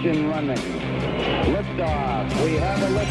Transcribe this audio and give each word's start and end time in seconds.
Engine 0.00 0.30
running. 0.30 0.56
Liftoff. 0.56 2.44
We 2.44 2.54
have 2.54 2.80
a. 2.80 3.04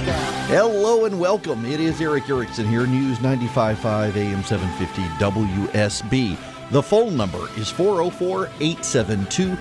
Hello 0.47 1.05
and 1.05 1.19
welcome. 1.19 1.63
It 1.63 1.79
is 1.79 2.01
Erick 2.01 2.27
Erickson 2.27 2.65
here, 2.65 2.87
News 2.87 3.19
95.5 3.19 4.15
AM 4.15 4.43
750 4.43 5.03
WSB. 5.23 6.71
The 6.71 6.81
phone 6.81 7.15
number 7.15 7.47
is 7.57 7.69
404 7.69 8.47
872 8.59 9.55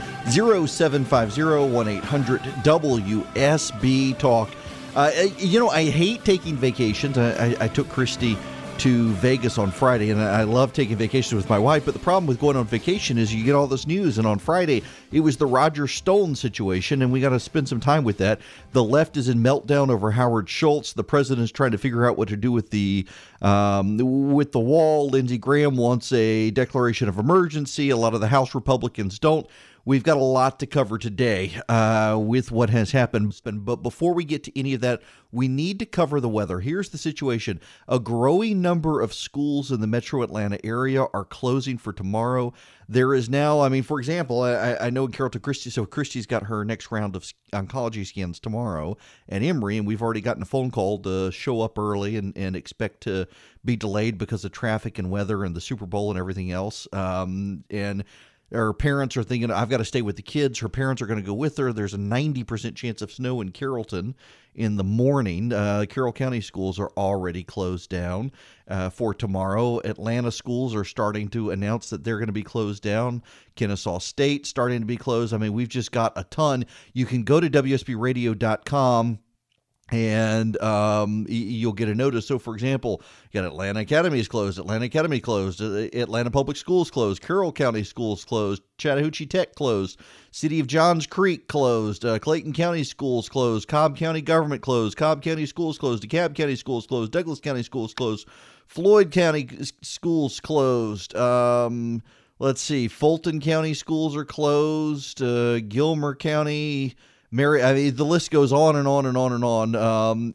0750 0.67 1.71
1 1.71 1.89
800 1.89 2.41
WSB 2.41 4.19
Talk. 4.19 4.49
Uh, 4.97 5.11
you 5.37 5.61
know, 5.61 5.69
I 5.69 5.85
hate 5.85 6.25
taking 6.25 6.57
vacations. 6.57 7.19
I, 7.19 7.49
I, 7.49 7.57
I 7.61 7.69
took 7.69 7.91
Christy 7.91 8.39
to 8.79 9.09
Vegas 9.15 9.59
on 9.59 9.73
Friday, 9.73 10.11
and 10.11 10.21
I 10.21 10.45
love 10.45 10.73
taking 10.73 10.97
vacations 10.97 11.35
with 11.35 11.51
my 11.51 11.59
wife. 11.59 11.85
But 11.85 11.95
the 11.95 12.01
problem 12.01 12.27
with 12.27 12.39
going 12.39 12.57
on 12.57 12.65
vacation 12.65 13.19
is 13.19 13.35
you 13.35 13.45
get 13.45 13.55
all 13.55 13.67
this 13.67 13.87
news. 13.87 14.19
And 14.19 14.27
on 14.27 14.39
Friday, 14.39 14.85
it 15.11 15.21
was 15.21 15.37
the 15.37 15.47
Roger 15.47 15.89
Stone 15.89 16.37
situation, 16.37 17.03
and 17.03 17.11
we 17.11 17.21
got 17.21 17.31
to 17.31 17.41
spend 17.41 17.69
some 17.69 17.81
time 17.81 18.05
with 18.05 18.19
that. 18.19 18.41
The 18.73 18.85
left 18.85 19.17
is 19.17 19.29
in 19.29 19.39
meltdown 19.39 19.91
over 19.91 20.13
Howard 20.13 20.49
Schultz. 20.49 20.93
The 20.93 21.03
president's 21.03 21.51
trying 21.51 21.73
to 21.73 21.79
figure 21.79 22.07
out 22.07 22.17
what 22.17 22.29
to 22.29 22.37
do 22.37 22.53
with 22.53 22.71
the 22.71 23.07
um, 23.43 23.99
with 24.33 24.53
the 24.53 24.61
wall. 24.61 25.09
Lindsey 25.09 25.39
Graham 25.39 25.77
wants 25.77 26.13
a 26.13 26.51
declaration 26.53 27.09
of 27.09 27.19
emergency. 27.19 27.91
A 27.91 27.97
lot 27.97 28.15
of 28.15 28.21
the 28.21 28.29
House 28.29 28.55
Republicans 28.55 29.19
don't. 29.19 29.47
We've 29.89 30.03
got 30.03 30.19
a 30.19 30.23
lot 30.23 30.61
to 30.61 30.67
cover 30.67 30.99
today 30.99 31.59
uh, 31.67 32.21
with 32.21 32.53
what 32.53 32.69
has 32.69 32.91
happened. 32.93 33.41
But 33.43 33.77
before 33.77 34.13
we 34.13 34.23
get 34.23 34.45
to 34.45 34.59
any 34.59 34.75
of 34.75 34.83
that, 34.83 35.01
we 35.33 35.49
need 35.49 35.79
to 35.79 35.87
cover 35.87 36.21
the 36.21 36.29
weather. 36.29 36.61
Here's 36.61 36.91
the 36.91 36.99
situation 36.99 37.59
a 37.89 37.99
growing 37.99 38.61
number 38.61 39.01
of 39.01 39.15
schools 39.15 39.73
in 39.73 39.81
the 39.81 39.87
metro 39.87 40.21
Atlanta 40.21 40.63
area 40.63 41.07
are 41.15 41.25
closing 41.25 41.79
for 41.79 41.95
tomorrow. 41.95 42.53
There 42.87 43.15
is 43.15 43.31
now, 43.31 43.61
I 43.61 43.71
mean, 43.71 43.83
for 43.83 43.99
example, 43.99 44.43
I, 44.43 44.77
I 44.79 44.91
know 44.91 45.07
in 45.07 45.13
Carrollton 45.13 45.41
Christy, 45.41 45.71
so 45.71 45.87
Christy's 45.87 46.27
got 46.27 46.45
her 46.45 46.67
next 46.67 46.91
round 46.91 47.17
of 47.17 47.25
oncology 47.55 48.07
scans 48.07 48.39
tomorrow 48.39 48.99
at 49.27 49.43
Emory, 49.43 49.79
and 49.79 49.87
we've 49.87 50.03
already 50.03 50.21
gotten 50.21 50.43
a 50.43 50.47
phone 50.47 50.71
call 50.71 50.99
to 50.99 51.31
show 51.31 51.63
up 51.63 51.79
early 51.79 52.17
and, 52.17 52.37
and 52.37 52.57
expect 52.57 53.03
to 53.05 53.27
be 53.65 53.77
delayed 53.77 54.19
because 54.19 54.45
of 54.45 54.53
traffic 54.53 54.99
and 54.99 55.11
weather 55.11 55.45
and 55.45 55.55
the 55.55 55.63
Super 55.63 55.87
Bowl 55.87 56.11
and 56.11 56.19
everything 56.19 56.51
else. 56.51 56.87
Um, 56.93 57.65
and 57.71 58.05
her 58.51 58.73
parents 58.73 59.17
are 59.17 59.23
thinking, 59.23 59.51
I've 59.51 59.69
got 59.69 59.79
to 59.79 59.85
stay 59.85 60.03
with 60.03 60.17
the 60.17 60.23
kids. 60.23 60.59
Her 60.61 60.69
parents 60.69 61.03
are 61.03 61.07
going 61.07 61.21
to 61.21 61.27
go 61.27 61.35
with 61.35 61.57
her. 61.59 61.73
There's 61.73 61.95
a 61.95 61.99
90% 61.99 62.75
chance 62.75 63.03
of 63.03 63.13
snow 63.13 63.41
in 63.41 63.51
Carrollton 63.51 64.15
in 64.55 64.77
the 64.77 64.85
morning. 64.85 65.53
Uh, 65.53 65.85
Carroll 65.89 66.13
County 66.13 66.41
schools 66.41 66.79
are 66.79 66.91
already 66.97 67.45
closed 67.45 67.91
down 67.91 68.33
uh, 68.67 68.89
for 68.89 69.13
tomorrow. 69.13 69.81
Atlanta 69.85 70.33
schools 70.33 70.75
are 70.75 70.85
starting 70.85 71.29
to 71.29 71.51
announce 71.51 71.91
that 71.91 72.05
they're 72.05 72.19
going 72.19 72.29
to 72.29 72.33
be 72.33 72.43
closed 72.43 72.83
down. 72.83 73.23
Kennesaw 73.55 73.99
State 73.99 74.47
starting 74.47 74.81
to 74.81 74.87
be 74.87 74.97
closed. 74.97 75.35
I 75.35 75.39
mean, 75.39 75.53
we've 75.53 75.69
just 75.69 75.93
got 75.93 76.13
a 76.17 76.25
ton. 76.25 76.65
You 76.95 77.05
can 77.07 77.25
go 77.25 77.41
to 77.41 77.51
WSBRadio.com 77.51 79.19
and 79.91 80.61
um, 80.61 81.25
you'll 81.29 81.73
get 81.73 81.89
a 81.89 81.95
notice. 81.95 82.27
So, 82.27 82.39
for 82.39 82.55
example, 82.55 83.01
you 83.31 83.41
got 83.41 83.47
Atlanta 83.47 83.81
Academy 83.81 84.21
is 84.21 84.29
closed, 84.29 84.59
Atlanta 84.59 84.85
Academy 84.85 85.21
closed, 85.21 85.63
uh, 85.63 85.89
Atlanta 85.99 86.31
Public 86.31 86.57
Schools 86.57 86.91
closed, 86.91 87.23
Carroll 87.23 87.53
County 87.53 87.83
Schools 87.83 88.25
closed, 88.25 88.63
Chattahoochee 88.77 89.27
Tech 89.27 89.55
closed, 89.55 89.99
City 90.31 90.61
of 90.61 90.67
Johns 90.67 91.07
Creek 91.07 91.49
closed, 91.49 92.05
uh, 92.05 92.19
Clayton 92.19 92.53
County 92.53 92.85
Schools 92.85 93.29
closed, 93.29 93.69
Cobb 93.69 93.97
County 93.97 94.21
Government 94.21 94.61
closed, 94.61 94.97
Cobb 94.97 95.23
County 95.23 95.47
Schools 95.47 95.79
closed, 95.79 96.03
DeKalb 96.03 96.35
County 96.35 96.57
Schools 96.57 96.87
closed, 96.87 97.13
Douglas 97.13 97.41
County 97.41 97.63
Schools 97.63 97.95
closed, 97.95 98.29
Floyd 98.67 99.11
County 99.11 99.49
Schools 99.81 100.41
closed. 100.41 101.17
Um, 101.17 102.03
let's 102.39 102.61
see, 102.61 102.89
Fulton 102.89 103.41
County 103.41 103.73
Schools 103.73 104.15
are 104.15 104.27
closed, 104.27 105.23
uh, 105.23 105.61
Gilmer 105.61 106.15
County 106.15 106.95
Mary, 107.31 107.63
I 107.63 107.75
mean, 107.75 107.95
the 107.95 108.05
list 108.05 108.31
goes 108.31 108.53
on 108.53 108.77
and 108.77 108.89
on 108.89 109.05
and 109.05 109.17
on 109.17 109.33
and 109.33 109.45
on. 109.45 109.75
Um, 109.75 110.31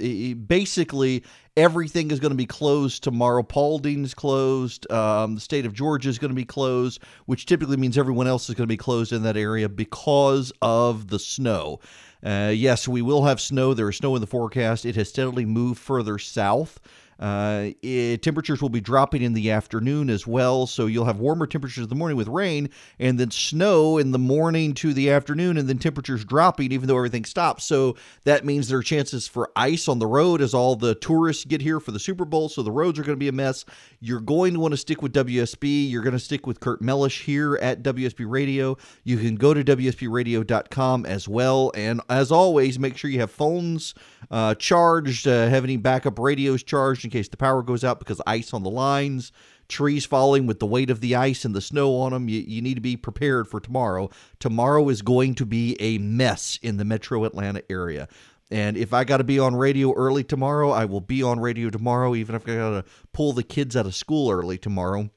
basically, 0.46 1.24
everything 1.58 2.12
is 2.12 2.20
going 2.20 2.32
to 2.32 2.38
be 2.38 2.46
closed 2.46 3.04
tomorrow. 3.04 3.42
Paulding's 3.42 4.14
closed. 4.14 4.90
Um, 4.92 5.36
the 5.36 5.42
state 5.42 5.66
of 5.66 5.74
Georgia 5.74 6.10
is 6.10 6.20
going 6.20 6.30
to 6.30 6.36
be 6.36 6.46
closed, 6.46 7.02
which 7.26 7.46
typically 7.48 7.78
means 7.78 7.98
everyone 7.98 8.28
else 8.28 8.48
is 8.48 8.56
going 8.56 8.68
to 8.68 8.72
be 8.72 8.78
closed 8.78 9.12
in 9.12 9.24
that 9.24 9.38
area 9.38 9.68
because 9.68 10.52
of 10.62 11.08
the 11.08 11.20
snow. 11.20 11.80
Uh, 12.24 12.52
yes, 12.54 12.88
we 12.88 13.02
will 13.02 13.24
have 13.24 13.42
snow. 13.42 13.74
There 13.74 13.90
is 13.90 13.98
snow 13.98 14.16
in 14.16 14.22
the 14.22 14.28
forecast. 14.28 14.86
It 14.86 14.96
has 14.96 15.10
steadily 15.10 15.46
moved 15.46 15.80
further 15.80 16.20
south. 16.20 16.80
Uh, 17.20 17.70
it, 17.82 18.22
temperatures 18.22 18.62
will 18.62 18.70
be 18.70 18.82
dropping 18.82 19.22
in 19.22 19.34
the 19.34 19.52
afternoon 19.52 20.10
as 20.10 20.26
well, 20.28 20.66
so 20.68 20.88
you'll 20.88 21.06
have 21.06 21.20
warmer 21.20 21.48
temperatures 21.48 21.84
in 21.84 21.90
the 21.90 21.96
morning 21.96 22.18
with 22.18 22.28
rain, 22.28 22.70
and 23.00 23.20
then 23.20 23.32
snow 23.32 23.98
in 23.98 24.12
the 24.12 24.20
morning 24.20 24.74
to 24.74 24.94
the 24.94 25.10
afternoon, 25.12 25.58
and 25.58 25.70
then 25.70 25.78
temperatures 25.78 26.26
dropping 26.26 26.72
even 26.72 26.88
though 26.88 26.98
everything 26.98 27.26
stops. 27.26 27.66
So 27.66 27.96
that 28.24 28.46
means 28.46 28.68
there 28.68 28.80
are 28.80 28.84
chances 28.84 29.28
for 29.28 29.52
ice 29.56 29.88
on 29.88 30.00
the 30.00 30.08
road 30.08 30.42
as 30.42 30.54
all 30.54 30.76
the 30.76 30.96
tourists 30.96 31.46
get 31.46 31.62
here 31.62 31.80
for 31.80 31.92
the 31.92 32.00
Super 32.00 32.26
Bowl. 32.26 32.50
So 32.50 32.64
the 32.64 32.72
roads 32.72 33.00
are 33.00 33.04
going 33.04 33.16
to 33.16 33.20
be 33.20 33.28
a 33.28 33.34
mess. 33.34 33.66
You're 34.00 34.20
going 34.20 34.54
to 34.54 34.60
want 34.60 34.74
to 34.74 34.78
stick 34.78 35.02
with 35.02 35.14
WSB. 35.14 35.90
You're 35.90 36.02
going 36.04 36.14
to 36.14 36.20
stick 36.20 36.48
with 36.48 36.60
Kirk 36.60 36.82
Mellish 36.82 37.24
here 37.24 37.56
at 37.62 37.84
WSB 37.84 38.26
Radio. 38.30 38.78
You 39.04 39.18
can 39.18 39.36
go 39.36 39.54
to 39.54 39.64
WSBRadio.com 39.64 41.06
as 41.06 41.28
well. 41.28 41.72
And 41.76 42.02
as 42.10 42.32
always, 42.32 42.80
make 42.80 42.98
sure 42.98 43.10
you 43.10 43.20
have 43.20 43.32
phones 43.32 43.94
uh, 44.32 44.56
charged, 44.56 45.28
uh, 45.28 45.48
have 45.48 45.64
any 45.64 45.78
backup 45.78 46.20
radios 46.20 46.64
charged 46.64 47.03
in 47.04 47.10
case 47.10 47.28
the 47.28 47.38
power 47.38 47.62
goes 47.62 47.84
out 47.84 48.00
because 48.00 48.22
ice 48.26 48.54
on 48.54 48.64
the 48.64 48.70
lines, 48.70 49.32
trees 49.68 50.06
falling 50.06 50.46
with 50.46 50.60
the 50.60 50.66
weight 50.66 50.90
of 50.90 51.02
the 51.02 51.16
ice 51.16 51.46
and 51.46 51.56
the 51.56 51.62
snow 51.62 51.96
on 51.98 52.12
them. 52.12 52.30
You, 52.30 52.42
you 52.42 52.62
need 52.62 52.76
to 52.76 52.82
be 52.82 52.98
prepared 52.98 53.48
for 53.48 53.60
tomorrow. 53.60 54.10
Tomorrow 54.40 54.90
is 54.90 55.02
going 55.02 55.36
to 55.36 55.46
be 55.46 55.76
a 55.80 55.98
mess 55.98 56.60
in 56.62 56.78
the 56.78 56.86
metro 56.86 57.26
Atlanta 57.26 57.64
area. 57.70 58.08
And 58.52 58.78
if 58.78 58.94
I 58.94 59.04
got 59.04 59.18
to 59.18 59.24
be 59.24 59.40
on 59.40 59.56
radio 59.56 59.94
early 59.94 60.24
tomorrow, 60.24 60.70
I 60.70 60.86
will 60.86 61.02
be 61.02 61.24
on 61.24 61.40
radio 61.40 61.70
tomorrow, 61.70 62.14
even 62.14 62.36
if 62.36 62.48
I 62.48 62.56
got 62.56 62.70
to 62.70 62.86
pull 63.12 63.34
the 63.34 63.44
kids 63.44 63.76
out 63.76 63.86
of 63.86 63.96
school 63.96 64.30
early 64.30 64.58
tomorrow 64.58 65.10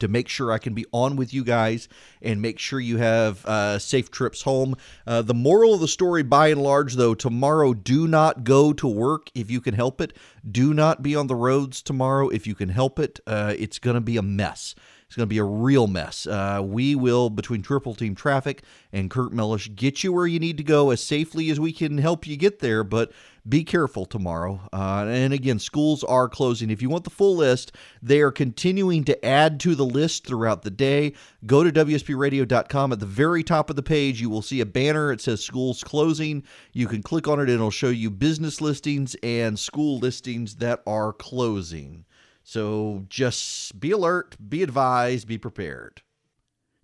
to 0.00 0.08
make 0.08 0.28
sure 0.28 0.52
I 0.52 0.58
can 0.58 0.74
be 0.74 0.86
on 0.92 1.16
with 1.16 1.32
you 1.32 1.44
guys 1.44 1.88
and 2.22 2.40
make 2.40 2.58
sure 2.58 2.80
you 2.80 2.98
have 2.98 3.44
uh, 3.46 3.78
safe 3.78 4.10
trips 4.10 4.42
home. 4.42 4.76
Uh, 5.06 5.22
the 5.22 5.34
moral 5.34 5.74
of 5.74 5.80
the 5.80 5.88
story, 5.88 6.22
by 6.22 6.48
and 6.48 6.62
large, 6.62 6.94
though, 6.94 7.14
tomorrow, 7.14 7.74
do 7.74 8.06
not 8.06 8.44
go 8.44 8.72
to 8.72 8.88
work 8.88 9.30
if 9.34 9.50
you 9.50 9.60
can 9.60 9.74
help 9.74 10.00
it. 10.00 10.12
Do 10.50 10.74
not 10.74 11.02
be 11.02 11.16
on 11.16 11.26
the 11.26 11.34
roads 11.34 11.82
tomorrow 11.82 12.28
if 12.28 12.46
you 12.46 12.54
can 12.54 12.68
help 12.68 12.98
it. 12.98 13.20
Uh, 13.26 13.54
it's 13.56 13.78
going 13.78 13.94
to 13.94 14.00
be 14.00 14.16
a 14.16 14.22
mess. 14.22 14.74
It's 15.06 15.16
going 15.16 15.28
to 15.28 15.32
be 15.32 15.38
a 15.38 15.44
real 15.44 15.86
mess. 15.86 16.26
Uh, 16.26 16.60
we 16.64 16.94
will, 16.94 17.30
between 17.30 17.62
Triple 17.62 17.94
Team 17.94 18.14
Traffic 18.14 18.62
and 18.92 19.10
Kirk 19.10 19.32
Mellish, 19.32 19.70
get 19.74 20.02
you 20.02 20.12
where 20.12 20.26
you 20.26 20.40
need 20.40 20.56
to 20.56 20.64
go 20.64 20.90
as 20.90 21.02
safely 21.02 21.50
as 21.50 21.60
we 21.60 21.72
can 21.72 21.98
help 21.98 22.26
you 22.26 22.36
get 22.36 22.58
there. 22.58 22.82
But 22.82 23.12
be 23.46 23.62
careful 23.62 24.06
tomorrow. 24.06 24.60
Uh, 24.72 25.04
and 25.06 25.34
again, 25.34 25.58
schools 25.58 26.02
are 26.02 26.28
closing. 26.28 26.70
If 26.70 26.80
you 26.80 26.88
want 26.88 27.04
the 27.04 27.10
full 27.10 27.36
list, 27.36 27.72
they 28.02 28.22
are 28.22 28.32
continuing 28.32 29.04
to 29.04 29.24
add 29.24 29.60
to 29.60 29.74
the 29.74 29.84
list 29.84 30.26
throughout 30.26 30.62
the 30.62 30.70
day. 30.70 31.12
Go 31.44 31.62
to 31.62 31.70
WSBRadio.com. 31.70 32.92
At 32.92 33.00
the 33.00 33.06
very 33.06 33.44
top 33.44 33.68
of 33.68 33.76
the 33.76 33.82
page, 33.82 34.20
you 34.20 34.30
will 34.30 34.42
see 34.42 34.60
a 34.60 34.66
banner. 34.66 35.12
It 35.12 35.20
says 35.20 35.44
schools 35.44 35.84
closing. 35.84 36.42
You 36.72 36.86
can 36.86 37.02
click 37.02 37.28
on 37.28 37.38
it, 37.38 37.42
and 37.42 37.50
it'll 37.50 37.70
show 37.70 37.90
you 37.90 38.10
business 38.10 38.62
listings 38.62 39.14
and 39.22 39.58
school 39.58 39.98
listings 39.98 40.56
that 40.56 40.82
are 40.86 41.12
closing. 41.12 42.06
So 42.46 43.06
just 43.08 43.80
be 43.80 43.90
alert, 43.90 44.36
be 44.48 44.62
advised, 44.62 45.26
be 45.26 45.38
prepared. 45.38 46.02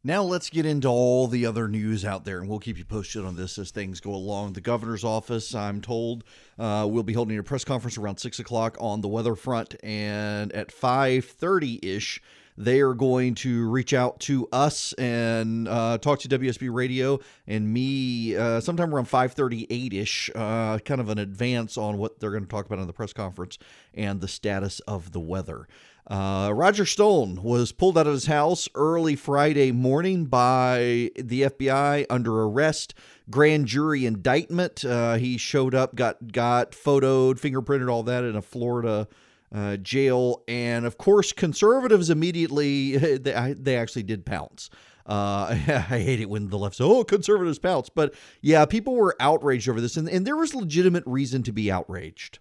Now 0.03 0.23
let's 0.23 0.49
get 0.49 0.65
into 0.65 0.89
all 0.89 1.27
the 1.27 1.45
other 1.45 1.69
news 1.69 2.07
out 2.07 2.25
there, 2.25 2.39
and 2.39 2.49
we'll 2.49 2.59
keep 2.59 2.79
you 2.79 2.87
posted 2.87 3.23
on 3.23 3.37
this 3.37 3.59
as 3.59 3.71
things 3.71 4.01
go 4.01 4.15
along. 4.15 4.55
The 4.55 4.63
governor's 4.63 5.05
office, 5.05 5.55
I'm 5.55 5.83
told, 5.83 6.25
uh, 6.59 6.89
will 6.91 7.03
be 7.03 7.13
holding 7.13 7.37
a 7.37 7.43
press 7.43 7.65
conference 7.65 7.99
around 7.99 8.17
six 8.17 8.39
o'clock 8.39 8.79
on 8.81 9.03
the 9.03 9.09
weather 9.09 9.35
front, 9.35 9.77
and 9.83 10.51
at 10.53 10.73
five 10.73 11.27
thirty 11.27 11.79
ish, 11.83 12.23
they 12.61 12.83
are 12.83 12.93
going 12.93 13.35
to 13.35 13.69
reach 13.71 13.95
out 13.95 14.21
to 14.21 14.47
us 14.53 14.93
and 14.95 15.67
uh, 15.67 15.97
talk 15.97 16.19
to 16.21 16.29
WSB 16.29 16.69
Radio 16.71 17.19
and 17.47 17.73
me 17.73 18.37
uh, 18.37 18.61
sometime 18.61 18.95
around 18.95 19.07
5:38ish, 19.07 20.31
uh, 20.35 20.79
kind 20.81 21.01
of 21.01 21.09
an 21.09 21.19
advance 21.19 21.79
on 21.79 21.97
what 21.97 22.21
they're 22.21 22.31
going 22.31 22.45
to 22.45 22.49
talk 22.49 22.67
about 22.67 22.79
in 22.79 22.87
the 22.87 22.93
press 22.93 23.15
conference 23.15 23.57
and 23.95 24.21
the 24.21 24.29
status 24.29 24.81
of 24.81 25.13
the 25.13 25.21
weather. 25.21 25.67
Uh, 26.07 26.51
Roger 26.55 26.85
Stone 26.85 27.43
was 27.43 27.73
pulled 27.73 27.97
out 27.97 28.07
of 28.07 28.13
his 28.13 28.27
house 28.27 28.69
early 28.75 29.17
Friday 29.17 29.73
morning 29.73 30.27
by 30.27 31.11
the 31.17 31.43
FBI 31.43 32.05
under 32.11 32.43
arrest, 32.43 32.93
grand 33.31 33.67
jury 33.67 34.05
indictment. 34.05 34.85
Uh, 34.85 35.15
he 35.15 35.39
showed 35.39 35.75
up, 35.75 35.95
got 35.95 36.31
got 36.31 36.73
photoed, 36.73 37.41
fingerprinted, 37.41 37.91
all 37.91 38.03
that 38.03 38.25
in 38.25 38.37
a 38.37 38.43
Florida 38.43 39.09
uh, 39.55 39.77
jail, 39.77 40.43
and 40.47 40.87
of 40.87 40.99
course, 40.99 41.33
conservatives 41.33 42.11
immediately 42.11 42.97
they, 43.17 43.55
they 43.59 43.77
actually 43.77 44.03
did 44.03 44.25
pounce. 44.25 44.71
Uh, 45.07 45.47
I 45.51 45.99
hate 45.99 46.21
it 46.21 46.31
when 46.31 46.49
the 46.49 46.59
left 46.59 46.77
says, 46.77 46.87
"Oh, 46.87 47.05
conservatives 47.05 47.59
pounce," 47.59 47.89
but 47.89 48.15
yeah, 48.41 48.65
people 48.65 48.95
were 48.95 49.17
outraged 49.21 49.69
over 49.69 49.81
this, 49.81 49.97
and, 49.97 50.09
and 50.09 50.27
there 50.27 50.37
was 50.37 50.55
legitimate 50.55 51.05
reason 51.07 51.43
to 51.45 51.53
be 51.53 51.71
outraged. 51.71 52.39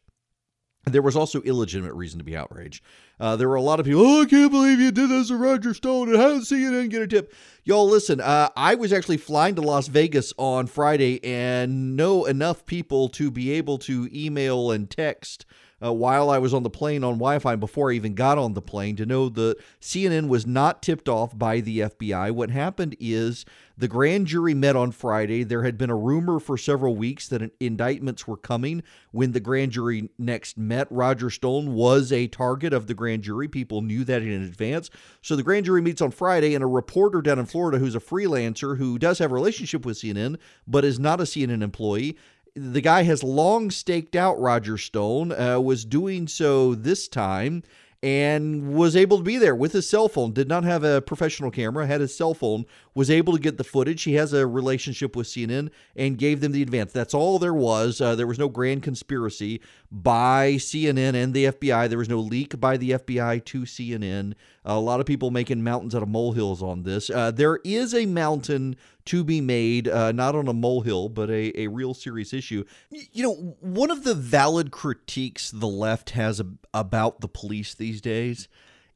There 0.86 1.02
was 1.02 1.16
also 1.16 1.42
illegitimate 1.42 1.94
reason 1.94 2.20
to 2.20 2.24
be 2.24 2.38
outraged. 2.38 2.84
Uh, 3.20 3.36
there 3.36 3.50
were 3.50 3.56
a 3.56 3.62
lot 3.62 3.80
of 3.80 3.86
people, 3.86 4.02
oh, 4.02 4.22
I 4.22 4.26
can't 4.26 4.52
believe 4.52 4.80
you 4.80 4.92
did 4.92 5.10
this 5.10 5.28
to 5.28 5.36
Roger 5.36 5.74
Stone 5.74 6.10
and 6.10 6.18
how 6.18 6.30
did 6.30 6.44
CNN 6.44 6.90
get 6.90 7.02
a 7.02 7.08
tip? 7.08 7.34
Y'all, 7.66 7.88
listen, 7.88 8.22
uh, 8.22 8.50
I 8.56 8.76
was 8.76 8.94
actually 8.94 9.18
flying 9.18 9.56
to 9.56 9.62
Las 9.62 9.88
Vegas 9.88 10.34
on 10.38 10.68
Friday 10.68 11.24
and 11.24 11.98
know 11.98 12.26
enough 12.26 12.66
people 12.66 13.10
to 13.10 13.30
be 13.30 13.52
able 13.52 13.78
to 13.80 14.10
email 14.14 14.72
and 14.72 14.90
text 14.90 15.46
uh, 15.84 15.94
while 15.94 16.30
I 16.30 16.38
was 16.38 16.54
on 16.54 16.64
the 16.64 16.70
plane 16.70 17.04
on 17.04 17.14
Wi 17.14 17.40
Fi 17.40 17.56
before 17.56 17.92
I 17.92 17.96
even 17.96 18.14
got 18.14 18.38
on 18.38 18.54
the 18.54 18.62
plane 18.62 18.96
to 18.98 19.06
know 19.06 19.30
that 19.30 19.58
CNN 19.82 20.28
was 20.28 20.46
not 20.46 20.82
tipped 20.82 21.10
off 21.10 21.38
by 21.38 21.60
the 21.60 21.80
FBI. 21.80 22.32
What 22.32 22.50
happened 22.50 22.96
is 23.00 23.46
the 23.78 23.88
grand 23.88 24.28
jury 24.28 24.54
met 24.54 24.76
on 24.76 24.92
Friday. 24.92 25.44
There 25.44 25.64
had 25.64 25.78
been 25.78 25.90
a 25.90 25.96
rumor 25.96 26.40
for 26.42 26.58
several 26.58 26.98
weeks 26.98 27.30
that 27.30 27.50
indictments 27.62 28.28
were 28.28 28.36
coming. 28.36 28.84
When 29.12 29.32
the 29.32 29.40
grand 29.40 29.72
jury 29.72 30.10
next 30.18 30.58
met, 30.58 30.88
Roger 30.92 31.30
Stone 31.30 31.74
was 31.74 32.12
a 32.12 32.28
target 32.28 32.74
of 32.74 32.88
the 32.88 32.94
grand 32.94 33.24
jury. 33.24 33.48
People 33.48 33.82
knew 33.82 34.04
that 34.04 34.22
in 34.22 34.44
advance. 34.44 34.90
So 35.22 35.38
the 35.38 35.44
grand 35.44 35.66
jury 35.66 35.82
meets 35.82 36.02
on 36.02 36.12
Friday, 36.12 36.56
and 36.56 36.64
a 36.64 36.68
reporter 36.68 37.22
down 37.22 37.40
in 37.40 37.46
Florida 37.46 37.78
who's 37.78 37.96
a 37.96 38.02
freelancer 38.02 38.78
who 38.78 39.00
does 39.00 39.20
have 39.20 39.32
a 39.32 39.36
relationship 39.36 39.86
with 39.86 39.98
CNN 39.98 40.38
but 40.68 40.84
is 40.84 41.00
not 41.00 41.22
a 41.22 41.24
CNN 41.24 41.64
employee 41.64 42.18
the 42.56 42.82
guy 42.82 43.04
has 43.04 43.24
long 43.24 43.72
staked 43.72 44.16
out 44.16 44.40
Roger 44.40 44.78
Stone, 44.78 45.32
uh, 45.32 45.60
was 45.60 45.86
doing 45.86 46.28
so 46.28 46.76
this 46.76 47.08
time 47.08 47.64
and 48.02 48.74
was 48.74 48.96
able 48.96 49.18
to 49.18 49.24
be 49.24 49.38
there 49.38 49.56
with 49.56 49.74
his 49.74 49.90
cell 49.90 50.08
phone. 50.08 50.32
Did 50.32 50.48
not 50.48 50.64
have 50.64 50.84
a 50.84 51.02
professional 51.02 51.52
camera, 51.52 51.86
had 51.86 52.00
his 52.00 52.16
cell 52.16 52.34
phone, 52.34 52.66
was 52.96 53.12
able 53.12 53.34
to 53.34 53.40
get 53.40 53.58
the 53.58 53.64
footage. 53.64 54.04
He 54.04 54.14
has 54.14 54.32
a 54.32 54.48
relationship 54.48 55.16
with 55.16 55.28
CNN 55.28 55.70
and 55.96 56.18
gave 56.18 56.40
them 56.40 56.54
the 56.54 56.62
advance. 56.62 56.94
That's 56.94 57.14
all 57.14 57.40
there 57.40 57.54
was. 57.54 58.00
Uh, 58.00 58.16
there 58.16 58.28
was 58.28 58.40
no 58.40 58.48
grand 58.48 58.84
conspiracy 58.84 59.62
by 59.92 60.54
CNN 60.54 61.16
and 61.16 61.34
the 61.34 61.46
FBI. 61.46 61.90
There 61.90 61.98
was 61.98 62.10
no 62.10 62.20
leak 62.20 62.60
by 62.60 62.78
the 62.78 62.92
FBI 62.92 63.44
to 63.46 63.62
CNN. 63.62 64.34
A 64.64 64.80
lot 64.80 65.00
of 65.00 65.06
people 65.06 65.32
making 65.32 65.64
mountains 65.64 65.96
out 65.96 66.04
of 66.04 66.10
molehills 66.10 66.62
on 66.62 66.84
this. 66.84 67.10
Uh, 67.10 67.32
there 67.32 67.60
is 67.64 67.94
a 67.94 68.06
mountain 68.06 68.76
to 69.06 69.24
be 69.24 69.42
made, 69.42 69.88
uh, 69.88 70.12
not 70.12 70.36
on 70.36 70.48
a 70.48 70.54
molehill, 70.54 71.10
but 71.10 71.30
a, 71.30 71.60
a 71.60 71.68
real 71.68 71.94
serious 71.94 72.34
issue. 72.34 72.64
You 72.92 73.24
know, 73.24 73.58
one 73.62 73.90
of 73.90 74.04
the 74.04 74.14
valid 74.14 74.72
critiques 74.72 75.50
the 75.50 75.68
left 75.68 76.12
has 76.12 76.42
about 76.74 77.22
the 77.22 77.28
police 77.28 77.74
these 77.74 78.02
days 78.02 78.48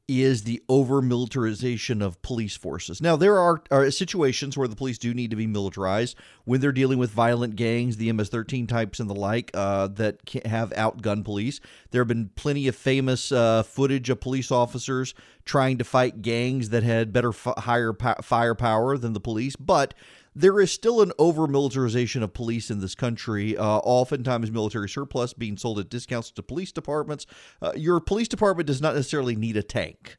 is 0.06 0.42
the 0.42 0.62
over 0.68 1.00
militarization 1.00 2.02
of 2.02 2.20
police 2.20 2.56
forces. 2.56 3.00
Now, 3.00 3.16
there 3.16 3.38
are, 3.38 3.62
are, 3.70 3.90
situations 3.90 4.56
where 4.56 4.68
the 4.68 4.76
police 4.76 4.98
do 4.98 5.14
need 5.14 5.30
to 5.30 5.36
be 5.36 5.46
militarized 5.46 6.16
when 6.44 6.60
they're 6.60 6.72
dealing 6.72 6.98
with 6.98 7.10
violent 7.10 7.56
gangs, 7.56 7.96
the 7.96 8.12
MS 8.12 8.28
13 8.28 8.66
types 8.66 9.00
and 9.00 9.08
the 9.08 9.14
like, 9.14 9.50
uh, 9.54 9.88
that 9.88 10.18
have 10.44 10.70
outgun 10.70 11.24
police. 11.24 11.58
There 11.90 12.02
have 12.02 12.08
been 12.08 12.30
plenty 12.34 12.68
of 12.68 12.76
famous 12.76 13.32
uh, 13.32 13.62
footage 13.62 14.10
of 14.10 14.20
police 14.20 14.50
officers 14.50 15.14
trying 15.46 15.78
to 15.78 15.84
fight 15.84 16.20
gangs 16.20 16.68
that 16.68 16.82
had 16.82 17.12
better, 17.12 17.30
f- 17.30 17.54
higher 17.58 17.94
po- 17.94 18.16
firepower 18.20 18.98
than 18.98 19.14
the 19.14 19.20
police, 19.20 19.56
but 19.56 19.94
there 20.34 20.60
is 20.60 20.72
still 20.72 21.00
an 21.00 21.12
over 21.18 21.46
militarization 21.46 22.22
of 22.22 22.32
police 22.32 22.70
in 22.70 22.80
this 22.80 22.94
country. 22.94 23.56
Uh, 23.56 23.64
oftentimes, 23.64 24.50
military 24.50 24.88
surplus 24.88 25.32
being 25.32 25.56
sold 25.56 25.78
at 25.78 25.88
discounts 25.88 26.30
to 26.32 26.42
police 26.42 26.72
departments. 26.72 27.26
Uh, 27.62 27.72
your 27.76 28.00
police 28.00 28.28
department 28.28 28.66
does 28.66 28.80
not 28.80 28.94
necessarily 28.94 29.36
need 29.36 29.56
a 29.56 29.62
tank. 29.62 30.16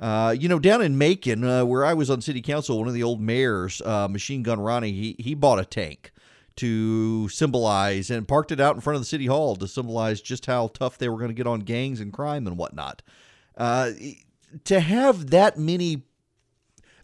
Uh, 0.00 0.34
you 0.38 0.48
know, 0.48 0.58
down 0.58 0.80
in 0.80 0.96
Macon, 0.96 1.44
uh, 1.44 1.64
where 1.64 1.84
I 1.84 1.92
was 1.92 2.08
on 2.08 2.20
city 2.20 2.40
council, 2.40 2.78
one 2.78 2.88
of 2.88 2.94
the 2.94 3.02
old 3.02 3.20
mayors, 3.20 3.82
uh, 3.82 4.06
Machine 4.08 4.42
Gun 4.42 4.60
Ronnie, 4.60 4.92
he 4.92 5.16
he 5.18 5.34
bought 5.34 5.58
a 5.58 5.64
tank 5.64 6.12
to 6.56 7.28
symbolize 7.28 8.10
and 8.10 8.26
parked 8.26 8.50
it 8.50 8.60
out 8.60 8.74
in 8.74 8.80
front 8.80 8.96
of 8.96 9.00
the 9.00 9.06
city 9.06 9.26
hall 9.26 9.54
to 9.56 9.68
symbolize 9.68 10.20
just 10.20 10.46
how 10.46 10.68
tough 10.68 10.98
they 10.98 11.08
were 11.08 11.16
going 11.16 11.28
to 11.28 11.34
get 11.34 11.46
on 11.46 11.60
gangs 11.60 12.00
and 12.00 12.12
crime 12.12 12.46
and 12.46 12.56
whatnot. 12.56 13.02
Uh, 13.56 13.92
to 14.64 14.80
have 14.80 15.30
that 15.30 15.58
many 15.58 16.02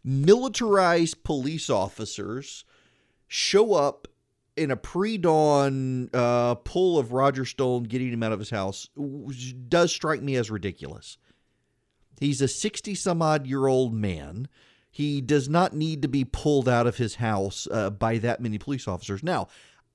militarized 0.05 1.25
police 1.25 1.71
officers 1.71 2.65
show 3.27 3.75
up 3.75 4.06
in 4.56 4.71
a 4.71 4.77
pre-dawn 4.77 6.09
uh, 6.12 6.55
pull 6.56 6.99
of 6.99 7.12
Roger 7.12 7.45
Stone 7.45 7.85
getting 7.85 8.12
him 8.12 8.23
out 8.23 8.33
of 8.33 8.39
his 8.39 8.51
house 8.51 8.89
does 9.69 9.93
strike 9.93 10.23
me 10.23 10.37
as 10.37 10.51
ridiculous. 10.51 11.19
He's 12.21 12.41
a 12.41 12.49
60 12.49 12.95
some 12.95 13.23
odd 13.23 13.47
year 13.47 13.67
old 13.67 13.93
man. 13.93 14.49
He 14.91 15.21
does 15.21 15.49
not 15.49 15.75
need 15.75 16.03
to 16.03 16.09
be 16.09 16.25
pulled 16.25 16.69
out 16.69 16.87
of 16.87 16.99
his 16.99 17.17
house 17.17 17.67
uh, 17.71 17.91
by 17.91 18.19
that 18.19 18.41
many 18.41 18.59
police 18.59 18.87
officers. 18.87 19.25
Now, 19.25 19.49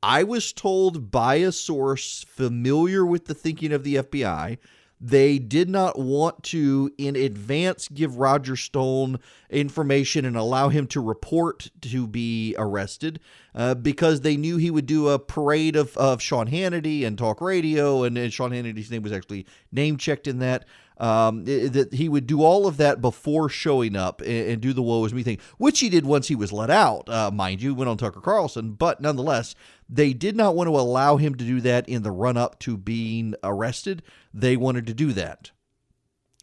I 0.03 0.23
was 0.23 0.51
told 0.51 1.11
by 1.11 1.35
a 1.35 1.53
source 1.53 2.25
familiar 2.27 3.05
with 3.05 3.25
the 3.25 3.33
thinking 3.33 3.71
of 3.71 3.83
the 3.83 3.95
FBI 3.95 4.57
they 5.01 5.39
did 5.39 5.69
not 5.69 5.97
want 5.97 6.43
to, 6.43 6.91
in 6.97 7.15
advance, 7.15 7.87
give 7.87 8.17
Roger 8.17 8.55
Stone 8.55 9.19
information 9.49 10.25
and 10.25 10.35
allow 10.35 10.69
him 10.69 10.87
to 10.87 11.01
report 11.01 11.71
to 11.81 12.05
be 12.05 12.53
arrested 12.57 13.19
uh, 13.55 13.75
because 13.75 14.21
they 14.21 14.35
knew 14.35 14.57
he 14.57 14.69
would 14.69 14.85
do 14.85 15.07
a 15.07 15.17
parade 15.17 15.75
of, 15.75 15.95
of 15.95 16.21
Sean 16.21 16.47
Hannity 16.47 17.05
and 17.05 17.17
talk 17.17 17.39
radio. 17.39 18.03
And, 18.03 18.17
and 18.17 18.33
Sean 18.33 18.51
Hannity's 18.51 18.91
name 18.91 19.01
was 19.01 19.13
actually 19.13 19.45
name 19.71 19.97
checked 19.97 20.27
in 20.27 20.39
that 20.39 20.65
um, 20.99 21.45
that 21.45 21.93
he 21.93 22.09
would 22.09 22.27
do 22.27 22.43
all 22.43 22.67
of 22.67 22.77
that 22.77 22.99
before 22.99 23.47
showing 23.47 23.95
up 23.95 24.19
and, 24.21 24.49
and, 24.49 24.61
do 24.61 24.73
the 24.73 24.81
woe 24.81 25.05
is 25.05 25.13
me 25.13 25.23
thing, 25.23 25.39
which 25.57 25.79
he 25.79 25.87
did 25.87 26.05
once 26.05 26.27
he 26.27 26.35
was 26.35 26.51
let 26.51 26.69
out, 26.69 27.07
uh, 27.07 27.31
mind 27.31 27.61
you, 27.61 27.73
went 27.73 27.89
on 27.89 27.97
Tucker 27.97 28.19
Carlson. 28.19 28.73
But 28.73 28.99
nonetheless, 28.99 29.55
they 29.87 30.11
did 30.11 30.35
not 30.35 30.55
want 30.55 30.67
to 30.67 30.77
allow 30.77 31.15
him 31.15 31.35
to 31.35 31.45
do 31.45 31.61
that 31.61 31.87
in 31.87 32.03
the 32.03 32.11
run 32.11 32.35
up 32.35 32.59
to 32.59 32.75
being 32.75 33.33
arrested. 33.43 34.03
They 34.33 34.57
wanted 34.57 34.85
to 34.87 34.93
do 34.93 35.13
that. 35.13 35.51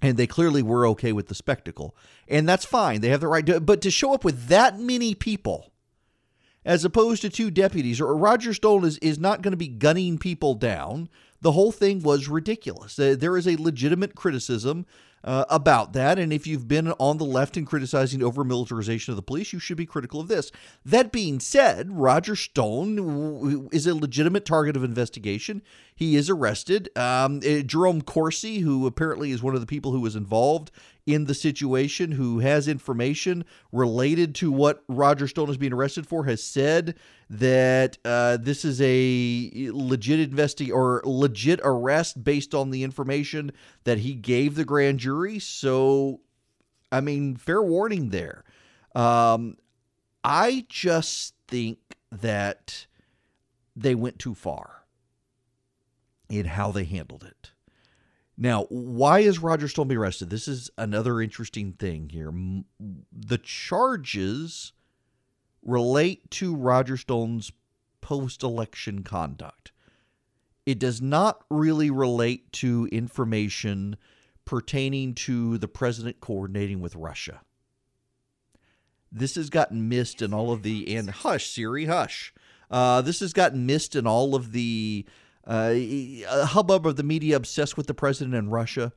And 0.00 0.16
they 0.16 0.26
clearly 0.26 0.62
were 0.62 0.86
okay 0.88 1.12
with 1.12 1.28
the 1.28 1.34
spectacle. 1.34 1.94
And 2.26 2.48
that's 2.48 2.64
fine. 2.64 3.02
They 3.02 3.10
have 3.10 3.20
the 3.20 3.28
right 3.28 3.44
to, 3.46 3.60
but 3.60 3.82
to 3.82 3.90
show 3.90 4.14
up 4.14 4.24
with 4.24 4.48
that 4.48 4.78
many 4.78 5.14
people, 5.14 5.72
as 6.64 6.84
opposed 6.84 7.22
to 7.22 7.30
two 7.30 7.50
deputies, 7.50 8.00
or 8.00 8.16
Roger 8.16 8.54
Stone 8.54 8.84
is, 8.84 8.98
is 8.98 9.18
not 9.18 9.42
going 9.42 9.52
to 9.52 9.58
be 9.58 9.68
gunning 9.68 10.18
people 10.18 10.54
down 10.54 11.08
the 11.40 11.52
whole 11.52 11.72
thing 11.72 12.02
was 12.02 12.28
ridiculous. 12.28 12.96
There 12.96 13.36
is 13.36 13.46
a 13.46 13.56
legitimate 13.56 14.14
criticism 14.14 14.86
uh, 15.26 15.44
about 15.50 15.92
that. 15.92 16.18
And 16.18 16.32
if 16.32 16.46
you've 16.46 16.68
been 16.68 16.92
on 16.92 17.18
the 17.18 17.24
left 17.24 17.56
and 17.56 17.66
criticizing 17.66 18.22
over 18.22 18.44
militarization 18.44 19.12
of 19.12 19.16
the 19.16 19.22
police, 19.22 19.52
you 19.52 19.58
should 19.58 19.76
be 19.76 19.84
critical 19.84 20.20
of 20.20 20.28
this. 20.28 20.52
That 20.84 21.10
being 21.10 21.40
said, 21.40 21.90
Roger 21.90 22.36
Stone 22.36 23.68
is 23.72 23.86
a 23.86 23.94
legitimate 23.94 24.44
target 24.44 24.76
of 24.76 24.84
investigation. 24.84 25.62
He 25.94 26.14
is 26.14 26.30
arrested. 26.30 26.96
Um, 26.96 27.40
eh, 27.42 27.62
Jerome 27.62 28.02
Corsi, 28.02 28.60
who 28.60 28.86
apparently 28.86 29.32
is 29.32 29.42
one 29.42 29.54
of 29.54 29.60
the 29.60 29.66
people 29.66 29.90
who 29.90 30.00
was 30.00 30.14
involved 30.14 30.70
in 31.06 31.26
the 31.26 31.34
situation, 31.34 32.12
who 32.12 32.40
has 32.40 32.66
information 32.66 33.44
related 33.70 34.34
to 34.34 34.50
what 34.50 34.82
Roger 34.88 35.28
Stone 35.28 35.48
is 35.48 35.56
being 35.56 35.72
arrested 35.72 36.06
for, 36.06 36.24
has 36.24 36.42
said 36.42 36.96
that 37.30 37.96
uh, 38.04 38.36
this 38.38 38.64
is 38.64 38.80
a 38.82 39.70
legit 39.72 40.30
investi- 40.30 40.74
or 40.74 41.00
legit 41.04 41.60
arrest 41.62 42.24
based 42.24 42.54
on 42.54 42.70
the 42.70 42.82
information 42.82 43.52
that 43.84 43.98
he 43.98 44.14
gave 44.14 44.56
the 44.56 44.64
grand 44.64 44.98
jury. 44.98 45.38
So, 45.38 46.20
I 46.90 47.00
mean, 47.00 47.36
fair 47.36 47.62
warning 47.62 48.10
there. 48.10 48.42
Um, 48.96 49.56
I 50.24 50.66
just 50.68 51.34
think 51.46 51.78
that 52.10 52.86
they 53.76 53.94
went 53.94 54.18
too 54.18 54.34
far 54.34 54.86
in 56.28 56.46
how 56.46 56.72
they 56.72 56.84
handled 56.84 57.22
it. 57.22 57.52
Now, 58.38 58.64
why 58.68 59.20
is 59.20 59.38
Roger 59.38 59.66
Stone 59.66 59.88
being 59.88 59.98
arrested? 59.98 60.28
This 60.28 60.46
is 60.46 60.70
another 60.76 61.22
interesting 61.22 61.72
thing 61.72 62.10
here. 62.10 62.32
The 63.12 63.38
charges 63.38 64.72
relate 65.62 66.30
to 66.32 66.54
Roger 66.54 66.96
Stone's 66.96 67.50
post 68.02 68.42
election 68.42 69.02
conduct. 69.02 69.72
It 70.66 70.78
does 70.78 71.00
not 71.00 71.44
really 71.50 71.90
relate 71.90 72.52
to 72.54 72.88
information 72.92 73.96
pertaining 74.44 75.14
to 75.14 75.58
the 75.58 75.68
president 75.68 76.20
coordinating 76.20 76.80
with 76.80 76.94
Russia. 76.94 77.40
This 79.10 79.36
has 79.36 79.48
gotten 79.48 79.88
missed 79.88 80.20
in 80.20 80.34
all 80.34 80.52
of 80.52 80.62
the 80.62 80.94
and 80.94 81.08
hush 81.08 81.46
Siri 81.48 81.86
hush. 81.86 82.34
Uh, 82.70 83.00
this 83.00 83.20
has 83.20 83.32
gotten 83.32 83.64
missed 83.64 83.96
in 83.96 84.06
all 84.06 84.34
of 84.34 84.52
the 84.52 85.06
uh, 85.46 86.46
hubbub 86.46 86.86
of 86.86 86.96
the 86.96 87.02
media 87.02 87.36
obsessed 87.36 87.76
with 87.76 87.86
the 87.86 87.94
president 87.94 88.34
and 88.34 88.50
Russia. 88.50 88.92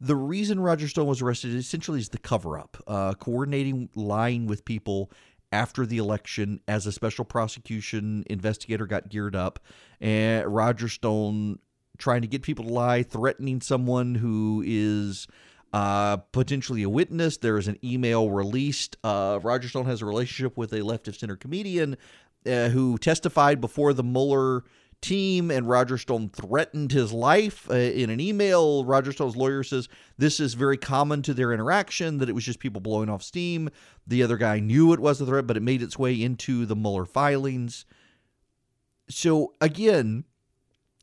The 0.00 0.16
reason 0.16 0.60
Roger 0.60 0.88
Stone 0.88 1.06
was 1.06 1.20
arrested 1.20 1.54
essentially 1.54 1.98
is 1.98 2.08
the 2.08 2.18
cover 2.18 2.58
up, 2.58 2.82
uh, 2.86 3.14
coordinating 3.14 3.90
lying 3.94 4.46
with 4.46 4.64
people 4.64 5.10
after 5.52 5.84
the 5.84 5.98
election 5.98 6.60
as 6.68 6.86
a 6.86 6.92
special 6.92 7.24
prosecution 7.24 8.24
investigator 8.30 8.86
got 8.86 9.08
geared 9.08 9.36
up. 9.36 9.58
And 10.00 10.46
Roger 10.46 10.88
Stone 10.88 11.58
trying 11.98 12.22
to 12.22 12.28
get 12.28 12.42
people 12.42 12.64
to 12.64 12.72
lie, 12.72 13.02
threatening 13.02 13.60
someone 13.60 14.14
who 14.14 14.62
is 14.66 15.26
uh, 15.72 16.16
potentially 16.16 16.82
a 16.82 16.88
witness. 16.88 17.36
There 17.36 17.58
is 17.58 17.68
an 17.68 17.78
email 17.84 18.30
released. 18.30 18.96
Uh, 19.04 19.38
Roger 19.42 19.68
Stone 19.68 19.86
has 19.86 20.02
a 20.02 20.06
relationship 20.06 20.56
with 20.56 20.72
a 20.72 20.82
left 20.82 21.08
of 21.08 21.16
center 21.16 21.36
comedian 21.36 21.96
uh, 22.46 22.68
who 22.68 22.96
testified 22.98 23.60
before 23.60 23.92
the 23.92 24.02
Mueller 24.02 24.64
team, 25.00 25.50
and 25.50 25.68
Roger 25.68 25.98
Stone 25.98 26.30
threatened 26.30 26.92
his 26.92 27.12
life 27.12 27.70
uh, 27.70 27.74
in 27.74 28.10
an 28.10 28.20
email. 28.20 28.84
Roger 28.84 29.12
Stone's 29.12 29.36
lawyer 29.36 29.62
says 29.62 29.88
this 30.18 30.40
is 30.40 30.54
very 30.54 30.76
common 30.76 31.22
to 31.22 31.34
their 31.34 31.52
interaction, 31.52 32.18
that 32.18 32.28
it 32.28 32.34
was 32.34 32.44
just 32.44 32.58
people 32.58 32.80
blowing 32.80 33.08
off 33.08 33.22
steam. 33.22 33.70
The 34.06 34.22
other 34.22 34.36
guy 34.36 34.60
knew 34.60 34.92
it 34.92 35.00
was 35.00 35.20
a 35.20 35.26
threat, 35.26 35.46
but 35.46 35.56
it 35.56 35.62
made 35.62 35.82
its 35.82 35.98
way 35.98 36.20
into 36.20 36.66
the 36.66 36.76
Mueller 36.76 37.06
filings. 37.06 37.84
So, 39.08 39.54
again, 39.60 40.24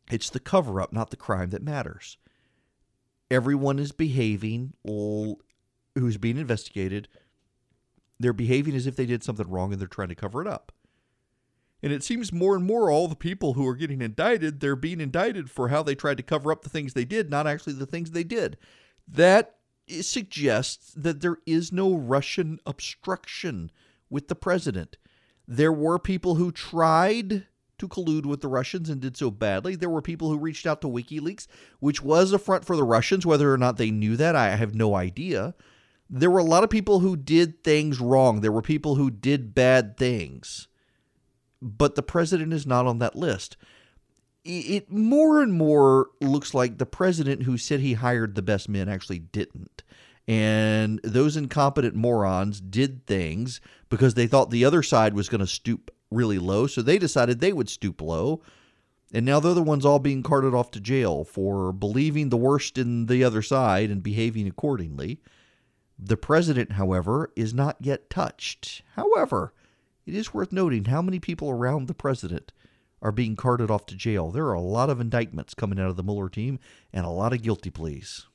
it's 0.10 0.30
the 0.30 0.40
cover 0.40 0.80
up, 0.80 0.94
not 0.94 1.10
the 1.10 1.18
crime, 1.18 1.50
that 1.50 1.64
matters. 1.64 2.18
Everyone 3.30 3.80
is 3.80 3.92
behaving 3.92 4.74
who's 4.86 6.18
being 6.18 6.38
investigated. 6.38 7.08
They're 8.20 8.34
behaving 8.34 8.76
as 8.76 8.88
if 8.88 8.96
they 8.96 9.06
did 9.06 9.24
something 9.24 9.50
wrong 9.50 9.72
and 9.74 9.82
they're 9.82 9.88
trying 9.88 10.08
to 10.10 10.16
cover 10.16 10.42
it 10.42 10.48
up. 10.48 10.72
And 11.84 11.94
it 11.94 12.04
seems 12.04 12.34
more 12.34 12.56
and 12.56 12.66
more 12.66 12.90
all 12.90 13.08
the 13.08 13.16
people 13.16 13.54
who 13.54 13.68
are 13.68 13.76
getting 13.76 14.02
indicted, 14.02 14.60
they're 14.60 14.76
being 14.76 15.00
indicted 15.00 15.50
for 15.50 15.68
how 15.68 15.84
they 15.84 15.96
tried 15.96 16.18
to 16.18 16.24
cover 16.24 16.52
up 16.52 16.64
the 16.64 16.70
things 16.70 16.94
they 16.94 17.06
did, 17.06 17.30
not 17.30 17.46
actually 17.46 17.74
the 17.74 17.86
things 17.86 18.12
they 18.12 18.24
did. 18.24 18.58
That 19.08 19.58
suggests 20.02 20.92
that 20.96 21.22
there 21.22 21.38
is 21.46 21.72
no 21.72 21.94
Russian 21.94 22.60
obstruction 22.66 23.72
with 24.10 24.28
the 24.28 24.36
president. 24.36 24.98
There 25.48 25.72
were 25.72 26.00
people 26.00 26.36
who 26.36 26.52
tried 26.52 27.46
to 27.78 27.88
collude 27.88 28.26
with 28.26 28.42
the 28.42 28.48
Russians 28.48 28.90
and 28.90 29.00
did 29.00 29.16
so 29.16 29.30
badly. 29.30 29.76
There 29.76 29.90
were 29.90 30.02
people 30.02 30.30
who 30.30 30.38
reached 30.38 30.66
out 30.66 30.82
to 30.82 30.88
WikiLeaks, 30.88 31.48
which 31.80 32.02
was 32.02 32.34
a 32.34 32.40
front 32.40 32.66
for 32.66 32.76
the 32.76 32.84
Russians. 32.84 33.26
Whether 33.26 33.54
or 33.54 33.58
not 33.58 33.78
they 33.78 33.92
knew 33.92 34.18
that, 34.18 34.36
I 34.36 34.56
have 34.56 34.74
no 34.74 34.96
idea. 34.96 35.54
There 36.10 36.32
were 36.32 36.40
a 36.40 36.44
lot 36.44 36.64
of 36.64 36.70
people 36.70 37.00
who 37.00 37.16
did 37.16 37.64
things 37.64 38.00
wrong. 38.00 38.42
There 38.42 38.52
were 38.52 38.64
people 38.64 38.96
who 38.96 39.12
did 39.12 39.54
bad 39.54 39.96
things 39.96 40.68
but 41.62 41.96
the 41.96 42.04
president 42.04 42.54
is 42.54 42.66
not 42.66 42.86
on 42.86 43.00
that 43.00 43.16
list. 43.16 43.58
It 44.44 44.92
more 44.92 45.42
and 45.42 45.52
more 45.52 46.10
looks 46.22 46.54
like 46.54 46.78
the 46.78 46.86
president 46.86 47.44
who 47.44 47.58
said 47.58 47.82
he 47.82 47.94
hired 47.94 48.36
the 48.36 48.42
best 48.42 48.70
men 48.70 48.88
actually 48.88 49.20
didn't. 49.20 49.84
And 50.28 51.00
those 51.04 51.38
incompetent 51.38 51.96
morons 51.96 52.60
did 52.62 53.06
things 53.06 53.62
because 53.90 54.14
they 54.14 54.28
thought 54.28 54.50
the 54.50 54.66
other 54.66 54.84
side 54.84 55.14
was 55.14 55.30
going 55.30 55.40
to 55.40 55.48
stoop 55.48 55.92
really 56.12 56.40
low. 56.40 56.68
So 56.68 56.82
they 56.82 56.98
decided 56.98 57.40
they 57.40 57.54
would 57.54 57.70
stoop 57.70 58.02
low. 58.02 58.42
And 59.14 59.26
now 59.26 59.40
they're 59.40 59.54
the 59.54 59.64
ones 59.64 59.86
all 59.86 60.00
being 60.00 60.24
carted 60.24 60.54
off 60.54 60.72
to 60.72 60.82
jail 60.82 61.24
for 61.24 61.72
believing 61.72 62.28
the 62.30 62.38
worst 62.38 62.78
in 62.78 63.06
the 63.06 63.24
other 63.24 63.42
side 63.42 63.90
and 63.90 64.04
behaving 64.04 64.48
accordingly. 64.48 65.22
The 65.98 66.18
president, 66.18 66.74
however, 66.74 67.32
is 67.36 67.54
not 67.54 67.78
yet 67.80 68.10
touched. 68.10 68.84
However, 68.96 69.54
it 70.08 70.16
is 70.16 70.34
worth 70.34 70.54
noting 70.54 70.86
how 70.86 71.02
many 71.02 71.20
people 71.20 71.50
around 71.50 71.88
the 71.88 71.94
president 71.94 72.54
are 73.02 73.12
being 73.12 73.36
carted 73.36 73.70
off 73.70 73.86
to 73.86 73.96
jail. 73.96 74.32
There 74.32 74.46
are 74.46 74.54
a 74.54 74.62
lot 74.62 74.90
of 74.90 75.02
indictments 75.02 75.54
coming 75.54 75.80
out 75.80 75.90
of 75.90 75.98
the 75.98 76.04
Mueller 76.04 76.30
team 76.30 76.60
and 76.94 77.06
a 77.06 77.10
lot 77.10 77.34
of 77.34 77.42
guilty 77.42 77.70
pleas. 77.70 78.26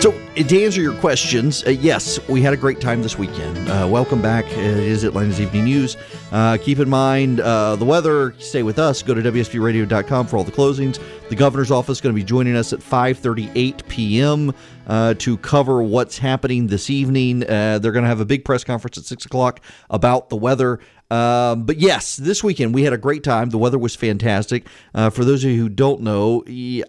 So, 0.00 0.12
to 0.34 0.64
answer 0.64 0.82
your 0.82 0.94
questions, 0.96 1.64
uh, 1.64 1.70
yes, 1.70 2.18
we 2.28 2.42
had 2.42 2.52
a 2.52 2.58
great 2.58 2.78
time 2.80 3.02
this 3.02 3.16
weekend. 3.16 3.56
Uh, 3.68 3.88
welcome 3.90 4.20
back. 4.20 4.44
It 4.46 4.58
is 4.58 5.02
Atlanta's 5.02 5.40
Evening 5.40 5.64
News. 5.64 5.96
Uh, 6.30 6.58
keep 6.60 6.78
in 6.78 6.90
mind 6.90 7.40
uh, 7.40 7.76
the 7.76 7.86
weather. 7.86 8.34
Stay 8.38 8.62
with 8.62 8.78
us. 8.78 9.02
Go 9.02 9.14
to 9.14 9.22
WSBRadio.com 9.22 10.26
for 10.26 10.36
all 10.36 10.44
the 10.44 10.52
closings. 10.52 11.00
The 11.30 11.36
governor's 11.36 11.70
office 11.70 11.98
is 11.98 12.00
going 12.02 12.14
to 12.14 12.20
be 12.20 12.24
joining 12.24 12.54
us 12.54 12.74
at 12.74 12.80
5:38 12.80 13.88
p.m. 13.88 14.52
Uh, 14.86 15.14
to 15.14 15.38
cover 15.38 15.82
what's 15.82 16.18
happening 16.18 16.66
this 16.66 16.90
evening. 16.90 17.42
Uh, 17.42 17.78
they're 17.78 17.92
going 17.92 18.02
to 18.02 18.08
have 18.08 18.20
a 18.20 18.26
big 18.26 18.44
press 18.44 18.64
conference 18.64 18.98
at 18.98 19.04
six 19.04 19.24
o'clock 19.24 19.60
about 19.88 20.28
the 20.28 20.36
weather. 20.36 20.78
Um, 21.10 21.64
but 21.64 21.78
yes, 21.78 22.16
this 22.16 22.42
weekend 22.42 22.74
we 22.74 22.82
had 22.82 22.92
a 22.92 22.98
great 22.98 23.22
time. 23.22 23.50
The 23.50 23.58
weather 23.58 23.78
was 23.78 23.94
fantastic. 23.94 24.66
Uh, 24.94 25.10
for 25.10 25.24
those 25.24 25.44
of 25.44 25.50
you 25.50 25.60
who 25.60 25.68
don't 25.68 26.00
know, 26.00 26.42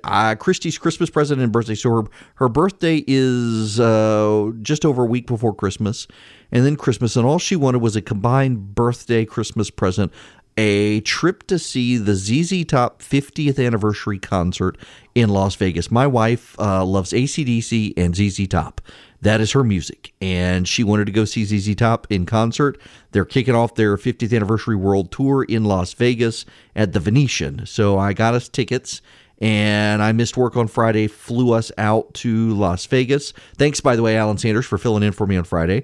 uh, 0.03 0.35
Christy's 0.35 0.77
Christmas 0.77 1.09
present 1.09 1.41
and 1.41 1.51
birthday. 1.51 1.75
So 1.75 1.89
her, 1.89 2.03
her 2.35 2.49
birthday 2.49 3.03
is 3.05 3.79
uh, 3.79 4.51
just 4.61 4.85
over 4.85 5.03
a 5.03 5.05
week 5.05 5.27
before 5.27 5.53
Christmas, 5.53 6.07
and 6.51 6.65
then 6.65 6.75
Christmas, 6.75 7.15
and 7.15 7.25
all 7.25 7.39
she 7.39 7.55
wanted 7.55 7.79
was 7.79 7.95
a 7.95 8.01
combined 8.01 8.73
birthday 8.73 9.25
Christmas 9.25 9.69
present. 9.69 10.11
A 10.57 11.01
trip 11.01 11.43
to 11.47 11.59
see 11.59 11.97
the 11.97 12.15
ZZ 12.15 12.63
Top 12.63 13.01
50th 13.01 13.63
anniversary 13.63 14.19
concert 14.19 14.77
in 15.13 15.27
Las 15.27 15.55
Vegas. 15.55 15.91
My 15.91 16.07
wife 16.07 16.57
uh, 16.57 16.85
loves 16.85 17.11
ACDC 17.11 17.93
and 17.97 18.15
ZZ 18.15 18.47
Top. 18.47 18.79
That 19.21 19.41
is 19.41 19.51
her 19.51 19.65
music. 19.65 20.13
And 20.21 20.65
she 20.65 20.81
wanted 20.81 21.05
to 21.05 21.11
go 21.11 21.25
see 21.25 21.43
ZZ 21.43 21.75
Top 21.75 22.07
in 22.09 22.25
concert. 22.25 22.79
They're 23.11 23.25
kicking 23.25 23.53
off 23.53 23.75
their 23.75 23.97
50th 23.97 24.33
anniversary 24.33 24.77
world 24.77 25.11
tour 25.11 25.43
in 25.43 25.65
Las 25.65 25.91
Vegas 25.91 26.45
at 26.73 26.93
the 26.93 27.01
Venetian. 27.01 27.65
So 27.65 27.97
I 27.97 28.13
got 28.13 28.33
us 28.33 28.47
tickets 28.47 29.01
and 29.41 30.01
I 30.01 30.13
missed 30.13 30.37
work 30.37 30.55
on 30.55 30.67
Friday, 30.67 31.07
flew 31.07 31.51
us 31.51 31.69
out 31.77 32.13
to 32.13 32.53
Las 32.53 32.85
Vegas. 32.85 33.33
Thanks, 33.57 33.81
by 33.81 33.97
the 33.97 34.01
way, 34.01 34.15
Alan 34.15 34.37
Sanders, 34.37 34.65
for 34.65 34.77
filling 34.77 35.03
in 35.03 35.11
for 35.11 35.27
me 35.27 35.35
on 35.35 35.43
Friday 35.43 35.83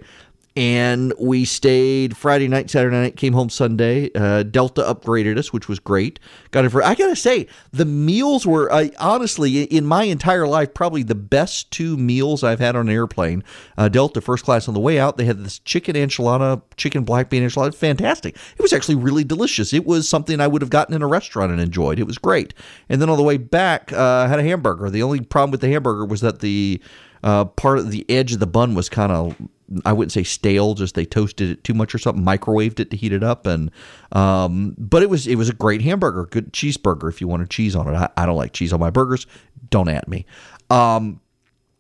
and 0.56 1.14
we 1.18 1.46
stayed 1.46 2.18
Friday 2.18 2.50
night, 2.50 2.70
Saturday 2.70 2.96
night, 2.98 3.16
came 3.16 3.32
home 3.32 3.50
Sunday. 3.50 4.12
Uh, 4.14 4.44
Delta 4.44 4.82
upgraded 4.82 5.38
us, 5.38 5.54
which 5.54 5.70
was 5.70 5.80
great. 5.80 6.20
Got 6.52 6.66
it 6.66 6.70
for. 6.70 6.84
I 6.84 6.94
gotta 6.94 7.16
say, 7.16 7.48
the 7.72 7.86
meals 7.86 8.46
were 8.46 8.72
uh, 8.72 8.90
honestly 9.00 9.64
in 9.64 9.86
my 9.86 10.04
entire 10.04 10.46
life 10.46 10.74
probably 10.74 11.04
the 11.04 11.16
best 11.16 11.72
two 11.72 11.96
meals 11.96 12.44
I've 12.44 12.60
had 12.60 12.76
on 12.76 12.90
an 12.90 12.94
airplane. 12.94 13.44
Uh, 13.78 13.88
Delta 13.88 14.20
first 14.20 14.44
class 14.44 14.68
on 14.68 14.74
the 14.74 14.80
way 14.82 15.00
out, 15.00 15.18
they 15.18 15.26
had 15.26 15.44
this 15.44 15.60
chicken 15.60 15.96
enchilada, 15.96 16.62
chicken 16.76 17.04
black 17.04 17.30
bean 17.30 17.44
enchilada, 17.44 17.74
fantastic. 17.74 18.36
It 18.36 18.62
was 18.62 18.74
actually 18.74 18.96
really 18.96 19.24
delicious. 19.24 19.72
It 19.72 19.86
was 19.86 20.10
something 20.10 20.42
I 20.42 20.48
would 20.48 20.62
have 20.62 20.70
gotten 20.70 20.94
in 20.94 21.02
a 21.02 21.08
restaurant 21.08 21.54
and 21.54 21.62
enjoyed. 21.62 21.98
It 21.98 22.08
was 22.08 22.18
great. 22.18 22.54
And 22.90 23.02
then 23.02 23.10
on 23.10 23.18
the 23.18 23.24
way 23.24 23.38
back, 23.38 23.94
uh, 23.94 24.28
had 24.28 24.40
a 24.40 24.44
hamburger. 24.44 24.90
The 24.90 25.04
only 25.04 25.22
problem 25.22 25.52
with 25.52 25.62
the 25.62 25.70
hamburger 25.70 26.06
was 26.06 26.20
that 26.22 26.40
the 26.40 26.82
uh, 27.24 27.46
part 27.46 27.78
of 27.78 27.92
the 27.92 28.06
edge 28.10 28.34
of 28.34 28.40
the 28.40 28.48
bun 28.48 28.76
was 28.76 28.90
kind 28.90 29.12
of 29.12 29.36
I 29.86 29.94
wouldn't 29.94 30.12
say 30.12 30.24
stale, 30.24 30.74
just 30.74 30.96
they 30.96 31.06
toasted 31.06 31.50
it 31.50 31.64
too 31.64 31.74
much 31.74 31.96
or 31.96 31.98
something, 31.98 32.24
microwaved 32.24 32.80
it 32.80 32.92
to 32.92 32.98
heat 32.98 33.14
it 33.14 33.24
up, 33.24 33.46
and 33.46 33.72
um, 34.12 34.76
but 34.78 35.04
it 35.04 35.10
was 35.10 35.28
it 35.28 35.36
was 35.36 35.50
a 35.50 35.54
great 35.54 35.82
hamburger, 35.82 36.26
good 36.26 36.54
cheeseburger 36.54 37.10
if 37.10 37.22
you 37.22 37.28
wanted 37.28 37.50
cheese 37.50 37.76
on 37.76 37.88
it. 37.88 37.96
I, 37.96 38.10
I 38.18 38.26
don't 38.26 38.38
like 38.38 38.54
cheese 38.54 38.74
on 38.74 38.80
my 38.80 38.90
burgers. 38.90 39.28
Don't 39.70 39.90
at 39.90 40.08
me. 40.08 40.26
Um, 40.70 41.22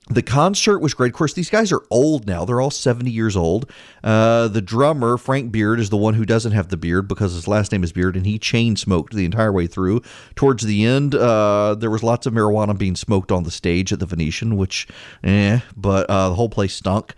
the 0.09 0.21
concert 0.21 0.79
was 0.79 0.93
great. 0.93 1.13
Of 1.13 1.17
course, 1.17 1.33
these 1.33 1.49
guys 1.49 1.71
are 1.71 1.83
old 1.89 2.27
now. 2.27 2.43
They're 2.43 2.59
all 2.59 2.71
70 2.71 3.09
years 3.09 3.37
old. 3.37 3.69
Uh, 4.03 4.47
the 4.47 4.61
drummer, 4.61 5.17
Frank 5.17 5.51
Beard, 5.51 5.79
is 5.79 5.89
the 5.89 5.97
one 5.97 6.15
who 6.15 6.25
doesn't 6.25 6.51
have 6.51 6.69
the 6.69 6.77
beard 6.77 7.07
because 7.07 7.33
his 7.33 7.47
last 7.47 7.71
name 7.71 7.83
is 7.83 7.91
Beard, 7.91 8.15
and 8.15 8.25
he 8.25 8.37
chain 8.37 8.75
smoked 8.75 9.13
the 9.13 9.25
entire 9.25 9.51
way 9.51 9.67
through. 9.67 10.01
Towards 10.35 10.63
the 10.63 10.85
end, 10.85 11.15
uh, 11.15 11.75
there 11.75 11.89
was 11.89 12.03
lots 12.03 12.25
of 12.25 12.33
marijuana 12.33 12.77
being 12.77 12.95
smoked 12.95 13.31
on 13.31 13.43
the 13.43 13.51
stage 13.51 13.93
at 13.93 13.99
the 13.99 14.05
Venetian, 14.05 14.57
which, 14.57 14.87
eh, 15.23 15.59
but 15.77 16.09
uh, 16.09 16.29
the 16.29 16.35
whole 16.35 16.49
place 16.49 16.73
stunk. 16.73 17.13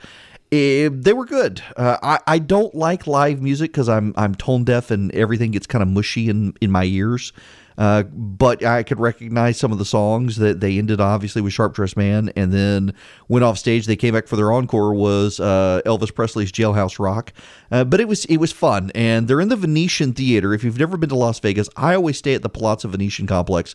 It, 0.53 0.85
eh, 0.85 0.89
they 0.93 1.13
were 1.13 1.25
good. 1.25 1.63
Uh, 1.75 1.97
I 2.03 2.19
I 2.27 2.39
don't 2.39 2.75
like 2.75 3.07
live 3.07 3.41
music 3.41 3.71
because 3.71 3.89
I'm 3.89 4.13
I'm 4.15 4.35
tone 4.35 4.63
deaf 4.63 4.91
and 4.91 5.13
everything 5.15 5.51
gets 5.51 5.65
kind 5.65 5.81
of 5.81 5.87
mushy 5.87 6.29
in 6.29 6.53
in 6.61 6.71
my 6.71 6.83
ears. 6.83 7.33
Uh, 7.75 8.03
but 8.03 8.63
I 8.63 8.83
could 8.83 8.99
recognize 8.99 9.57
some 9.57 9.71
of 9.71 9.79
the 9.79 9.85
songs 9.85 10.35
that 10.37 10.59
they 10.59 10.77
ended 10.77 11.01
obviously 11.01 11.41
with 11.41 11.53
Sharp 11.53 11.73
Dressed 11.73 11.97
Man, 11.97 12.31
and 12.35 12.53
then 12.53 12.93
went 13.27 13.43
off 13.43 13.57
stage. 13.57 13.87
They 13.87 13.95
came 13.95 14.13
back 14.13 14.27
for 14.27 14.35
their 14.35 14.51
encore 14.51 14.93
was 14.93 15.39
uh, 15.39 15.81
Elvis 15.85 16.13
Presley's 16.13 16.51
Jailhouse 16.51 16.99
Rock. 16.99 17.33
Uh, 17.71 17.83
but 17.83 17.99
it 17.99 18.07
was 18.07 18.25
it 18.25 18.37
was 18.37 18.51
fun, 18.51 18.91
and 18.93 19.27
they're 19.27 19.41
in 19.41 19.49
the 19.49 19.55
Venetian 19.55 20.13
Theater. 20.13 20.53
If 20.53 20.63
you've 20.63 20.77
never 20.77 20.97
been 20.97 21.09
to 21.09 21.15
Las 21.15 21.39
Vegas, 21.39 21.67
I 21.75 21.95
always 21.95 22.19
stay 22.19 22.35
at 22.35 22.43
the 22.43 22.49
Palazzo 22.49 22.89
Venetian 22.89 23.25
complex 23.25 23.73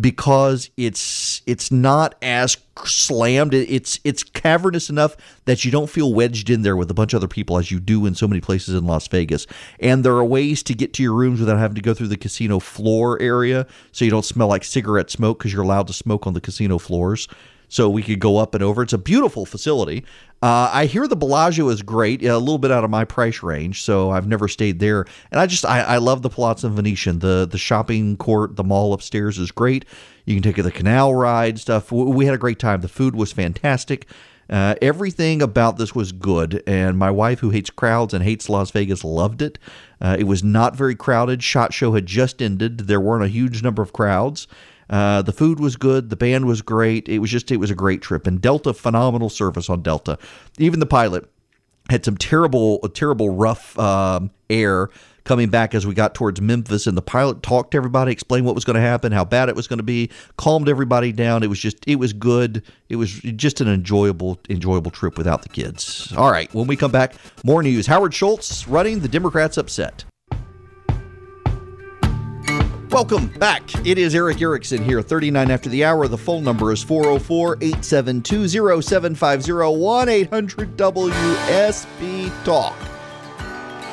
because 0.00 0.70
it's 0.76 1.42
it's 1.46 1.72
not 1.72 2.14
as 2.22 2.54
slammed. 2.84 3.54
It's 3.54 4.00
it's 4.04 4.22
cavernous 4.22 4.90
enough 4.90 5.16
that 5.44 5.64
you 5.64 5.70
don't 5.70 5.90
feel 5.90 6.12
wedged 6.12 6.50
in 6.50 6.62
there 6.62 6.76
with 6.76 6.90
a 6.90 6.94
bunch 6.94 7.12
of 7.12 7.18
other 7.18 7.28
people 7.28 7.58
as 7.58 7.70
you 7.70 7.80
do 7.80 8.06
in 8.06 8.14
so 8.14 8.26
many 8.26 8.40
places 8.40 8.74
in 8.74 8.86
Las 8.86 9.06
Vegas. 9.08 9.46
And 9.78 10.04
there 10.04 10.14
are 10.14 10.24
ways 10.24 10.62
to 10.64 10.74
get 10.74 10.92
to 10.94 11.02
your 11.02 11.14
rooms 11.14 11.40
without 11.40 11.58
having 11.58 11.74
to 11.76 11.82
go 11.82 11.94
through 11.94 12.08
the 12.08 12.16
casino 12.16 12.58
floor 12.58 13.20
area, 13.20 13.66
so 13.92 14.04
you 14.04 14.10
don't 14.10 14.24
smell 14.24 14.48
like 14.48 14.64
cigarette 14.64 15.10
smoke 15.10 15.38
because 15.38 15.52
you're 15.52 15.62
allowed 15.62 15.86
to 15.88 15.92
smoke 15.92 16.26
on 16.26 16.34
the 16.34 16.40
casino 16.40 16.78
floors 16.78 17.28
so 17.70 17.88
we 17.88 18.02
could 18.02 18.18
go 18.18 18.36
up 18.36 18.54
and 18.54 18.62
over. 18.62 18.82
It's 18.82 18.92
a 18.92 18.98
beautiful 18.98 19.46
facility. 19.46 20.04
Uh, 20.42 20.68
I 20.72 20.86
hear 20.86 21.06
the 21.06 21.16
Bellagio 21.16 21.68
is 21.68 21.82
great, 21.82 22.22
a 22.24 22.36
little 22.36 22.58
bit 22.58 22.70
out 22.70 22.82
of 22.82 22.90
my 22.90 23.04
price 23.04 23.42
range, 23.42 23.82
so 23.82 24.10
I've 24.10 24.26
never 24.26 24.48
stayed 24.48 24.80
there. 24.80 25.06
And 25.30 25.40
I 25.40 25.46
just 25.46 25.64
I, 25.64 25.80
I 25.82 25.96
love 25.98 26.22
the 26.22 26.30
Palazzo 26.30 26.68
Venetian. 26.68 27.20
The 27.20 27.46
the 27.50 27.58
shopping 27.58 28.16
court, 28.16 28.56
the 28.56 28.64
mall 28.64 28.92
upstairs 28.92 29.38
is 29.38 29.50
great. 29.50 29.84
You 30.26 30.34
can 30.34 30.42
take 30.42 30.62
the 30.62 30.72
canal 30.72 31.14
ride 31.14 31.58
stuff. 31.58 31.90
We 31.92 32.26
had 32.26 32.34
a 32.34 32.38
great 32.38 32.58
time. 32.58 32.80
The 32.80 32.88
food 32.88 33.14
was 33.14 33.32
fantastic. 33.32 34.06
Uh, 34.48 34.74
everything 34.82 35.40
about 35.40 35.76
this 35.76 35.94
was 35.94 36.10
good, 36.10 36.60
and 36.66 36.98
my 36.98 37.10
wife, 37.10 37.38
who 37.38 37.50
hates 37.50 37.70
crowds 37.70 38.12
and 38.12 38.24
hates 38.24 38.48
Las 38.48 38.72
Vegas, 38.72 39.04
loved 39.04 39.42
it. 39.42 39.60
Uh, 40.00 40.16
it 40.18 40.24
was 40.24 40.42
not 40.42 40.74
very 40.74 40.96
crowded. 40.96 41.40
Shot 41.40 41.72
show 41.72 41.92
had 41.92 42.06
just 42.06 42.42
ended. 42.42 42.78
There 42.78 43.00
weren't 43.00 43.22
a 43.22 43.28
huge 43.28 43.62
number 43.62 43.80
of 43.80 43.92
crowds. 43.92 44.48
Uh, 44.90 45.22
the 45.22 45.32
food 45.32 45.60
was 45.60 45.76
good. 45.76 46.10
The 46.10 46.16
band 46.16 46.46
was 46.46 46.60
great. 46.60 47.08
It 47.08 47.20
was 47.20 47.30
just, 47.30 47.50
it 47.50 47.58
was 47.58 47.70
a 47.70 47.76
great 47.76 48.02
trip. 48.02 48.26
And 48.26 48.40
Delta, 48.42 48.74
phenomenal 48.74 49.30
service 49.30 49.70
on 49.70 49.82
Delta. 49.82 50.18
Even 50.58 50.80
the 50.80 50.86
pilot 50.86 51.30
had 51.88 52.04
some 52.04 52.16
terrible, 52.16 52.80
terrible 52.90 53.30
rough 53.30 53.78
um, 53.78 54.30
air 54.50 54.90
coming 55.24 55.48
back 55.48 55.74
as 55.74 55.86
we 55.86 55.94
got 55.94 56.14
towards 56.14 56.40
Memphis, 56.40 56.86
and 56.86 56.96
the 56.96 57.02
pilot 57.02 57.42
talked 57.42 57.72
to 57.72 57.76
everybody, 57.76 58.10
explained 58.10 58.46
what 58.46 58.54
was 58.54 58.64
going 58.64 58.74
to 58.74 58.80
happen, 58.80 59.12
how 59.12 59.24
bad 59.24 59.48
it 59.48 59.54
was 59.54 59.68
going 59.68 59.78
to 59.78 59.84
be, 59.84 60.10
calmed 60.36 60.68
everybody 60.68 61.12
down. 61.12 61.42
It 61.42 61.48
was 61.48 61.60
just, 61.60 61.76
it 61.86 61.96
was 61.96 62.12
good. 62.12 62.62
It 62.88 62.96
was 62.96 63.12
just 63.12 63.60
an 63.60 63.68
enjoyable, 63.68 64.40
enjoyable 64.48 64.90
trip 64.90 65.16
without 65.16 65.42
the 65.42 65.48
kids. 65.48 66.12
All 66.16 66.32
right, 66.32 66.52
when 66.54 66.66
we 66.66 66.74
come 66.74 66.90
back, 66.90 67.14
more 67.44 67.62
news. 67.62 67.86
Howard 67.86 68.14
Schultz 68.14 68.66
running, 68.66 69.00
the 69.00 69.08
Democrats 69.08 69.56
upset. 69.56 70.04
Welcome 72.90 73.28
back. 73.38 73.62
It 73.86 73.98
is 73.98 74.16
Erick 74.16 74.42
Erickson 74.42 74.82
here, 74.82 75.00
39 75.00 75.48
after 75.52 75.68
the 75.68 75.84
hour. 75.84 76.08
The 76.08 76.18
phone 76.18 76.42
number 76.42 76.72
is 76.72 76.82
404 76.82 77.58
872 77.60 78.48
0750 78.82 79.52
1 79.52 80.08
800 80.08 80.76
WSB 80.76 82.44
Talk. 82.44 82.74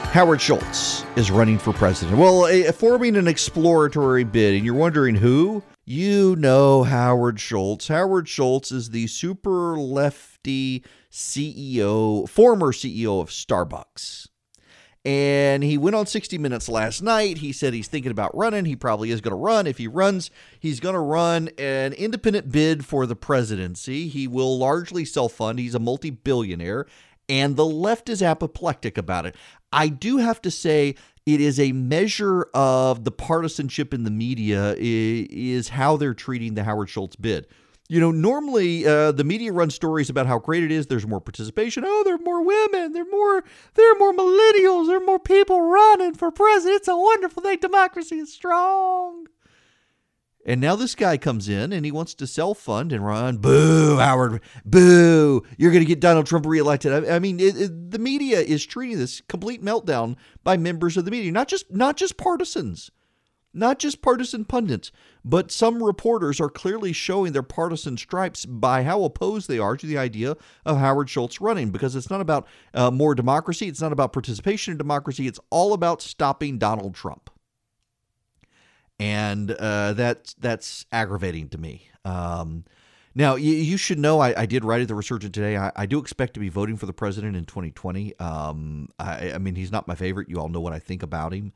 Howard 0.10 0.42
Schultz 0.42 1.06
is 1.16 1.30
running 1.30 1.60
for 1.60 1.74
president. 1.74 2.18
Well, 2.18 2.48
a, 2.48 2.72
forming 2.72 3.18
an 3.18 3.28
exploratory 3.28 4.24
bid, 4.24 4.56
and 4.56 4.66
you're 4.66 4.74
wondering 4.74 5.14
who? 5.14 5.62
You 5.86 6.36
know 6.36 6.82
Howard 6.82 7.40
Schultz. 7.40 7.90
Howard 7.90 8.28
Schultz 8.28 8.72
is 8.72 8.90
the 8.90 9.06
super 9.06 9.78
lefty 9.78 10.84
CEO, 11.12 12.28
former 12.28 12.72
CEO 12.72 13.22
of 13.22 13.30
Starbucks. 13.30 14.30
And 15.08 15.64
he 15.64 15.78
went 15.78 15.96
on 15.96 16.06
60 16.06 16.38
Minutes 16.38 16.68
last 16.68 17.02
night. 17.02 17.38
He 17.38 17.54
said 17.54 17.74
he's 17.74 17.88
thinking 17.88 18.12
about 18.12 18.36
running. 18.36 18.66
He 18.66 18.76
probably 18.76 19.10
is 19.10 19.22
going 19.22 19.32
to 19.32 19.38
run. 19.38 19.66
If 19.66 19.78
he 19.78 19.88
runs, 19.88 20.30
he's 20.60 20.82
going 20.82 20.96
to 20.96 21.00
run 21.00 21.48
an 21.58 21.94
independent 21.94 22.52
bid 22.52 22.86
for 22.86 23.06
the 23.06 23.16
presidency. 23.16 24.10
He 24.10 24.28
will 24.28 24.58
largely 24.58 25.06
self 25.06 25.32
fund. 25.32 25.60
He's 25.60 25.76
a 25.76 25.80
multi 25.80 26.10
billionaire, 26.10 26.88
and 27.30 27.56
the 27.56 27.66
left 27.66 28.10
is 28.10 28.22
apoplectic 28.22 28.98
about 28.98 29.26
it. 29.26 29.38
I 29.72 29.88
do 29.88 30.18
have 30.18 30.42
to 30.42 30.52
say, 30.52 30.96
it 31.26 31.40
is 31.40 31.58
a 31.58 31.72
measure 31.72 32.50
of 32.54 33.06
the 33.06 33.12
partisanship 33.12 33.94
in 33.94 34.04
the 34.04 34.12
media, 34.12 34.76
is 34.78 35.70
how 35.70 35.96
they're 35.96 36.14
treating 36.14 36.56
the 36.56 36.66
Howard 36.66 36.90
Schultz 36.90 37.16
bid. 37.16 37.48
You 37.90 38.02
know, 38.02 38.12
normally 38.12 38.86
uh, 38.86 39.14
the 39.14 39.24
media 39.24 39.54
runs 39.54 39.74
stories 39.74 40.10
about 40.10 40.28
how 40.28 40.40
great 40.40 40.64
it 40.64 40.72
is. 40.72 40.88
There's 40.88 41.08
more 41.08 41.22
participation. 41.22 41.84
Oh, 41.86 42.04
there 42.04 42.16
are 42.16 42.20
more 42.20 42.44
women. 42.44 42.92
There 42.92 43.04
are 43.04 43.10
more. 43.10 43.44
There 43.76 43.92
are 43.94 43.98
more 43.98 44.14
millennials. 44.14 44.88
There 44.88 44.98
are 44.98 45.06
more 45.06 45.20
people 45.20 45.62
running 45.62 46.14
for 46.14 46.30
president. 46.30 46.78
It's 46.78 46.88
a 46.90 46.98
wonderful 46.98 47.44
thing. 47.44 47.60
Democracy 47.60 48.18
is 48.18 48.34
strong. 48.34 49.28
And 50.46 50.62
now 50.62 50.78
this 50.78 50.96
guy 50.96 51.18
comes 51.18 51.50
in 51.50 51.74
and 51.74 51.86
he 51.86 51.92
wants 51.92 52.14
to 52.16 52.28
self 52.28 52.58
fund 52.58 52.92
and 52.92 53.06
run. 53.06 53.38
Boo, 53.38 53.98
Howard. 53.98 54.42
Boo. 54.66 55.44
You're 55.58 55.72
going 55.72 55.84
to 55.84 55.88
get 55.88 56.02
Donald 56.02 56.26
Trump 56.26 56.46
reelected. 56.46 56.92
I, 56.92 57.16
I 57.16 57.20
mean, 57.20 57.40
it, 57.40 57.58
it, 57.58 57.92
the 57.92 58.00
media 58.00 58.40
is 58.40 58.66
treating 58.66 58.98
this 58.98 59.22
complete 59.30 59.64
meltdown 59.64 60.18
by 60.44 60.58
members 60.58 60.98
of 60.98 61.06
the 61.06 61.12
media, 61.12 61.32
not 61.32 61.48
just 61.48 61.72
not 61.72 61.96
just 61.96 62.18
partisans 62.18 62.92
not 63.58 63.80
just 63.80 64.02
partisan 64.02 64.46
pundits, 64.46 64.92
but 65.26 65.52
some 65.52 65.84
reporters 65.84 66.40
are 66.40 66.50
clearly 66.50 66.94
showing 66.94 67.34
their 67.34 67.44
partisan 67.44 67.98
stripes 67.98 68.46
by 68.46 68.84
how 68.84 69.04
opposed 69.04 69.50
they 69.50 69.60
are 69.60 69.76
to 69.76 69.86
the 69.86 69.98
idea 69.98 70.38
of 70.66 70.78
Howard 70.78 71.10
Schultz 71.10 71.42
running 71.42 71.72
because 71.72 71.96
it's 71.96 72.10
not 72.10 72.22
about 72.22 72.48
uh, 72.74 72.92
more 72.92 73.16
democracy, 73.16 73.68
it's 73.68 73.82
not 73.82 73.92
about 73.92 74.14
participation 74.14 74.72
in 74.72 74.78
democracy, 74.78 75.28
it's 75.28 75.40
all 75.50 75.74
about 75.74 76.02
stopping 76.02 76.58
Donald 76.58 76.96
Trump. 76.96 77.30
And 79.00 79.52
uh, 79.52 79.94
that's 79.94 80.34
that's 80.36 80.86
aggravating 80.92 81.50
to 81.50 81.58
me. 81.58 81.90
Um, 82.04 82.66
now, 83.14 83.36
you, 83.36 83.52
you, 83.54 83.78
should 83.78 83.98
know 83.98 84.20
I, 84.20 84.42
I, 84.42 84.46
did 84.46 84.64
write 84.64 84.82
at 84.82 84.88
the 84.88 84.96
Resurgent 84.96 85.34
today. 85.34 85.58
I, 85.58 85.72
I, 85.76 85.86
do 85.88 85.98
expect 85.98 86.36
to 86.36 86.40
be 86.40 86.50
voting 86.50 86.78
for 86.78 86.86
the 86.86 86.94
president 86.94 87.36
in 87.36 87.46
2020. 87.46 88.18
Um, 88.20 88.90
I, 89.00 89.34
I, 89.34 89.38
mean, 89.40 89.56
he's 89.56 89.72
not 89.72 89.88
my 89.88 89.96
favorite. 89.96 90.30
You 90.30 90.40
all 90.40 90.50
know 90.50 90.62
what 90.62 90.72
I 90.72 90.78
think 90.78 91.02
about 91.02 91.34
him 91.34 91.52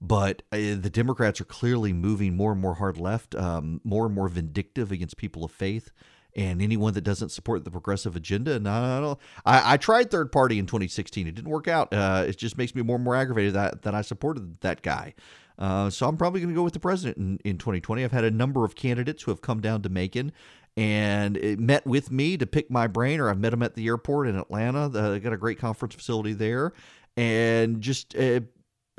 but 0.00 0.42
uh, 0.52 0.56
the 0.56 0.90
Democrats 0.92 1.40
are 1.40 1.44
clearly 1.44 1.92
moving 1.92 2.36
more 2.36 2.52
and 2.52 2.60
more 2.60 2.74
hard 2.74 2.98
left, 2.98 3.34
um, 3.34 3.80
more 3.84 4.06
and 4.06 4.14
more 4.14 4.28
vindictive 4.28 4.92
against 4.92 5.16
people 5.16 5.44
of 5.44 5.50
faith 5.50 5.90
and 6.36 6.62
anyone 6.62 6.94
that 6.94 7.00
doesn't 7.00 7.30
support 7.30 7.64
the 7.64 7.70
progressive 7.70 8.14
agenda. 8.14 8.52
And 8.52 8.68
I, 8.68 9.14
I, 9.44 9.74
I 9.74 9.76
tried 9.76 10.10
third 10.10 10.30
party 10.30 10.58
in 10.58 10.66
2016. 10.66 11.26
It 11.26 11.34
didn't 11.34 11.50
work 11.50 11.66
out. 11.66 11.92
Uh, 11.92 12.24
it 12.28 12.36
just 12.36 12.56
makes 12.56 12.74
me 12.74 12.82
more 12.82 12.96
and 12.96 13.04
more 13.04 13.16
aggravated 13.16 13.54
that, 13.54 13.82
that 13.82 13.94
I 13.94 14.02
supported 14.02 14.60
that 14.60 14.82
guy. 14.82 15.14
Uh, 15.58 15.90
so 15.90 16.06
I'm 16.06 16.16
probably 16.16 16.40
going 16.40 16.54
to 16.54 16.56
go 16.56 16.62
with 16.62 16.74
the 16.74 16.80
president 16.80 17.16
in, 17.16 17.38
in 17.44 17.58
2020. 17.58 18.04
I've 18.04 18.12
had 18.12 18.24
a 18.24 18.30
number 18.30 18.64
of 18.64 18.76
candidates 18.76 19.24
who 19.24 19.32
have 19.32 19.40
come 19.40 19.60
down 19.60 19.82
to 19.82 19.88
Macon 19.88 20.32
and 20.78 21.36
it 21.36 21.58
met 21.58 21.84
with 21.88 22.12
me 22.12 22.36
to 22.36 22.46
pick 22.46 22.70
my 22.70 22.86
brain, 22.86 23.18
or 23.18 23.28
I've 23.28 23.40
met 23.40 23.50
them 23.50 23.64
at 23.64 23.74
the 23.74 23.88
airport 23.88 24.28
in 24.28 24.36
Atlanta. 24.36 24.88
They 24.88 25.18
got 25.18 25.32
a 25.32 25.36
great 25.36 25.58
conference 25.58 25.96
facility 25.96 26.34
there, 26.34 26.72
and 27.16 27.80
just 27.80 28.14
uh, 28.14 28.42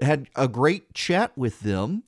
had 0.02 0.28
a 0.36 0.48
great 0.48 0.94
chat 0.94 1.38
with 1.38 1.62
them 1.62 2.04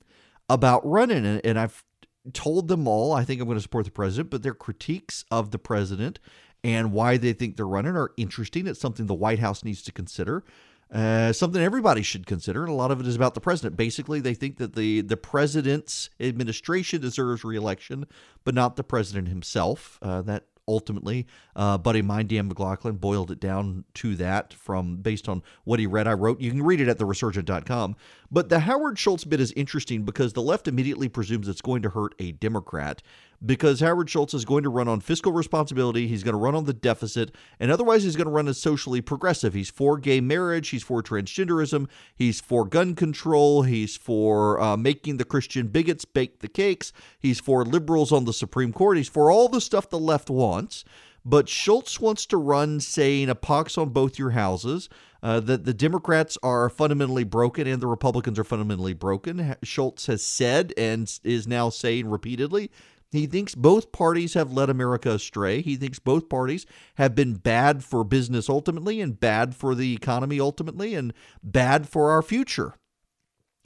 about 0.48 0.86
running, 0.86 1.24
and, 1.24 1.58
I've 1.58 1.84
told 2.32 2.68
them 2.68 2.86
all 2.86 3.12
I 3.12 3.24
think 3.24 3.40
I'm 3.40 3.46
going 3.46 3.58
to 3.58 3.62
support 3.62 3.84
the 3.84 3.90
president, 3.90 4.30
but 4.30 4.42
their 4.42 4.54
critiques 4.54 5.24
of 5.30 5.50
the 5.50 5.58
president 5.58 6.20
and 6.62 6.92
why 6.92 7.16
they 7.16 7.32
think 7.32 7.56
they're 7.56 7.66
running 7.66 7.96
are 7.96 8.12
interesting. 8.16 8.66
It's 8.66 8.80
something 8.80 9.06
the 9.06 9.14
White 9.14 9.40
House 9.40 9.64
needs 9.64 9.82
to 9.82 9.92
consider. 9.92 10.44
Uh, 10.92 11.32
something 11.32 11.62
everybody 11.62 12.02
should 12.02 12.26
consider, 12.26 12.62
and 12.62 12.70
a 12.70 12.74
lot 12.74 12.90
of 12.90 13.00
it 13.00 13.06
is 13.06 13.16
about 13.16 13.32
the 13.32 13.40
president. 13.40 13.78
Basically, 13.78 14.20
they 14.20 14.34
think 14.34 14.58
that 14.58 14.74
the 14.74 15.00
the 15.00 15.16
president's 15.16 16.10
administration 16.20 17.00
deserves 17.00 17.44
reelection, 17.44 18.06
but 18.44 18.54
not 18.54 18.76
the 18.76 18.84
president 18.84 19.28
himself. 19.28 19.98
Uh, 20.02 20.20
that 20.20 20.44
ultimately. 20.68 21.26
Uh, 21.54 21.78
buddy 21.78 22.02
mine, 22.02 22.26
Dan 22.26 22.48
McLaughlin, 22.48 22.96
boiled 22.96 23.30
it 23.30 23.40
down 23.40 23.84
to 23.94 24.14
that 24.16 24.52
from 24.54 24.96
based 24.96 25.28
on 25.28 25.42
what 25.64 25.80
he 25.80 25.86
read. 25.86 26.06
I 26.06 26.12
wrote. 26.12 26.40
You 26.40 26.50
can 26.50 26.62
read 26.62 26.80
it 26.80 26.88
at 26.88 26.98
theresurgent.com. 26.98 27.96
But 28.32 28.48
the 28.48 28.60
Howard 28.60 28.98
Schultz 28.98 29.24
bit 29.24 29.40
is 29.40 29.52
interesting 29.52 30.04
because 30.04 30.32
the 30.32 30.40
left 30.40 30.66
immediately 30.66 31.06
presumes 31.06 31.48
it's 31.48 31.60
going 31.60 31.82
to 31.82 31.90
hurt 31.90 32.14
a 32.18 32.32
Democrat 32.32 33.02
because 33.44 33.80
Howard 33.80 34.08
Schultz 34.08 34.32
is 34.32 34.46
going 34.46 34.62
to 34.62 34.70
run 34.70 34.88
on 34.88 35.00
fiscal 35.00 35.32
responsibility. 35.32 36.08
He's 36.08 36.22
going 36.22 36.32
to 36.32 36.38
run 36.38 36.54
on 36.54 36.64
the 36.64 36.72
deficit, 36.72 37.34
and 37.60 37.70
otherwise, 37.70 38.04
he's 38.04 38.16
going 38.16 38.28
to 38.28 38.32
run 38.32 38.48
as 38.48 38.56
socially 38.56 39.02
progressive. 39.02 39.52
He's 39.52 39.68
for 39.68 39.98
gay 39.98 40.22
marriage. 40.22 40.70
He's 40.70 40.82
for 40.82 41.02
transgenderism. 41.02 41.88
He's 42.14 42.40
for 42.40 42.64
gun 42.64 42.94
control. 42.94 43.62
He's 43.62 43.98
for 43.98 44.58
uh, 44.58 44.78
making 44.78 45.18
the 45.18 45.26
Christian 45.26 45.68
bigots 45.68 46.06
bake 46.06 46.38
the 46.38 46.48
cakes. 46.48 46.94
He's 47.18 47.38
for 47.38 47.66
liberals 47.66 48.12
on 48.12 48.24
the 48.24 48.32
Supreme 48.32 48.72
Court. 48.72 48.96
He's 48.96 49.10
for 49.10 49.30
all 49.30 49.48
the 49.48 49.60
stuff 49.60 49.90
the 49.90 49.98
left 49.98 50.30
wants. 50.30 50.84
But 51.24 51.48
Schultz 51.48 52.00
wants 52.00 52.26
to 52.26 52.36
run 52.36 52.80
saying 52.80 53.28
a 53.28 53.34
pox 53.34 53.78
on 53.78 53.90
both 53.90 54.18
your 54.18 54.30
houses, 54.30 54.88
uh, 55.22 55.40
that 55.40 55.64
the 55.64 55.74
Democrats 55.74 56.36
are 56.42 56.68
fundamentally 56.68 57.24
broken 57.24 57.66
and 57.66 57.80
the 57.80 57.86
Republicans 57.86 58.38
are 58.38 58.44
fundamentally 58.44 58.94
broken. 58.94 59.54
Schultz 59.62 60.06
has 60.06 60.24
said 60.24 60.72
and 60.76 61.18
is 61.24 61.46
now 61.46 61.68
saying 61.70 62.08
repeatedly 62.08 62.70
he 63.12 63.26
thinks 63.26 63.54
both 63.54 63.92
parties 63.92 64.32
have 64.34 64.52
led 64.52 64.70
America 64.70 65.10
astray. 65.10 65.60
He 65.60 65.76
thinks 65.76 65.98
both 65.98 66.30
parties 66.30 66.64
have 66.94 67.14
been 67.14 67.34
bad 67.34 67.84
for 67.84 68.04
business 68.04 68.48
ultimately 68.48 69.02
and 69.02 69.20
bad 69.20 69.54
for 69.54 69.74
the 69.74 69.92
economy 69.92 70.40
ultimately 70.40 70.94
and 70.94 71.12
bad 71.42 71.86
for 71.86 72.10
our 72.10 72.22
future. 72.22 72.74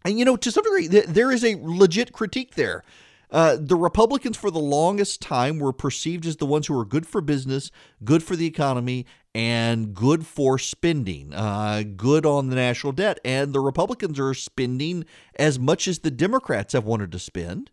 And, 0.05 0.19
you 0.19 0.25
know, 0.25 0.37
to 0.37 0.51
some 0.51 0.64
degree, 0.64 0.88
there 0.88 1.31
is 1.31 1.45
a 1.45 1.57
legit 1.61 2.12
critique 2.12 2.57
there. 2.57 2.83
Uh, 3.31 3.57
the 3.59 3.77
Republicans, 3.77 4.37
for 4.37 4.51
the 4.51 4.59
longest 4.59 5.21
time, 5.21 5.59
were 5.59 5.73
perceived 5.73 6.27
as 6.27 6.37
the 6.37 6.47
ones 6.47 6.66
who 6.66 6.75
were 6.75 6.85
good 6.85 7.07
for 7.07 7.21
business, 7.21 7.71
good 8.05 8.23
for 8.23 8.37
the 8.37 8.47
economy, 8.47 9.05
and 9.37 9.92
good 9.92 10.25
for 10.27 10.59
spending, 10.59 11.35
uh, 11.35 11.83
good 11.94 12.25
on 12.25 12.49
the 12.49 12.57
national 12.57 12.94
debt. 12.94 13.20
And 13.22 13.53
the 13.53 13.61
Republicans 13.61 14.18
are 14.18 14.33
spending 14.33 15.05
as 15.38 15.59
much 15.59 15.87
as 15.87 15.99
the 15.99 16.11
Democrats 16.11 16.72
have 16.72 16.87
wanted 16.87 17.12
to 17.12 17.18
spend. 17.18 17.70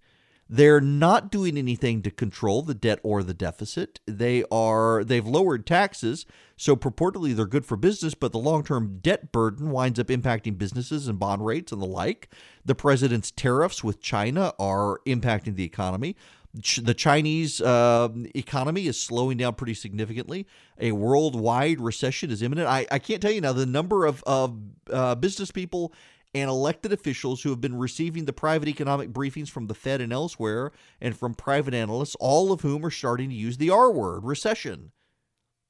They're 0.49 0.81
not 0.81 1.31
doing 1.31 1.57
anything 1.57 2.01
to 2.01 2.11
control 2.11 2.63
the 2.63 2.73
debt 2.73 2.99
or 3.01 3.23
the 3.23 3.33
deficit. 3.33 4.01
They 4.05 4.43
are 4.51 5.05
they've 5.05 5.25
lowered 5.25 5.65
taxes, 5.65 6.25
so 6.57 6.75
purportedly 6.75 7.33
they're 7.33 7.45
good 7.45 7.65
for 7.65 7.77
business, 7.77 8.13
but 8.13 8.33
the 8.33 8.39
long-term 8.39 8.99
debt 9.01 9.31
burden 9.31 9.71
winds 9.71 9.99
up 9.99 10.07
impacting 10.07 10.57
businesses 10.57 11.07
and 11.07 11.17
bond 11.17 11.45
rates 11.45 11.71
and 11.71 11.81
the 11.81 11.85
like. 11.85 12.29
The 12.65 12.75
president's 12.75 13.31
tariffs 13.31 13.85
with 13.85 14.01
China 14.01 14.53
are 14.59 14.99
impacting 15.07 15.55
the 15.55 15.63
economy. 15.63 16.17
The 16.53 16.93
Chinese 16.93 17.61
uh, 17.61 18.09
economy 18.35 18.85
is 18.85 18.99
slowing 18.99 19.37
down 19.37 19.55
pretty 19.55 19.73
significantly. 19.73 20.45
A 20.79 20.91
worldwide 20.91 21.79
recession 21.79 22.29
is 22.29 22.43
imminent. 22.43 22.67
I, 22.67 22.85
I 22.91 22.99
can't 22.99 23.21
tell 23.21 23.31
you 23.31 23.41
now 23.41 23.53
the 23.53 23.65
number 23.65 24.05
of, 24.05 24.23
of 24.27 24.59
uh, 24.91 25.15
business 25.15 25.49
people 25.49 25.93
and 26.35 26.49
elected 26.49 26.93
officials 26.93 27.41
who 27.41 27.49
have 27.49 27.61
been 27.61 27.77
receiving 27.77 28.25
the 28.25 28.33
private 28.33 28.67
economic 28.67 29.11
briefings 29.11 29.49
from 29.49 29.65
the 29.65 29.73
Fed 29.73 29.99
and 29.99 30.13
elsewhere, 30.13 30.71
and 31.01 31.17
from 31.17 31.33
private 31.33 31.73
analysts, 31.73 32.15
all 32.19 32.51
of 32.51 32.61
whom 32.61 32.85
are 32.85 32.91
starting 32.91 33.29
to 33.29 33.35
use 33.35 33.57
the 33.57 33.71
R 33.71 33.91
word, 33.91 34.23
recession. 34.23 34.91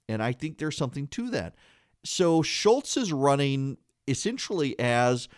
And 0.09 0.21
I 0.21 0.33
think 0.33 0.57
there's 0.57 0.77
something 0.77 1.07
to 1.07 1.29
that. 1.29 1.55
So 2.03 2.41
Schultz 2.41 2.97
is 2.97 3.13
running 3.13 3.77
essentially 4.05 4.77
as 4.79 5.29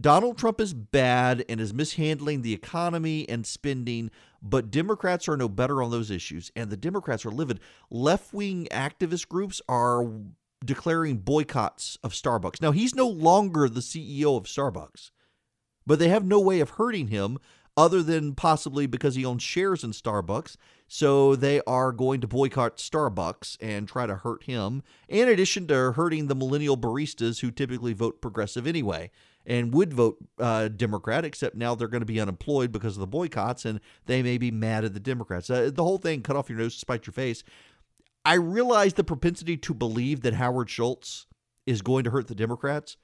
Donald 0.00 0.36
Trump 0.36 0.60
is 0.60 0.74
bad 0.74 1.44
and 1.48 1.60
is 1.60 1.72
mishandling 1.72 2.42
the 2.42 2.52
economy 2.52 3.28
and 3.28 3.46
spending, 3.46 4.10
but 4.42 4.70
Democrats 4.70 5.28
are 5.28 5.36
no 5.36 5.48
better 5.48 5.82
on 5.82 5.90
those 5.90 6.10
issues. 6.10 6.50
And 6.56 6.68
the 6.68 6.76
Democrats 6.76 7.24
are 7.24 7.30
livid. 7.30 7.60
Left 7.90 8.32
wing 8.34 8.66
activist 8.72 9.28
groups 9.28 9.62
are 9.68 10.10
declaring 10.64 11.18
boycotts 11.18 11.96
of 12.02 12.12
Starbucks. 12.12 12.60
Now, 12.60 12.72
he's 12.72 12.94
no 12.94 13.06
longer 13.06 13.68
the 13.68 13.80
CEO 13.80 14.36
of 14.36 14.44
Starbucks, 14.44 15.10
but 15.86 15.98
they 15.98 16.08
have 16.08 16.24
no 16.24 16.40
way 16.40 16.60
of 16.60 16.70
hurting 16.70 17.08
him 17.08 17.38
other 17.76 18.02
than 18.02 18.34
possibly 18.34 18.86
because 18.86 19.14
he 19.14 19.24
owns 19.24 19.42
shares 19.42 19.84
in 19.84 19.90
Starbucks. 19.90 20.56
So 20.88 21.36
they 21.36 21.60
are 21.66 21.92
going 21.92 22.20
to 22.20 22.28
boycott 22.28 22.78
Starbucks 22.78 23.58
and 23.60 23.86
try 23.86 24.06
to 24.06 24.16
hurt 24.16 24.44
him, 24.44 24.82
in 25.08 25.28
addition 25.28 25.66
to 25.68 25.92
hurting 25.92 26.26
the 26.26 26.34
millennial 26.34 26.76
baristas 26.76 27.40
who 27.40 27.50
typically 27.50 27.92
vote 27.92 28.20
progressive 28.20 28.66
anyway 28.66 29.10
and 29.46 29.74
would 29.74 29.92
vote 29.92 30.16
uh, 30.38 30.68
Democrat, 30.68 31.24
except 31.24 31.54
now 31.54 31.74
they're 31.74 31.88
going 31.88 32.00
to 32.00 32.06
be 32.06 32.20
unemployed 32.20 32.72
because 32.72 32.96
of 32.96 33.00
the 33.00 33.06
boycotts 33.06 33.64
and 33.64 33.80
they 34.06 34.22
may 34.22 34.38
be 34.38 34.50
mad 34.50 34.84
at 34.84 34.94
the 34.94 35.00
Democrats. 35.00 35.50
Uh, 35.50 35.70
the 35.72 35.84
whole 35.84 35.98
thing, 35.98 36.22
cut 36.22 36.36
off 36.36 36.48
your 36.48 36.58
nose 36.58 36.74
to 36.74 36.80
spite 36.80 37.06
your 37.06 37.12
face. 37.12 37.44
I 38.24 38.34
realize 38.34 38.94
the 38.94 39.04
propensity 39.04 39.56
to 39.58 39.74
believe 39.74 40.22
that 40.22 40.34
Howard 40.34 40.70
Schultz 40.70 41.26
is 41.66 41.82
going 41.82 42.04
to 42.04 42.10
hurt 42.10 42.28
the 42.28 42.34
Democrats. 42.34 42.96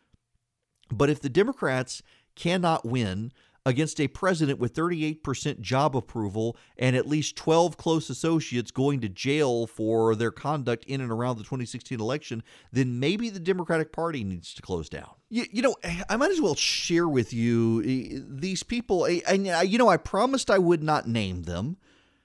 But 0.90 1.10
if 1.10 1.20
the 1.20 1.28
Democrats 1.28 2.02
cannot 2.34 2.86
win 2.86 3.32
against 3.66 4.00
a 4.00 4.08
president 4.08 4.58
with 4.58 4.74
38% 4.74 5.60
job 5.60 5.94
approval 5.94 6.56
and 6.78 6.96
at 6.96 7.06
least 7.06 7.36
12 7.36 7.76
close 7.76 8.08
associates 8.08 8.70
going 8.70 9.00
to 9.00 9.08
jail 9.08 9.66
for 9.66 10.14
their 10.14 10.30
conduct 10.30 10.84
in 10.84 11.00
and 11.00 11.10
around 11.10 11.36
the 11.36 11.44
2016 11.44 12.00
election, 12.00 12.42
then 12.72 12.98
maybe 12.98 13.28
the 13.28 13.40
Democratic 13.40 13.92
Party 13.92 14.24
needs 14.24 14.54
to 14.54 14.62
close 14.62 14.88
down. 14.88 15.10
You, 15.28 15.44
you 15.52 15.62
know, 15.62 15.76
I 16.08 16.16
might 16.16 16.30
as 16.30 16.40
well 16.40 16.54
share 16.54 17.08
with 17.08 17.32
you 17.32 17.82
eh, 17.86 18.20
these 18.26 18.62
people. 18.62 19.04
And, 19.04 19.46
you 19.46 19.78
know, 19.78 19.88
I 19.88 19.98
promised 19.98 20.50
I 20.50 20.58
would 20.58 20.82
not 20.82 21.06
name 21.06 21.42
them. 21.42 21.76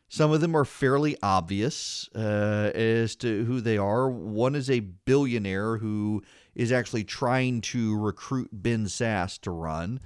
Some 0.07 0.31
of 0.31 0.39
them 0.39 0.55
are 0.55 0.65
fairly 0.65 1.17
obvious 1.21 2.09
uh, 2.15 2.71
as 2.73 3.15
to 3.17 3.43
who 3.45 3.59
they 3.59 3.77
are. 3.77 4.09
One 4.09 4.55
is 4.55 4.69
a 4.69 4.79
billionaire 4.79 5.77
who 5.77 6.23
is 6.53 6.71
actually 6.71 7.03
trying 7.03 7.61
to 7.61 7.97
recruit 7.97 8.49
Ben 8.53 8.85
Sasse 8.85 9.39
to 9.41 9.51
run. 9.51 9.99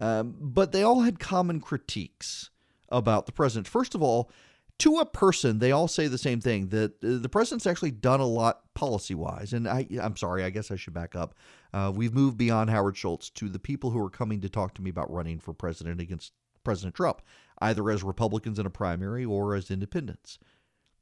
Um, 0.00 0.34
but 0.40 0.72
they 0.72 0.82
all 0.82 1.02
had 1.02 1.18
common 1.18 1.60
critiques 1.60 2.50
about 2.88 3.26
the 3.26 3.32
president. 3.32 3.68
First 3.68 3.94
of 3.94 4.02
all, 4.02 4.30
to 4.78 4.96
a 4.96 5.04
person, 5.04 5.58
they 5.58 5.72
all 5.72 5.88
say 5.88 6.06
the 6.06 6.16
same 6.16 6.40
thing 6.40 6.68
that 6.68 6.92
uh, 7.04 7.18
the 7.18 7.28
president's 7.28 7.66
actually 7.66 7.90
done 7.90 8.20
a 8.20 8.26
lot 8.26 8.62
policy 8.74 9.14
wise. 9.14 9.52
And 9.52 9.68
I, 9.68 9.86
I'm 10.00 10.16
sorry, 10.16 10.42
I 10.42 10.50
guess 10.50 10.70
I 10.70 10.76
should 10.76 10.94
back 10.94 11.14
up. 11.14 11.34
Uh, 11.72 11.92
we've 11.94 12.14
moved 12.14 12.38
beyond 12.38 12.70
Howard 12.70 12.96
Schultz 12.96 13.28
to 13.30 13.48
the 13.50 13.58
people 13.58 13.90
who 13.90 14.02
are 14.02 14.10
coming 14.10 14.40
to 14.40 14.48
talk 14.48 14.74
to 14.74 14.82
me 14.82 14.88
about 14.88 15.12
running 15.12 15.38
for 15.38 15.52
president 15.52 16.00
against 16.00 16.32
President 16.64 16.94
Trump, 16.94 17.20
either 17.60 17.90
as 17.90 18.02
Republicans 18.02 18.58
in 18.58 18.64
a 18.64 18.70
primary 18.70 19.24
or 19.24 19.54
as 19.54 19.70
independents. 19.70 20.38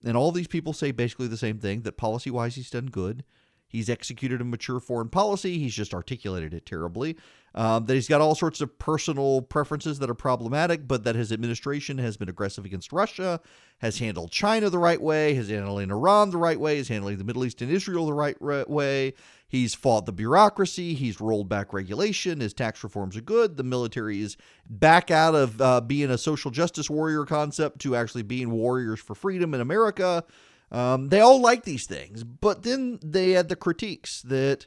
And 0.05 0.17
all 0.17 0.33
these 0.33 0.49
people 0.49 0.73
say 0.73 0.91
basically 0.91 1.29
the 1.29 1.37
same 1.37 1.59
thing 1.59 1.83
that 1.83 1.97
policy 1.97 2.31
wise, 2.31 2.57
he's 2.57 2.71
done 2.71 2.87
good. 2.87 3.25
He's 3.69 3.91
executed 3.91 4.41
a 4.41 4.45
mature 4.45 4.81
foreign 4.81 5.11
policy. 5.11 5.59
He's 5.59 5.75
just 5.75 5.95
articulated 5.95 6.55
it 6.55 6.67
terribly. 6.67 7.17
Um, 7.55 7.87
that 7.87 7.95
he's 7.95 8.09
got 8.09 8.21
all 8.21 8.35
sorts 8.35 8.61
of 8.61 8.79
personal 8.79 9.43
preferences 9.43 9.99
that 9.99 10.11
are 10.11 10.15
problematic, 10.15 10.87
but 10.87 11.05
that 11.05 11.17
his 11.17 11.33
administration 11.33 11.99
has 11.99 12.17
been 12.17 12.29
aggressive 12.29 12.65
against 12.65 12.93
Russia, 12.93 13.41
has 13.79 13.99
handled 13.99 14.31
China 14.31 14.71
the 14.71 14.79
right 14.79 15.01
way, 15.01 15.35
has 15.35 15.49
handling 15.49 15.91
Iran 15.91 16.31
the 16.31 16.37
right 16.37 16.61
way, 16.61 16.79
is 16.79 16.89
handling 16.89 17.17
the 17.19 17.25
Middle 17.25 17.45
East 17.45 17.63
and 17.63 17.71
Israel 17.71 18.07
the 18.07 18.13
right 18.13 18.41
way. 18.71 19.15
He's 19.49 19.75
fought 19.75 20.05
the 20.05 20.13
bureaucracy. 20.13 20.93
He's 20.93 21.23
rolled 21.23 21.49
back 21.49 21.73
regulation. 21.73 22.41
His 22.41 22.53
tax 22.53 22.85
reforms 22.85 23.17
are 23.17 23.23
good. 23.23 23.57
The 23.57 23.65
military 23.65 24.21
is 24.21 24.37
back 24.69 25.11
out 25.11 25.35
of 25.35 25.61
uh, 25.61 25.81
being 25.81 26.11
a 26.11 26.19
social 26.19 26.51
justice 26.51 26.91
warrior 26.91 27.25
concept 27.25 27.81
to 27.81 27.97
actually 27.97 28.23
being 28.23 28.51
warriors 28.51 29.01
for 29.01 29.15
freedom 29.15 29.55
in 29.55 29.63
America. 29.63 30.23
Um, 30.71 31.09
they 31.09 31.21
all 31.21 31.41
like 31.41 31.65
these 31.65 31.87
things, 31.87 32.25
but 32.25 32.63
then 32.63 32.99
they 33.03 33.31
had 33.31 33.49
the 33.49 33.57
critiques 33.57 34.23
that 34.23 34.67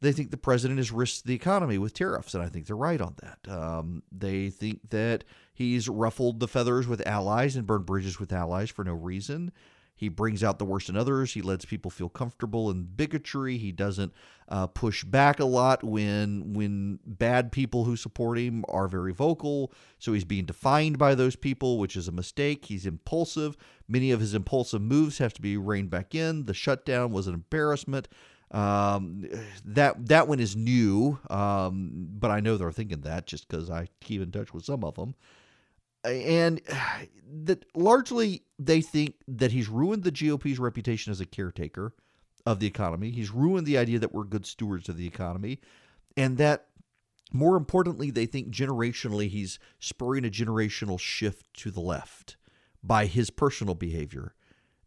they 0.00 0.12
think 0.12 0.30
the 0.30 0.36
president 0.36 0.78
has 0.78 0.92
risked 0.92 1.26
the 1.26 1.34
economy 1.34 1.78
with 1.78 1.94
tariffs, 1.94 2.34
and 2.34 2.42
I 2.42 2.48
think 2.48 2.66
they're 2.66 2.76
right 2.76 3.00
on 3.00 3.16
that. 3.22 3.50
Um, 3.50 4.02
they 4.12 4.50
think 4.50 4.90
that 4.90 5.24
he's 5.52 5.88
ruffled 5.88 6.40
the 6.40 6.48
feathers 6.48 6.86
with 6.86 7.06
allies 7.06 7.56
and 7.56 7.66
burned 7.66 7.86
bridges 7.86 8.20
with 8.20 8.32
allies 8.32 8.70
for 8.70 8.84
no 8.84 8.92
reason. 8.92 9.52
He 9.96 10.08
brings 10.08 10.42
out 10.42 10.58
the 10.58 10.64
worst 10.64 10.88
in 10.88 10.96
others. 10.96 11.34
He 11.34 11.42
lets 11.42 11.64
people 11.64 11.90
feel 11.90 12.08
comfortable 12.08 12.70
in 12.70 12.82
bigotry. 12.82 13.58
He 13.58 13.70
doesn't 13.70 14.12
uh, 14.48 14.66
push 14.66 15.04
back 15.04 15.38
a 15.38 15.44
lot 15.44 15.84
when 15.84 16.52
when 16.52 16.98
bad 17.06 17.52
people 17.52 17.84
who 17.84 17.96
support 17.96 18.38
him 18.38 18.64
are 18.68 18.88
very 18.88 19.12
vocal. 19.12 19.72
So 19.98 20.12
he's 20.12 20.24
being 20.24 20.46
defined 20.46 20.98
by 20.98 21.14
those 21.14 21.36
people, 21.36 21.78
which 21.78 21.96
is 21.96 22.08
a 22.08 22.12
mistake. 22.12 22.64
He's 22.66 22.86
impulsive. 22.86 23.56
Many 23.88 24.10
of 24.10 24.20
his 24.20 24.34
impulsive 24.34 24.82
moves 24.82 25.18
have 25.18 25.32
to 25.34 25.42
be 25.42 25.56
reined 25.56 25.90
back 25.90 26.14
in. 26.14 26.46
The 26.46 26.54
shutdown 26.54 27.12
was 27.12 27.26
an 27.26 27.34
embarrassment. 27.34 28.08
Um, 28.50 29.24
that 29.64 30.06
that 30.08 30.28
one 30.28 30.38
is 30.38 30.54
new, 30.54 31.18
um, 31.30 32.08
but 32.18 32.30
I 32.30 32.40
know 32.40 32.56
they're 32.56 32.70
thinking 32.70 33.00
that 33.00 33.26
just 33.26 33.48
because 33.48 33.70
I 33.70 33.88
keep 34.00 34.22
in 34.22 34.30
touch 34.30 34.52
with 34.52 34.64
some 34.64 34.84
of 34.84 34.94
them 34.96 35.14
Uh, 36.04 36.08
and 36.08 36.60
that 37.44 37.64
largely 37.74 38.42
they 38.58 38.80
think 38.80 39.14
that 39.26 39.52
he's 39.52 39.68
ruined 39.68 40.04
the 40.04 40.10
GOP's 40.10 40.58
reputation 40.58 41.10
as 41.10 41.20
a 41.20 41.26
caretaker 41.26 41.94
of 42.46 42.60
the 42.60 42.66
economy. 42.66 43.10
He's 43.10 43.30
ruined 43.30 43.66
the 43.66 43.78
idea 43.78 43.98
that 43.98 44.12
we're 44.12 44.24
good 44.24 44.46
stewards 44.46 44.88
of 44.88 44.96
the 44.96 45.06
economy, 45.06 45.60
and 46.16 46.36
that 46.38 46.66
more 47.32 47.56
importantly, 47.56 48.10
they 48.10 48.26
think 48.26 48.50
generationally 48.50 49.28
he's 49.28 49.58
spurring 49.80 50.24
a 50.24 50.30
generational 50.30 51.00
shift 51.00 51.52
to 51.54 51.70
the 51.70 51.80
left 51.80 52.36
by 52.82 53.06
his 53.06 53.30
personal 53.30 53.74
behavior. 53.74 54.34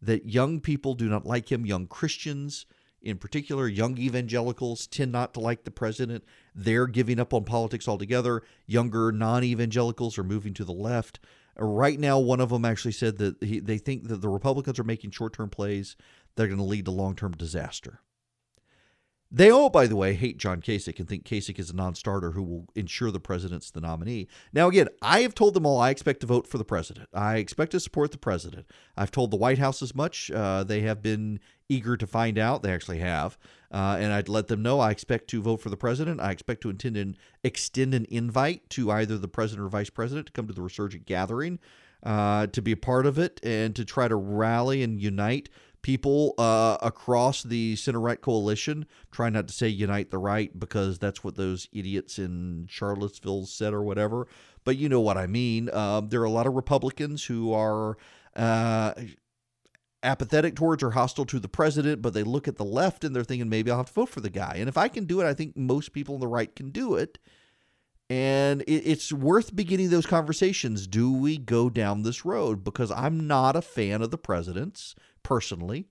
That 0.00 0.26
young 0.26 0.60
people 0.60 0.94
do 0.94 1.08
not 1.08 1.26
like 1.26 1.50
him, 1.50 1.66
young 1.66 1.88
Christians 1.88 2.64
in 3.02 3.18
particular, 3.18 3.68
young 3.68 3.96
evangelicals 3.98 4.86
tend 4.86 5.12
not 5.12 5.34
to 5.34 5.40
like 5.40 5.64
the 5.64 5.70
president. 5.70 6.24
They're 6.54 6.86
giving 6.86 7.20
up 7.20 7.32
on 7.32 7.44
politics 7.44 7.86
altogether. 7.86 8.42
Younger 8.66 9.12
non 9.12 9.44
evangelicals 9.44 10.18
are 10.18 10.24
moving 10.24 10.54
to 10.54 10.64
the 10.64 10.72
left. 10.72 11.20
Right 11.56 11.98
now, 11.98 12.18
one 12.18 12.40
of 12.40 12.50
them 12.50 12.64
actually 12.64 12.92
said 12.92 13.18
that 13.18 13.42
he, 13.42 13.60
they 13.60 13.78
think 13.78 14.08
that 14.08 14.20
the 14.20 14.28
Republicans 14.28 14.78
are 14.78 14.84
making 14.84 15.10
short 15.10 15.32
term 15.32 15.50
plays 15.50 15.96
that 16.34 16.44
are 16.44 16.48
going 16.48 16.58
to 16.58 16.64
lead 16.64 16.84
to 16.84 16.90
long 16.90 17.16
term 17.16 17.32
disaster. 17.32 18.00
They 19.30 19.50
all, 19.50 19.68
by 19.68 19.86
the 19.86 19.96
way, 19.96 20.14
hate 20.14 20.38
John 20.38 20.62
Kasich 20.62 20.98
and 20.98 21.06
think 21.06 21.24
Kasich 21.24 21.58
is 21.58 21.68
a 21.68 21.76
non 21.76 21.94
starter 21.94 22.30
who 22.30 22.42
will 22.42 22.68
ensure 22.74 23.10
the 23.10 23.20
president's 23.20 23.70
the 23.70 23.80
nominee. 23.80 24.26
Now, 24.54 24.68
again, 24.68 24.88
I 25.02 25.20
have 25.20 25.34
told 25.34 25.52
them 25.52 25.66
all 25.66 25.78
I 25.78 25.90
expect 25.90 26.20
to 26.20 26.26
vote 26.26 26.46
for 26.46 26.56
the 26.56 26.64
president. 26.64 27.08
I 27.12 27.36
expect 27.36 27.72
to 27.72 27.80
support 27.80 28.10
the 28.10 28.18
president. 28.18 28.66
I've 28.96 29.10
told 29.10 29.30
the 29.30 29.36
White 29.36 29.58
House 29.58 29.82
as 29.82 29.94
much. 29.94 30.30
Uh, 30.30 30.64
they 30.64 30.80
have 30.80 31.02
been 31.02 31.40
eager 31.68 31.94
to 31.98 32.06
find 32.06 32.38
out. 32.38 32.62
They 32.62 32.72
actually 32.72 33.00
have. 33.00 33.36
Uh, 33.70 33.98
and 34.00 34.14
I'd 34.14 34.30
let 34.30 34.48
them 34.48 34.62
know 34.62 34.80
I 34.80 34.90
expect 34.90 35.28
to 35.28 35.42
vote 35.42 35.60
for 35.60 35.68
the 35.68 35.76
president. 35.76 36.20
I 36.20 36.30
expect 36.30 36.62
to 36.62 36.70
intend 36.70 36.96
and 36.96 37.14
extend 37.44 37.92
an 37.92 38.06
invite 38.08 38.70
to 38.70 38.90
either 38.90 39.18
the 39.18 39.28
president 39.28 39.66
or 39.66 39.68
vice 39.68 39.90
president 39.90 40.28
to 40.28 40.32
come 40.32 40.46
to 40.46 40.54
the 40.54 40.62
resurgent 40.62 41.04
gathering 41.04 41.58
uh, 42.02 42.46
to 42.48 42.62
be 42.62 42.72
a 42.72 42.76
part 42.76 43.06
of 43.06 43.18
it 43.18 43.40
and 43.42 43.74
to 43.76 43.84
try 43.84 44.08
to 44.08 44.16
rally 44.16 44.82
and 44.82 45.00
unite 45.00 45.48
people 45.88 46.34
uh, 46.36 46.76
across 46.82 47.42
the 47.42 47.74
center 47.74 47.98
right 47.98 48.20
coalition. 48.20 48.84
Try 49.10 49.30
not 49.30 49.48
to 49.48 49.54
say 49.54 49.68
unite 49.68 50.10
the 50.10 50.18
right 50.18 50.50
because 50.60 50.98
that's 50.98 51.24
what 51.24 51.36
those 51.36 51.66
idiots 51.72 52.18
in 52.18 52.66
Charlottesville 52.68 53.46
said 53.46 53.72
or 53.72 53.82
whatever. 53.82 54.26
But 54.64 54.76
you 54.76 54.90
know 54.90 55.00
what 55.00 55.16
I 55.16 55.26
mean. 55.26 55.72
Um, 55.72 56.10
there 56.10 56.20
are 56.20 56.24
a 56.24 56.30
lot 56.30 56.46
of 56.46 56.52
Republicans 56.54 57.24
who 57.24 57.54
are. 57.54 57.96
Uh, 58.36 58.92
apathetic 60.04 60.54
towards 60.54 60.80
or 60.80 60.92
hostile 60.92 61.24
to 61.24 61.40
the 61.40 61.48
president, 61.48 62.00
but 62.00 62.14
they 62.14 62.22
look 62.22 62.46
at 62.46 62.54
the 62.54 62.64
left 62.64 63.02
and 63.02 63.16
they're 63.16 63.24
thinking 63.24 63.48
maybe 63.48 63.68
I'll 63.68 63.78
have 63.78 63.86
to 63.86 63.92
vote 63.92 64.10
for 64.10 64.20
the 64.20 64.30
guy. 64.30 64.54
And 64.58 64.68
if 64.68 64.78
I 64.78 64.86
can 64.86 65.06
do 65.06 65.20
it, 65.20 65.26
I 65.26 65.34
think 65.34 65.56
most 65.56 65.92
people 65.92 66.14
on 66.14 66.20
the 66.20 66.28
right 66.28 66.54
can 66.54 66.70
do 66.70 66.94
it. 66.94 67.18
And 68.08 68.62
it's 68.68 69.12
worth 69.12 69.56
beginning 69.56 69.90
those 69.90 70.06
conversations. 70.06 70.86
Do 70.86 71.12
we 71.12 71.36
go 71.36 71.68
down 71.68 72.02
this 72.02 72.24
road? 72.24 72.62
Because 72.62 72.92
I'm 72.92 73.26
not 73.26 73.56
a 73.56 73.60
fan 73.60 74.00
of 74.00 74.12
the 74.12 74.16
president's 74.18 74.94
personally. 75.28 75.84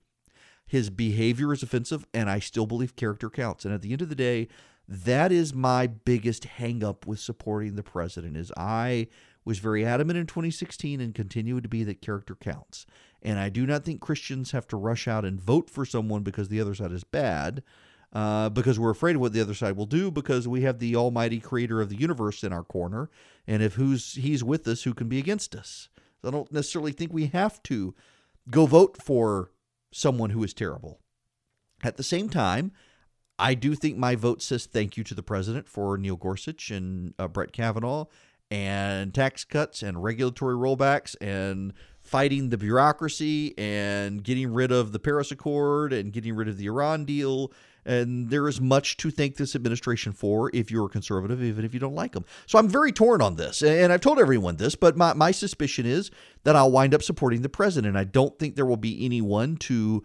His 0.65 0.89
behavior 0.89 1.54
is 1.54 1.62
offensive, 1.62 2.08
and 2.12 2.28
I 2.28 2.39
still 2.39 2.65
believe 2.65 2.95
character 2.95 3.30
counts. 3.30 3.65
And 3.65 3.73
at 3.73 3.84
the 3.84 3.91
end 3.91 4.02
of 4.02 4.10
the 4.10 4.15
day, 4.15 4.47
that 4.88 5.32
is 5.32 5.54
my 5.54 5.86
biggest 5.86 6.47
hangup 6.58 7.06
with 7.06 7.19
supporting 7.19 7.76
the 7.76 7.84
president 7.84 8.36
is 8.36 8.52
I 8.58 9.08
was 9.45 9.60
very 9.60 9.86
adamant 9.86 10.17
in 10.17 10.26
2016 10.26 11.00
and 11.00 11.13
continue 11.13 11.62
to 11.62 11.69
be 11.69 11.84
that 11.84 12.02
character 12.02 12.34
counts. 12.34 12.88
And 13.21 13.38
I 13.38 13.50
do 13.50 13.67
not 13.67 13.86
think 13.86 14.02
Christians 14.02 14.52
have 14.52 14.67
to 14.69 14.76
rush 14.76 15.08
out 15.08 15.23
and 15.23 15.39
vote 15.39 15.69
for 15.69 15.86
someone 15.86 16.23
because 16.23 16.50
the 16.50 16.60
other 16.60 16.73
side 16.73 16.91
is 16.91 17.04
bad, 17.04 17.62
uh, 18.13 18.50
because 18.50 18.80
we're 18.80 18.89
afraid 18.89 19.15
of 19.15 19.21
what 19.21 19.34
the 19.34 19.41
other 19.41 19.54
side 19.54 19.78
will 19.78 19.86
do, 19.86 20.10
because 20.10 20.47
we 20.47 20.62
have 20.62 20.80
the 20.80 20.95
Almighty 20.95 21.39
Creator 21.39 21.80
of 21.80 21.89
the 21.89 22.00
universe 22.00 22.43
in 22.43 22.52
our 22.52 22.63
corner. 22.63 23.12
And 23.45 23.62
if 23.62 23.76
who's 23.76 24.15
He's 24.15 24.43
with 24.43 24.67
us, 24.67 24.82
who 24.82 24.95
can 24.95 25.08
be 25.08 25.19
against 25.19 25.56
us? 25.56 25.89
I 26.23 26.32
don't 26.32 26.52
necessarily 26.52 26.91
think 26.91 27.13
we 27.13 27.28
have 27.28 27.62
to 27.63 27.93
go 28.49 28.65
vote 28.65 29.01
for 29.01 29.51
someone 29.91 30.31
who 30.31 30.43
is 30.43 30.53
terrible. 30.53 30.99
At 31.83 31.97
the 31.97 32.03
same 32.03 32.29
time, 32.29 32.71
I 33.39 33.53
do 33.53 33.75
think 33.75 33.97
my 33.97 34.15
vote 34.15 34.41
says 34.41 34.65
thank 34.65 34.97
you 34.97 35.03
to 35.05 35.13
the 35.13 35.23
president 35.23 35.67
for 35.67 35.97
Neil 35.97 36.15
Gorsuch 36.15 36.71
and 36.71 37.13
uh, 37.19 37.27
Brett 37.27 37.51
Kavanaugh 37.51 38.05
and 38.49 39.13
tax 39.13 39.43
cuts 39.43 39.83
and 39.83 40.01
regulatory 40.01 40.55
rollbacks 40.55 41.15
and 41.19 41.73
fighting 42.01 42.49
the 42.49 42.57
bureaucracy 42.57 43.53
and 43.57 44.23
getting 44.23 44.53
rid 44.53 44.71
of 44.71 44.91
the 44.91 44.99
Paris 44.99 45.31
Accord 45.31 45.91
and 45.91 46.13
getting 46.13 46.36
rid 46.36 46.47
of 46.47 46.57
the 46.57 46.65
Iran 46.65 47.05
deal. 47.05 47.51
And 47.88 48.30
there 48.30 48.47
is 48.50 48.60
much 48.60 48.97
to 48.97 49.10
thank 49.10 49.38
this 49.38 49.56
administration 49.56 50.12
for 50.12 50.52
if 50.54 50.69
you're 50.69 50.88
a 50.88 50.89
conservative, 50.89 51.41
even 51.41 51.63
if 51.63 51.73
you 51.73 51.80
don't 51.80 51.95
like 51.95 52.12
them. 52.12 52.26
So 52.45 52.60
I'm 52.60 52.67
very 52.67 52.91
torn 52.91 53.21
on 53.21 53.38
this. 53.38 53.63
And 53.63 53.93
I've 53.93 54.02
told 54.02 54.19
everyone 54.19 54.58
this, 54.58 54.76
but 54.76 54.97
my, 54.97 55.13
my 55.13 55.32
suspicion 55.32 55.86
is 55.86 56.12
that 56.43 56.56
I'll 56.56 56.69
wind 56.69 56.93
up 56.93 57.02
supporting 57.02 57.41
the 57.41 57.50
president. 57.50 57.95
I 57.95 58.04
don't 58.04 58.38
think 58.38 58.56
there 58.56 58.65
will 58.65 58.78
be 58.78 59.06
anyone 59.06 59.56
to 59.58 60.04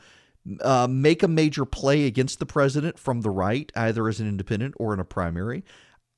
uh, 0.61 0.87
make 0.89 1.23
a 1.23 1.29
major 1.29 1.65
play 1.65 2.07
against 2.07 2.39
the 2.39 2.47
president 2.47 2.99
from 2.99 3.21
the 3.21 3.31
right, 3.31 3.71
either 3.77 4.09
as 4.09 4.21
an 4.21 4.29
independent 4.29 4.75
or 4.79 4.95
in 4.95 5.01
a 5.01 5.05
primary. 5.05 5.65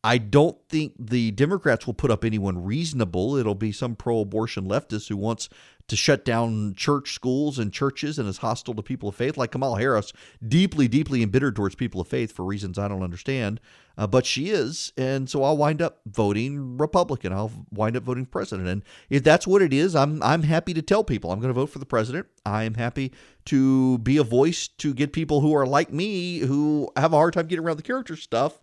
I 0.02 0.18
don't 0.18 0.58
think 0.68 0.92
the 0.98 1.30
Democrats 1.30 1.86
will 1.86 1.94
put 1.94 2.10
up 2.10 2.26
anyone 2.26 2.62
reasonable. 2.62 3.36
It'll 3.36 3.54
be 3.54 3.72
some 3.72 3.96
pro 3.96 4.20
abortion 4.20 4.68
leftist 4.68 5.08
who 5.08 5.16
wants 5.16 5.48
to 5.86 5.96
shut 5.96 6.24
down 6.24 6.74
church 6.74 7.12
schools 7.12 7.58
and 7.58 7.72
churches 7.72 8.18
and 8.18 8.28
is 8.28 8.38
hostile 8.38 8.74
to 8.74 8.82
people 8.82 9.08
of 9.08 9.14
faith, 9.14 9.36
like 9.36 9.50
Kamala 9.50 9.78
Harris, 9.78 10.12
deeply, 10.46 10.88
deeply 10.88 11.22
embittered 11.22 11.54
towards 11.54 11.74
people 11.74 12.00
of 12.00 12.08
faith 12.08 12.32
for 12.32 12.44
reasons 12.44 12.78
I 12.78 12.88
don't 12.88 13.02
understand. 13.02 13.60
Uh, 13.96 14.06
but 14.06 14.26
she 14.26 14.48
is. 14.48 14.92
And 14.96 15.28
so 15.28 15.44
I'll 15.44 15.56
wind 15.56 15.82
up 15.82 16.00
voting 16.06 16.78
Republican. 16.78 17.32
I'll 17.32 17.52
wind 17.70 17.96
up 17.96 18.02
voting 18.02 18.26
president. 18.26 18.66
And 18.66 18.82
if 19.10 19.22
that's 19.22 19.46
what 19.46 19.62
it 19.62 19.72
is, 19.72 19.94
I'm, 19.94 20.22
I'm 20.22 20.42
happy 20.42 20.74
to 20.74 20.82
tell 20.82 21.04
people 21.04 21.30
I'm 21.30 21.38
going 21.38 21.52
to 21.52 21.60
vote 21.60 21.70
for 21.70 21.78
the 21.78 21.86
president. 21.86 22.26
I 22.46 22.64
am 22.64 22.74
happy 22.74 23.12
to 23.46 23.98
be 23.98 24.16
a 24.16 24.24
voice 24.24 24.68
to 24.68 24.94
get 24.94 25.12
people 25.12 25.42
who 25.42 25.54
are 25.54 25.66
like 25.66 25.92
me, 25.92 26.38
who 26.38 26.90
have 26.96 27.12
a 27.12 27.16
hard 27.16 27.34
time 27.34 27.46
getting 27.46 27.64
around 27.64 27.76
the 27.76 27.82
character 27.82 28.16
stuff 28.16 28.58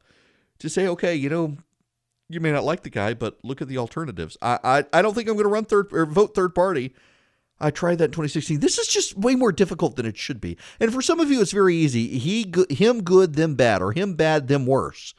to 0.59 0.69
say, 0.69 0.87
okay, 0.87 1.15
you 1.15 1.29
know, 1.29 1.57
you 2.27 2.39
may 2.39 2.51
not 2.51 2.63
like 2.63 2.83
the 2.83 2.89
guy, 2.89 3.13
but 3.13 3.37
look 3.43 3.61
at 3.61 3.67
the 3.67 3.77
alternatives. 3.77 4.37
I 4.41 4.59
I, 4.63 4.99
I 4.99 5.01
don't 5.01 5.13
think 5.13 5.27
I'm 5.27 5.35
going 5.35 5.45
to 5.45 5.49
run 5.49 5.65
third 5.65 5.87
or 5.91 6.05
vote 6.05 6.33
third 6.33 6.55
party. 6.55 6.93
I 7.61 7.71
tried 7.71 7.99
that 7.99 8.05
in 8.05 8.11
2016. 8.11 8.59
This 8.59 8.77
is 8.77 8.87
just 8.87 9.17
way 9.17 9.35
more 9.35 9.51
difficult 9.51 9.95
than 9.95 10.05
it 10.05 10.17
should 10.17 10.41
be. 10.41 10.57
And 10.79 10.93
for 10.93 11.01
some 11.01 11.19
of 11.19 11.31
you, 11.31 11.41
it's 11.41 11.51
very 11.51 11.75
easy. 11.75 12.17
He, 12.17 12.51
him, 12.69 13.03
good, 13.03 13.35
them 13.35 13.55
bad, 13.55 13.81
or 13.81 13.91
him 13.91 14.15
bad, 14.15 14.47
them 14.47 14.65
worse. 14.65 15.13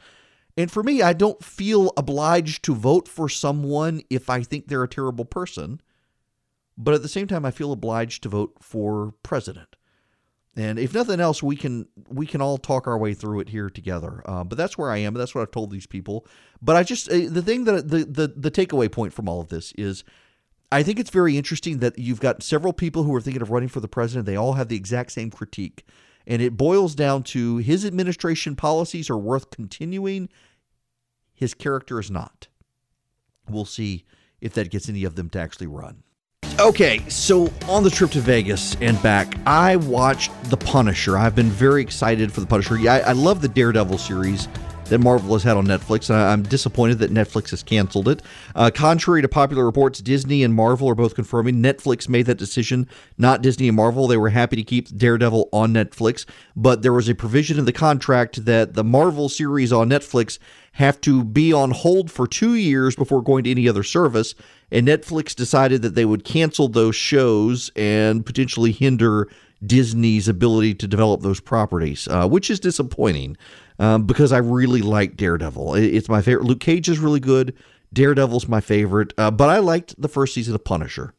And 0.56 0.70
for 0.70 0.82
me, 0.82 1.00
I 1.00 1.12
don't 1.12 1.42
feel 1.42 1.92
obliged 1.96 2.64
to 2.64 2.74
vote 2.74 3.08
for 3.08 3.28
someone 3.28 4.02
if 4.10 4.28
I 4.28 4.42
think 4.42 4.66
they're 4.66 4.82
a 4.82 4.88
terrible 4.88 5.24
person. 5.24 5.80
But 6.76 6.94
at 6.94 7.02
the 7.02 7.08
same 7.08 7.26
time, 7.26 7.44
I 7.44 7.50
feel 7.50 7.72
obliged 7.72 8.22
to 8.22 8.28
vote 8.28 8.56
for 8.60 9.14
president. 9.22 9.76
And 10.54 10.78
if 10.78 10.92
nothing 10.92 11.20
else, 11.20 11.42
we 11.42 11.56
can 11.56 11.88
we 12.08 12.26
can 12.26 12.42
all 12.42 12.58
talk 12.58 12.86
our 12.86 12.98
way 12.98 13.14
through 13.14 13.40
it 13.40 13.48
here 13.48 13.70
together. 13.70 14.22
Uh, 14.26 14.44
but 14.44 14.58
that's 14.58 14.76
where 14.76 14.90
I 14.90 14.98
am. 14.98 15.14
That's 15.14 15.34
what 15.34 15.40
I've 15.40 15.50
told 15.50 15.70
these 15.70 15.86
people. 15.86 16.26
But 16.60 16.76
I 16.76 16.82
just 16.82 17.08
uh, 17.10 17.28
the 17.28 17.40
thing 17.40 17.64
that 17.64 17.88
the, 17.88 18.04
the 18.04 18.28
the 18.36 18.50
takeaway 18.50 18.92
point 18.92 19.14
from 19.14 19.28
all 19.28 19.40
of 19.40 19.48
this 19.48 19.72
is, 19.78 20.04
I 20.72 20.82
think 20.82 20.98
it's 20.98 21.10
very 21.10 21.36
interesting 21.36 21.78
that 21.78 21.98
you've 21.98 22.20
got 22.20 22.42
several 22.42 22.72
people 22.72 23.02
who 23.02 23.14
are 23.14 23.20
thinking 23.20 23.42
of 23.42 23.50
running 23.50 23.68
for 23.68 23.80
the 23.80 23.88
president. 23.88 24.24
They 24.24 24.36
all 24.36 24.54
have 24.54 24.68
the 24.68 24.76
exact 24.76 25.12
same 25.12 25.30
critique, 25.30 25.86
and 26.26 26.40
it 26.40 26.56
boils 26.56 26.94
down 26.94 27.24
to 27.24 27.58
his 27.58 27.84
administration 27.84 28.56
policies 28.56 29.10
are 29.10 29.18
worth 29.18 29.50
continuing. 29.50 30.30
His 31.34 31.52
character 31.52 32.00
is 32.00 32.10
not. 32.10 32.48
We'll 33.50 33.66
see 33.66 34.06
if 34.40 34.54
that 34.54 34.70
gets 34.70 34.88
any 34.88 35.04
of 35.04 35.14
them 35.14 35.28
to 35.30 35.38
actually 35.38 35.66
run. 35.66 36.04
Okay, 36.58 37.00
so 37.08 37.52
on 37.68 37.82
the 37.82 37.90
trip 37.90 38.10
to 38.12 38.20
Vegas 38.20 38.74
and 38.80 39.00
back, 39.02 39.34
I 39.46 39.76
watched 39.76 40.32
The 40.44 40.56
Punisher. 40.56 41.18
I've 41.18 41.34
been 41.34 41.50
very 41.50 41.82
excited 41.82 42.32
for 42.32 42.40
The 42.40 42.46
Punisher. 42.46 42.76
I, 42.88 43.00
I 43.00 43.12
love 43.12 43.42
the 43.42 43.48
Daredevil 43.48 43.98
series 43.98 44.48
that 44.86 44.98
Marvel 44.98 45.32
has 45.34 45.42
had 45.42 45.56
on 45.56 45.66
Netflix. 45.66 46.10
and 46.10 46.18
I'm 46.18 46.42
disappointed 46.42 46.98
that 46.98 47.12
Netflix 47.12 47.50
has 47.50 47.62
canceled 47.62 48.08
it. 48.08 48.22
Uh, 48.54 48.70
contrary 48.72 49.22
to 49.22 49.28
popular 49.28 49.64
reports, 49.64 50.00
Disney 50.00 50.42
and 50.42 50.54
Marvel 50.54 50.88
are 50.88 50.94
both 50.94 51.14
confirming 51.14 51.62
Netflix 51.62 52.08
made 52.08 52.26
that 52.26 52.38
decision, 52.38 52.88
not 53.16 53.42
Disney 53.42 53.68
and 53.68 53.76
Marvel. 53.76 54.06
They 54.06 54.16
were 54.16 54.30
happy 54.30 54.56
to 54.56 54.62
keep 54.62 54.94
Daredevil 54.96 55.48
on 55.52 55.72
Netflix, 55.72 56.24
but 56.56 56.82
there 56.82 56.92
was 56.92 57.08
a 57.08 57.14
provision 57.14 57.58
in 57.58 57.64
the 57.64 57.72
contract 57.72 58.44
that 58.44 58.74
the 58.74 58.84
Marvel 58.84 59.28
series 59.28 59.72
on 59.72 59.88
Netflix 59.88 60.38
have 60.72 61.00
to 61.02 61.22
be 61.22 61.52
on 61.52 61.70
hold 61.70 62.10
for 62.10 62.26
two 62.26 62.54
years 62.54 62.96
before 62.96 63.22
going 63.22 63.44
to 63.44 63.50
any 63.50 63.68
other 63.68 63.82
service. 63.82 64.34
And 64.70 64.88
Netflix 64.88 65.34
decided 65.34 65.82
that 65.82 65.94
they 65.94 66.06
would 66.06 66.24
cancel 66.24 66.68
those 66.68 66.96
shows 66.96 67.70
and 67.76 68.24
potentially 68.24 68.72
hinder 68.72 69.28
Disney's 69.64 70.28
ability 70.28 70.74
to 70.76 70.88
develop 70.88 71.22
those 71.22 71.40
properties, 71.40 72.08
uh, 72.08 72.28
which 72.28 72.50
is 72.50 72.60
disappointing 72.60 73.36
um, 73.78 74.04
because 74.06 74.32
I 74.32 74.38
really 74.38 74.82
like 74.82 75.16
Daredevil. 75.16 75.74
It's 75.76 76.08
my 76.08 76.22
favorite. 76.22 76.44
Luke 76.44 76.60
Cage 76.60 76.88
is 76.88 76.98
really 76.98 77.20
good. 77.20 77.54
Daredevil's 77.92 78.48
my 78.48 78.60
favorite, 78.60 79.12
uh, 79.18 79.30
but 79.30 79.50
I 79.50 79.58
liked 79.58 80.00
the 80.00 80.08
first 80.08 80.34
season 80.34 80.54
of 80.54 80.64
Punisher. 80.64 81.14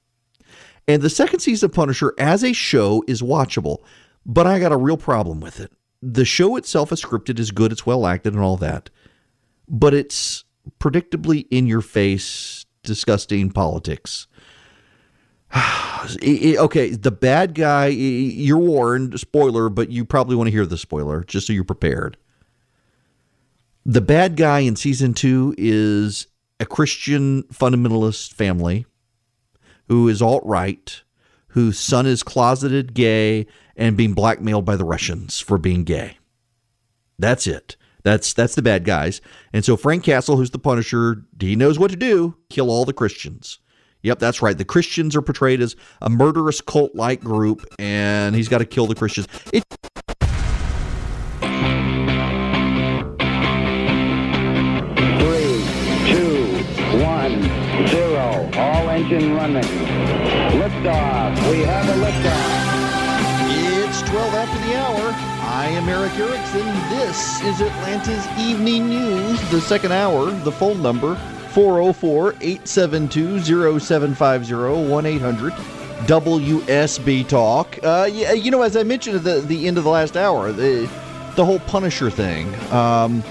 And 0.88 1.02
the 1.02 1.10
second 1.10 1.40
season 1.40 1.68
of 1.70 1.76
Punisher 1.76 2.14
as 2.18 2.44
a 2.44 2.52
show 2.52 3.04
is 3.08 3.22
watchable, 3.22 3.78
but 4.26 4.48
I 4.48 4.60
got 4.60 4.72
a 4.72 4.78
real 4.78 4.98
problem 4.98 5.40
with 5.40 5.60
it. 5.60 5.72
The 6.02 6.26
show 6.26 6.58
itself 6.58 6.92
is 6.92 7.02
scripted, 7.02 7.40
is 7.40 7.52
good, 7.52 7.72
it's 7.72 7.86
well 7.86 8.06
acted, 8.06 8.34
and 8.34 8.42
all 8.42 8.58
that 8.58 8.90
but 9.68 9.94
it's 9.94 10.44
predictably 10.80 11.48
in 11.50 11.68
your 11.68 11.82
face, 11.82 12.66
disgusting 12.84 13.52
politics. 13.52 14.28
okay, 16.24 16.90
the 16.90 17.12
bad 17.12 17.54
guy, 17.56 17.88
you're 17.88 18.58
warned, 18.58 19.20
spoiler, 19.20 19.70
but 19.70 19.90
you 19.90 20.06
probably 20.06 20.36
want 20.36 20.48
to 20.48 20.52
hear 20.52 20.66
the 20.66 20.78
spoiler 20.78 21.24
just 21.24 21.48
so 21.48 21.54
you're 21.54 21.64
prepared. 21.64 22.18
The 23.86 24.02
bad 24.02 24.38
guy 24.38 24.60
in 24.60 24.76
season 24.76 25.14
two 25.14 25.54
is 25.58 26.28
a 26.60 26.66
Christian 26.66 27.44
fundamentalist 27.44 28.34
family 28.34 28.86
who 29.88 30.08
is 30.08 30.22
alt 30.22 30.44
right, 30.46 31.02
whose 31.48 31.78
son 31.78 32.06
is 32.06 32.24
closeted 32.24 32.94
gay 32.94 33.46
and 33.76 33.98
being 33.98 34.14
blackmailed 34.14 34.66
by 34.66 34.76
the 34.76 34.86
Russians 34.86 35.40
for 35.40 35.58
being 35.58 35.84
gay. 35.84 36.18
That's 37.20 37.46
it. 37.46 37.76
That's 38.04 38.34
that's 38.34 38.56
the 38.56 38.62
bad 38.62 38.84
guys. 38.84 39.22
And 39.54 39.64
so 39.64 39.78
Frank 39.78 40.04
Castle, 40.04 40.38
who's 40.38 40.52
the 40.52 40.60
Punisher, 40.60 41.24
he 41.40 41.56
knows 41.56 41.80
what 41.80 41.92
to 41.92 41.98
do: 41.98 42.36
kill 42.50 42.70
all 42.70 42.86
the 42.86 42.94
Christians. 42.94 43.60
Yep, 44.04 44.20
that's 44.20 44.42
right. 44.42 44.58
The 44.58 44.66
Christians 44.66 45.16
are 45.16 45.22
portrayed 45.22 45.62
as 45.62 45.76
a 46.02 46.10
murderous 46.10 46.62
cult-like 46.62 47.22
group, 47.22 47.66
and 47.80 48.36
he's 48.36 48.50
got 48.50 48.60
to 48.60 48.66
kill 48.66 48.86
the 48.86 48.96
Christians. 48.96 49.28
It- 49.52 49.64
Three, 55.20 55.60
two, 56.10 56.48
one, 57.04 57.42
zero. 57.88 58.50
All 58.56 58.90
engine 58.90 59.36
running. 59.36 59.64
Liftoff. 60.60 61.52
We 61.52 61.60
have 61.64 61.88
a 61.90 61.98
liftoff. 62.04 62.74
It's 63.86 64.02
12 64.10 64.34
after 64.34 64.68
the 64.68 64.76
hour. 64.78 65.14
I 65.46 65.68
am 65.68 65.88
Erick 65.90 66.14
Erickson. 66.18 66.66
This 66.90 67.42
is 67.44 67.62
Atlanta's 67.62 68.26
Evening 68.40 68.90
News, 68.90 69.40
the 69.52 69.62
second 69.62 69.92
hour. 69.92 70.32
The 70.32 70.52
phone 70.52 70.82
number 70.82 71.16
404 71.54 72.30
872 72.42 73.80
0750 73.80 74.90
1 74.90 75.06
800 75.06 75.54
WSB 75.54 77.28
Talk. 77.28 77.78
Uh, 77.84 78.10
you 78.12 78.52
know, 78.52 78.64
as 78.64 78.76
I 78.76 78.84
mentioned 78.84 79.18
at 79.18 79.24
the, 79.24 79.40
the 79.42 79.68
end 79.68 79.78
of 79.78 79.84
the 79.84 79.90
last 79.90 80.18
hour, 80.18 80.52
the 80.52 80.90
the 81.36 81.46
whole 81.46 81.60
Punisher 81.60 82.10
thing. 82.10 82.54
Um, 82.72 83.24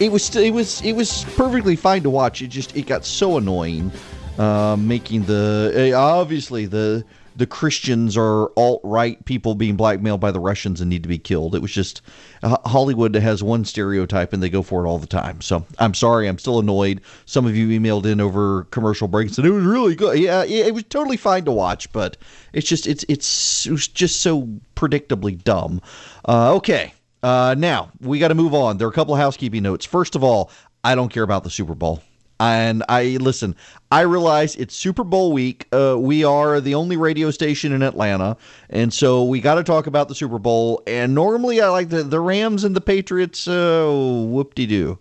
it 0.00 0.12
was 0.12 0.34
it 0.36 0.52
was 0.52 0.80
it 0.82 0.92
was 0.92 1.24
perfectly 1.36 1.74
fine 1.76 2.02
to 2.04 2.10
watch. 2.10 2.42
It 2.42 2.48
just 2.48 2.76
it 2.76 2.86
got 2.86 3.04
so 3.04 3.36
annoying, 3.36 3.90
uh, 4.38 4.76
making 4.78 5.24
the 5.24 5.92
uh, 5.92 5.98
obviously 5.98 6.66
the 6.66 7.04
the 7.38 7.46
Christians 7.46 8.16
are 8.16 8.48
alt 8.56 8.80
right 8.82 9.24
people 9.24 9.54
being 9.54 9.76
blackmailed 9.76 10.20
by 10.20 10.32
the 10.32 10.40
Russians 10.40 10.80
and 10.80 10.90
need 10.90 11.04
to 11.04 11.08
be 11.08 11.18
killed. 11.18 11.54
It 11.54 11.62
was 11.62 11.70
just 11.70 12.02
Hollywood 12.42 13.14
has 13.14 13.44
one 13.44 13.64
stereotype 13.64 14.32
and 14.32 14.42
they 14.42 14.50
go 14.50 14.60
for 14.60 14.84
it 14.84 14.88
all 14.88 14.98
the 14.98 15.06
time. 15.06 15.40
So 15.40 15.64
I'm 15.78 15.94
sorry, 15.94 16.26
I'm 16.26 16.38
still 16.38 16.58
annoyed. 16.58 17.00
Some 17.26 17.46
of 17.46 17.56
you 17.56 17.68
emailed 17.68 18.06
in 18.06 18.20
over 18.20 18.64
commercial 18.64 19.06
breaks 19.06 19.38
and 19.38 19.46
it 19.46 19.50
was 19.50 19.64
really 19.64 19.94
good. 19.94 20.18
Yeah, 20.18 20.44
it 20.44 20.74
was 20.74 20.82
totally 20.84 21.16
fine 21.16 21.44
to 21.44 21.52
watch, 21.52 21.90
but 21.92 22.16
it's 22.52 22.66
just 22.66 22.88
it's 22.88 23.04
it's 23.08 23.66
it 23.66 23.70
was 23.70 23.86
just 23.86 24.20
so 24.20 24.48
predictably 24.74 25.42
dumb. 25.42 25.80
Uh, 26.28 26.56
okay, 26.56 26.92
uh, 27.22 27.54
now 27.56 27.92
we 28.00 28.18
got 28.18 28.28
to 28.28 28.34
move 28.34 28.52
on. 28.52 28.78
There 28.78 28.88
are 28.88 28.90
a 28.90 28.94
couple 28.94 29.14
of 29.14 29.20
housekeeping 29.20 29.62
notes. 29.62 29.86
First 29.86 30.16
of 30.16 30.24
all, 30.24 30.50
I 30.82 30.96
don't 30.96 31.12
care 31.12 31.22
about 31.22 31.44
the 31.44 31.50
Super 31.50 31.76
Bowl. 31.76 32.02
And 32.40 32.84
I 32.88 33.18
listen, 33.20 33.56
I 33.90 34.02
realize 34.02 34.54
it's 34.56 34.74
Super 34.74 35.02
Bowl 35.02 35.32
week. 35.32 35.66
Uh, 35.72 35.96
we 35.98 36.24
are 36.24 36.60
the 36.60 36.74
only 36.74 36.96
radio 36.96 37.30
station 37.30 37.72
in 37.72 37.82
Atlanta. 37.82 38.36
And 38.70 38.92
so 38.92 39.24
we 39.24 39.40
got 39.40 39.56
to 39.56 39.64
talk 39.64 39.86
about 39.86 40.08
the 40.08 40.14
Super 40.14 40.38
Bowl. 40.38 40.82
And 40.86 41.14
normally 41.14 41.60
I 41.60 41.68
like 41.68 41.88
the, 41.88 42.04
the 42.04 42.20
Rams 42.20 42.64
and 42.64 42.76
the 42.76 42.80
Patriots, 42.80 43.48
uh, 43.48 43.86
whoop 44.28 44.54
de 44.54 44.66
doo. 44.66 44.98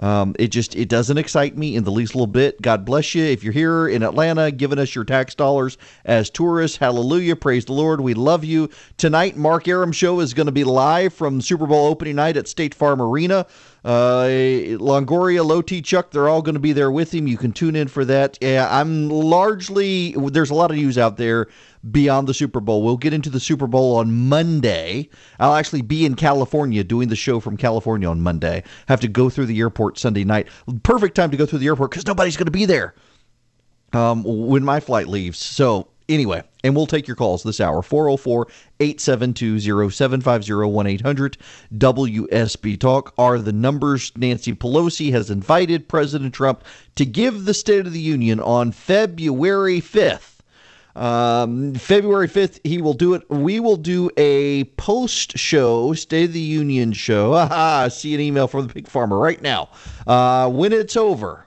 Um, 0.00 0.34
it 0.38 0.48
just 0.48 0.74
it 0.76 0.88
doesn't 0.88 1.18
excite 1.18 1.56
me 1.58 1.76
in 1.76 1.84
the 1.84 1.90
least 1.90 2.14
little 2.14 2.26
bit. 2.26 2.60
God 2.62 2.86
bless 2.86 3.14
you 3.14 3.22
if 3.22 3.44
you're 3.44 3.52
here 3.52 3.86
in 3.86 4.02
Atlanta, 4.02 4.50
giving 4.50 4.78
us 4.78 4.94
your 4.94 5.04
tax 5.04 5.34
dollars 5.34 5.76
as 6.06 6.30
tourists. 6.30 6.78
Hallelujah, 6.78 7.36
praise 7.36 7.66
the 7.66 7.74
Lord. 7.74 8.00
We 8.00 8.14
love 8.14 8.42
you. 8.42 8.70
Tonight, 8.96 9.36
Mark 9.36 9.68
Arum 9.68 9.92
show 9.92 10.20
is 10.20 10.32
going 10.32 10.46
to 10.46 10.52
be 10.52 10.64
live 10.64 11.12
from 11.12 11.42
Super 11.42 11.66
Bowl 11.66 11.86
opening 11.86 12.16
night 12.16 12.38
at 12.38 12.48
State 12.48 12.74
Farm 12.74 13.02
Arena. 13.02 13.46
Uh, 13.84 14.26
Longoria, 14.78 15.44
Loti, 15.44 15.80
Chuck, 15.80 16.10
they're 16.10 16.28
all 16.28 16.42
going 16.42 16.54
to 16.54 16.60
be 16.60 16.72
there 16.72 16.90
with 16.90 17.12
him. 17.14 17.26
You 17.26 17.38
can 17.38 17.52
tune 17.52 17.76
in 17.76 17.88
for 17.88 18.04
that. 18.04 18.36
Yeah, 18.40 18.68
I'm 18.70 19.08
largely 19.08 20.14
there's 20.16 20.50
a 20.50 20.54
lot 20.54 20.70
of 20.70 20.76
news 20.76 20.98
out 20.98 21.16
there 21.16 21.46
beyond 21.90 22.28
the 22.28 22.34
Super 22.34 22.60
Bowl. 22.60 22.82
We'll 22.82 22.96
get 22.96 23.14
into 23.14 23.30
the 23.30 23.40
Super 23.40 23.66
Bowl 23.66 23.96
on 23.96 24.28
Monday. 24.28 25.08
I'll 25.38 25.54
actually 25.54 25.82
be 25.82 26.04
in 26.04 26.14
California 26.14 26.84
doing 26.84 27.08
the 27.08 27.16
show 27.16 27.40
from 27.40 27.56
California 27.56 28.08
on 28.08 28.20
Monday. 28.20 28.62
Have 28.88 29.00
to 29.00 29.08
go 29.08 29.30
through 29.30 29.46
the 29.46 29.58
airport 29.60 29.98
Sunday 29.98 30.24
night. 30.24 30.48
Perfect 30.82 31.14
time 31.14 31.30
to 31.30 31.36
go 31.36 31.46
through 31.46 31.60
the 31.60 31.66
airport 31.66 31.90
because 31.90 32.06
nobody's 32.06 32.36
going 32.36 32.46
to 32.46 32.50
be 32.50 32.66
there 32.66 32.94
um, 33.92 34.22
when 34.24 34.64
my 34.64 34.80
flight 34.80 35.06
leaves. 35.06 35.38
So 35.38 35.88
anyway, 36.10 36.42
and 36.64 36.76
we'll 36.76 36.86
take 36.86 37.06
your 37.06 37.16
calls 37.16 37.42
this 37.42 37.60
hour 37.60 37.82
404 37.82 38.48
872 38.80 39.90
0750 39.90 40.52
1 40.52 40.86
800 40.86 41.38
WSB 41.76 42.78
Talk 42.78 43.14
are 43.16 43.38
the 43.38 43.52
numbers. 43.52 44.12
Nancy 44.16 44.52
Pelosi 44.54 45.12
has 45.12 45.30
invited 45.30 45.88
President 45.88 46.34
Trump 46.34 46.64
to 46.96 47.06
give 47.06 47.44
the 47.44 47.54
State 47.54 47.86
of 47.86 47.92
the 47.92 48.00
Union 48.00 48.40
on 48.40 48.72
February 48.72 49.80
5th. 49.80 50.40
Um, 50.96 51.74
February 51.74 52.28
5th, 52.28 52.60
he 52.64 52.82
will 52.82 52.94
do 52.94 53.14
it. 53.14 53.28
We 53.30 53.60
will 53.60 53.76
do 53.76 54.10
a 54.16 54.64
post 54.76 55.38
show, 55.38 55.94
State 55.94 56.30
of 56.30 56.32
the 56.32 56.40
Union 56.40 56.92
show. 56.92 57.34
Aha, 57.34 57.88
see 57.88 58.14
an 58.14 58.20
email 58.20 58.48
from 58.48 58.66
the 58.66 58.74
pig 58.74 58.88
farmer 58.88 59.18
right 59.18 59.40
now. 59.40 59.70
Uh, 60.06 60.50
when 60.50 60.72
it's 60.72 60.96
over, 60.96 61.46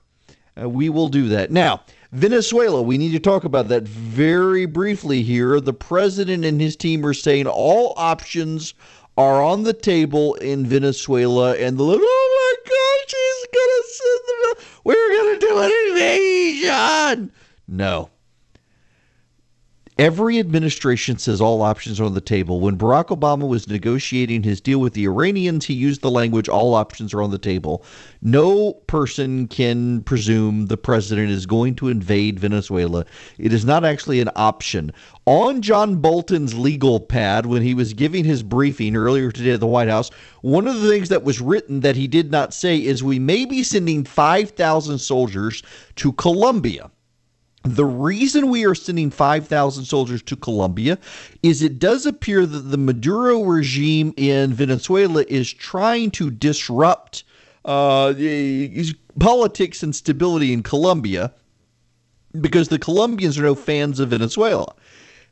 uh, 0.62 0.70
we 0.70 0.90
will 0.90 1.10
do 1.10 1.28
that. 1.30 1.52
Now, 1.52 1.82
Venezuela, 2.14 2.80
we 2.80 3.00
need 3.00 3.12
to 3.14 3.20
talk 3.20 3.44
about 3.44 3.70
that 3.70 3.84
very 3.84 4.68
briefly 4.68 5.24
here. 5.24 5.60
The 5.60 5.74
president 5.74 6.46
and 6.46 6.62
his 6.62 6.76
team 6.76 7.04
are 7.08 7.14
saying 7.14 7.48
all 7.48 7.96
options 7.98 8.76
are 9.18 9.42
on 9.44 9.64
the 9.64 9.74
table 9.74 10.36
in 10.36 10.64
Venezuela, 10.64 11.56
and 11.58 11.76
the 11.76 11.82
little, 11.82 12.06
oh 12.08 12.56
my 12.66 12.70
gosh, 12.70 13.16
he's 13.20 13.48
gonna 13.52 13.84
send 13.96 14.20
the 14.28 14.56
we're 14.84 15.10
gonna 15.18 15.40
do 15.40 15.58
an 15.60 15.72
invasion. 15.88 17.32
No, 17.68 18.12
Every 20.04 20.38
administration 20.38 21.18
says 21.18 21.40
all 21.40 21.62
options 21.62 21.98
are 21.98 22.04
on 22.04 22.14
the 22.14 22.20
table. 22.20 22.60
When 22.60 22.78
Barack 22.78 23.06
Obama 23.06 23.48
was 23.48 23.70
negotiating 23.70 24.44
his 24.44 24.60
deal 24.60 24.80
with 24.80 24.92
the 24.92 25.06
Iranians, 25.06 25.64
he 25.64 25.74
used 25.74 26.02
the 26.02 26.12
language 26.12 26.50
all 26.50 26.74
options 26.74 27.14
are 27.14 27.22
on 27.22 27.32
the 27.32 27.38
table. 27.38 27.86
No 28.22 28.74
person 28.88 29.48
can 29.48 30.02
presume 30.02 30.66
the 30.66 30.76
president 30.76 31.32
is 31.32 31.46
going 31.46 31.76
to 31.76 31.88
invade 31.88 32.38
Venezuela. 32.38 33.06
It 33.38 33.54
is 33.54 33.64
not 33.64 33.86
actually 33.86 34.20
an 34.20 34.30
option. 34.36 34.92
On 35.26 35.62
John 35.62 35.96
Bolton's 35.96 36.54
legal 36.54 37.00
pad, 37.00 37.46
when 37.46 37.62
he 37.62 37.74
was 37.74 37.94
giving 37.94 38.26
his 38.26 38.44
briefing 38.44 38.98
earlier 38.98 39.32
today 39.32 39.52
at 39.52 39.62
the 39.62 39.68
White 39.68 39.88
House, 39.88 40.10
one 40.42 40.68
of 40.68 40.82
the 40.82 40.90
things 40.90 41.08
that 41.08 41.24
was 41.24 41.40
written 41.40 41.80
that 41.80 41.96
he 41.96 42.10
did 42.10 42.30
not 42.30 42.54
say 42.54 42.76
is 42.76 43.06
we 43.06 43.20
may 43.20 43.46
be 43.46 43.64
sending 43.64 44.04
5,000 44.04 45.00
soldiers 45.00 45.64
to 45.96 46.12
Colombia. 46.12 46.92
The 47.64 47.86
reason 47.86 48.50
we 48.50 48.66
are 48.66 48.76
sending 48.76 49.10
5,000 49.10 49.86
soldiers 49.86 50.22
to 50.24 50.36
Colombia 50.36 51.00
is 51.42 51.62
it 51.62 51.80
does 51.80 52.06
appear 52.06 52.46
that 52.46 52.60
the 52.60 52.78
Maduro 52.78 53.42
regime 53.42 54.14
in 54.18 54.54
Venezuela 54.54 55.24
is 55.30 55.52
trying 55.52 56.12
to 56.12 56.30
disrupt 56.30 57.24
uh, 57.64 58.14
politics 59.18 59.82
and 59.82 59.96
stability 59.96 60.52
in 60.52 60.62
Colombia 60.62 61.32
because 62.42 62.68
the 62.68 62.80
Colombians 62.80 63.40
are 63.40 63.44
no 63.44 63.56
fans 63.56 64.02
of 64.02 64.10
Venezuela. 64.10 64.76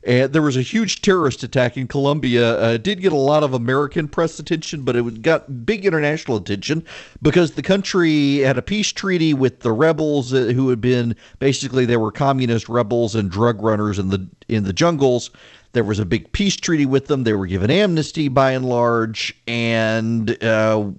And 0.04 0.32
there 0.32 0.42
was 0.42 0.56
a 0.56 0.62
huge 0.62 1.00
terrorist 1.00 1.42
attack 1.42 1.76
in 1.76 1.86
Colombia. 1.86 2.58
Uh, 2.58 2.76
did 2.76 3.00
get 3.00 3.12
a 3.12 3.16
lot 3.16 3.44
of 3.44 3.54
American 3.54 4.08
press 4.08 4.38
attention, 4.38 4.82
but 4.82 4.96
it 4.96 5.22
got 5.22 5.64
big 5.64 5.86
international 5.86 6.36
attention 6.36 6.84
because 7.20 7.52
the 7.52 7.62
country 7.62 8.38
had 8.38 8.58
a 8.58 8.62
peace 8.62 8.90
treaty 8.90 9.32
with 9.32 9.60
the 9.60 9.72
rebels 9.72 10.32
uh, 10.34 10.52
who 10.54 10.70
had 10.70 10.80
been 10.80 11.14
basically 11.38 11.84
they 11.84 11.96
were 11.96 12.10
communist 12.10 12.68
rebels 12.68 13.14
and 13.14 13.30
drug 13.30 13.62
runners 13.62 13.98
in 13.98 14.08
the 14.08 14.28
in 14.48 14.64
the 14.64 14.72
jungles. 14.72 15.30
There 15.72 15.84
was 15.84 15.98
a 15.98 16.04
big 16.04 16.32
peace 16.32 16.56
treaty 16.56 16.84
with 16.84 17.06
them. 17.06 17.24
They 17.24 17.32
were 17.32 17.46
given 17.46 17.70
amnesty 17.70 18.28
by 18.28 18.52
and 18.52 18.64
large, 18.68 19.34
and 19.46 20.42
uh, 20.42 20.90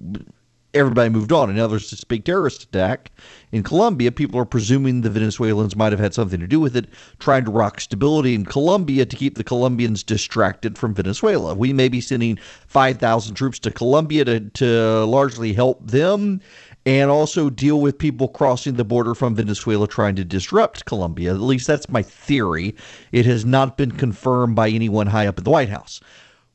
everybody 0.74 1.10
moved 1.10 1.32
on. 1.32 1.56
There's 1.56 2.04
big 2.06 2.26
terrorist 2.26 2.64
attack 2.64 3.12
in 3.52 3.64
Colombia. 3.64 4.12
People 4.12 4.40
are 4.40 4.46
presuming 4.46 5.02
the 5.02 5.10
Venezuelans 5.10 5.76
might 5.76 5.92
have 5.92 6.00
had 6.00 6.14
something 6.14 6.40
to 6.40 6.48
do 6.48 6.60
with 6.60 6.76
it, 6.76 6.88
trying 7.20 7.46
to 7.46 7.52
rock 7.52 7.80
stability 7.80 8.34
in 8.34 8.46
Colombia 8.46 9.06
to 9.06 9.16
keep 9.16 9.36
the 9.36 9.44
Colombians 9.44 10.04
distracted 10.04 10.78
from 10.78 10.94
Venezuela. 10.94 11.54
We 11.54 11.74
may 11.74 11.90
be 11.90 12.02
sending 12.02 12.38
5,000 12.68 13.36
troops 13.36 13.60
to 13.60 13.72
Colombia 13.72 14.26
to, 14.26 14.40
to 14.40 15.06
largely 15.06 15.54
help 15.54 15.86
them 15.86 16.42
and 16.86 17.10
also 17.10 17.50
deal 17.50 17.80
with 17.80 17.98
people 17.98 18.28
crossing 18.28 18.76
the 18.76 18.84
border 18.84 19.16
from 19.16 19.36
Venezuela 19.36 19.88
trying 19.88 20.16
to 20.16 20.26
disrupt 20.26 20.86
Colombia. 20.86 21.34
At 21.34 21.40
least 21.40 21.68
that's 21.68 21.90
my 21.90 22.02
theory. 22.02 22.76
It 23.12 23.26
has 23.26 23.46
not 23.46 23.78
been 23.78 23.92
confirmed 23.92 24.56
by 24.56 24.70
anyone 24.70 25.08
high 25.08 25.28
up 25.28 25.38
at 25.38 25.46
the 25.46 25.50
White 25.50 25.70
House. 25.70 26.02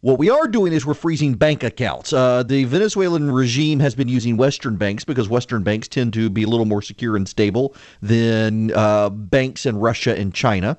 What 0.00 0.20
we 0.20 0.30
are 0.30 0.46
doing 0.46 0.72
is 0.72 0.87
we're 0.87 0.94
freezing 0.94 1.34
bank 1.34 1.64
accounts. 1.64 2.12
Uh, 2.12 2.44
the 2.44 2.62
Venezuelan 2.64 3.32
regime 3.32 3.80
has 3.80 3.96
been 3.96 4.06
using 4.06 4.37
Western 4.37 4.76
banks 4.76 5.04
because 5.04 5.28
Western 5.28 5.64
banks 5.64 5.88
tend 5.88 6.12
to 6.12 6.30
be 6.30 6.44
a 6.44 6.46
little 6.46 6.66
more 6.66 6.80
secure 6.82 7.16
and 7.16 7.28
stable 7.28 7.74
than 8.00 8.72
uh, 8.76 9.11
banks 9.11 9.66
in 9.66 9.76
Russia 9.76 10.16
and 10.16 10.32
China. 10.32 10.78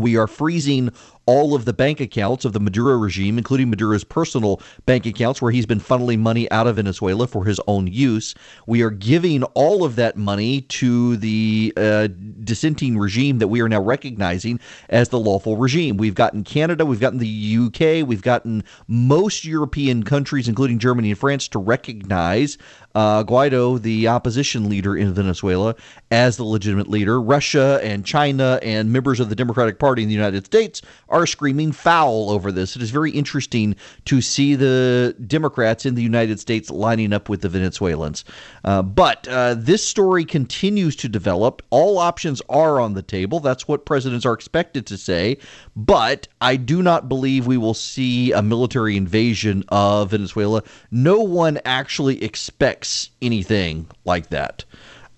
We 0.00 0.16
are 0.16 0.26
freezing 0.26 0.90
all 1.26 1.54
of 1.54 1.64
the 1.64 1.72
bank 1.72 2.00
accounts 2.00 2.44
of 2.44 2.52
the 2.54 2.58
Maduro 2.58 2.96
regime, 2.96 3.38
including 3.38 3.70
Maduro's 3.70 4.02
personal 4.02 4.60
bank 4.86 5.06
accounts, 5.06 5.40
where 5.40 5.52
he's 5.52 5.66
been 5.66 5.78
funneling 5.78 6.18
money 6.18 6.50
out 6.50 6.66
of 6.66 6.76
Venezuela 6.76 7.26
for 7.26 7.44
his 7.44 7.60
own 7.68 7.86
use. 7.86 8.34
We 8.66 8.82
are 8.82 8.90
giving 8.90 9.44
all 9.54 9.84
of 9.84 9.96
that 9.96 10.16
money 10.16 10.62
to 10.62 11.16
the 11.18 11.72
uh, 11.76 12.08
dissenting 12.42 12.98
regime 12.98 13.38
that 13.38 13.48
we 13.48 13.60
are 13.60 13.68
now 13.68 13.80
recognizing 13.80 14.58
as 14.88 15.10
the 15.10 15.20
lawful 15.20 15.56
regime. 15.56 15.98
We've 15.98 16.14
gotten 16.16 16.42
Canada, 16.42 16.84
we've 16.84 16.98
gotten 16.98 17.18
the 17.18 17.56
UK, 17.66 18.06
we've 18.08 18.22
gotten 18.22 18.64
most 18.88 19.44
European 19.44 20.02
countries, 20.02 20.48
including 20.48 20.78
Germany 20.78 21.10
and 21.10 21.18
France, 21.18 21.46
to 21.48 21.58
recognize 21.58 22.58
uh, 22.94 23.22
Guaido, 23.24 23.80
the 23.80 24.08
opposition 24.08 24.68
leader 24.68 24.96
in 24.96 25.14
Venezuela, 25.14 25.74
as 26.10 26.36
the 26.36 26.44
legitimate 26.44 26.88
leader. 26.88 27.20
Russia 27.20 27.78
and 27.82 28.04
China 28.04 28.58
and 28.62 28.92
members 28.92 29.20
of 29.20 29.28
the 29.28 29.36
Democratic 29.36 29.78
Party 29.78 30.02
in 30.02 30.08
the 30.08 30.14
United 30.14 30.44
States 30.46 30.82
are 31.08 31.26
screaming 31.26 31.72
foul 31.72 32.30
over 32.30 32.50
this. 32.50 32.74
It 32.74 32.82
is 32.82 32.90
very 32.90 33.10
interesting 33.10 33.76
to 34.06 34.20
see 34.20 34.54
the 34.54 35.14
Democrats 35.26 35.86
in 35.86 35.94
the 35.94 36.02
United 36.02 36.40
States 36.40 36.70
lining 36.70 37.12
up 37.12 37.28
with 37.28 37.42
the 37.42 37.48
Venezuelans. 37.48 38.24
Uh, 38.64 38.82
but 38.82 39.28
uh, 39.28 39.54
this 39.54 39.86
story 39.86 40.24
continues 40.24 40.96
to 40.96 41.08
develop. 41.08 41.62
All 41.70 41.98
options 41.98 42.42
are 42.48 42.80
on 42.80 42.94
the 42.94 43.02
table. 43.02 43.40
That's 43.40 43.68
what 43.68 43.84
presidents 43.84 44.26
are 44.26 44.32
expected 44.32 44.86
to 44.86 44.96
say. 44.96 45.38
But 45.76 46.28
I 46.40 46.56
do 46.56 46.82
not 46.82 47.08
believe 47.08 47.46
we 47.46 47.56
will 47.56 47.74
see 47.74 48.32
a 48.32 48.42
military 48.42 48.96
invasion 48.96 49.64
of 49.68 50.10
Venezuela. 50.10 50.62
No 50.90 51.20
one 51.20 51.58
actually 51.64 52.22
expects 52.22 52.79
anything 53.22 53.86
like 54.04 54.30
that. 54.30 54.64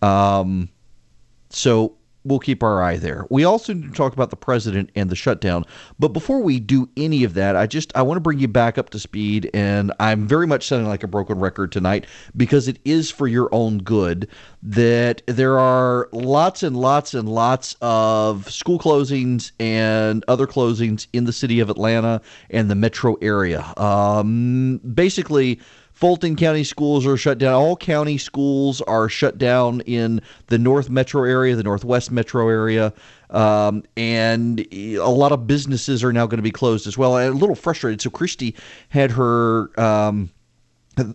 Um, 0.01 0.69
so 1.51 1.97
we'll 2.25 2.39
keep 2.39 2.63
our 2.63 2.83
eye 2.83 2.97
there. 2.97 3.27
We 3.31 3.45
also 3.45 3.73
need 3.73 3.89
to 3.89 3.95
talk 3.95 4.13
about 4.13 4.31
the 4.31 4.37
president 4.37 4.91
and 4.95 5.11
the 5.11 5.17
shutdown. 5.17 5.65
But 5.99 6.09
before 6.09 6.41
we 6.41 6.61
do 6.61 6.89
any 6.97 7.25
of 7.25 7.35
that, 7.35 7.57
I 7.57 7.67
just 7.67 7.95
I 7.97 8.03
want 8.03 8.17
to 8.17 8.21
bring 8.21 8.39
you 8.39 8.49
back 8.49 8.79
up 8.79 8.91
to 8.91 8.99
speed 8.99 9.51
and 9.53 9.93
I'm 9.99 10.27
very 10.27 10.47
much 10.47 10.67
sounding 10.67 10.89
like 10.89 11.03
a 11.03 11.09
broken 11.09 11.39
record 11.39 11.73
tonight 11.73 12.07
because 12.37 12.69
it 12.69 12.79
is 12.85 13.11
for 13.11 13.27
your 13.27 13.49
own 13.53 13.79
good 13.79 14.29
that 14.63 15.23
there 15.27 15.59
are 15.59 16.09
lots 16.13 16.63
and 16.63 16.77
lots 16.77 17.15
and 17.15 17.29
lots 17.29 17.77
of 17.81 18.51
school 18.51 18.79
closings 18.79 19.53
and 19.59 20.25
other 20.29 20.47
closings 20.47 21.07
in 21.13 21.25
the 21.25 21.33
city 21.33 21.61
of 21.61 21.71
Atlanta 21.71 22.21
and 22.51 22.71
the 22.71 22.75
metro 22.75 23.17
area. 23.21 23.73
Um, 23.77 24.79
basically 24.95 25.61
Fulton 25.93 26.37
County 26.37 26.65
schools 26.65 27.07
are 27.07 27.17
shut 27.17 27.39
down. 27.39 27.55
All 27.55 27.77
county 27.77 28.19
schools 28.19 28.81
are 28.83 29.09
shut 29.09 29.39
down 29.39 29.81
in 29.83 30.21
the 30.49 30.59
North 30.59 30.91
Metro 30.91 31.25
area, 31.25 31.55
the 31.55 31.63
Northwest 31.63 32.11
Metro 32.11 32.49
area. 32.49 32.93
Um, 33.31 33.85
and 33.97 34.67
a 34.73 34.99
lot 34.99 35.33
of 35.33 35.47
businesses 35.47 36.03
are 36.05 36.13
now 36.13 36.27
going 36.27 36.39
to 36.39 36.43
be 36.43 36.51
closed 36.51 36.87
as 36.87 36.99
well. 36.99 37.17
I'm 37.17 37.33
a 37.33 37.37
little 37.37 37.55
frustrated. 37.55 38.01
So 38.01 38.11
Christy 38.11 38.55
had 38.89 39.11
her 39.13 39.71
um, 39.81 40.31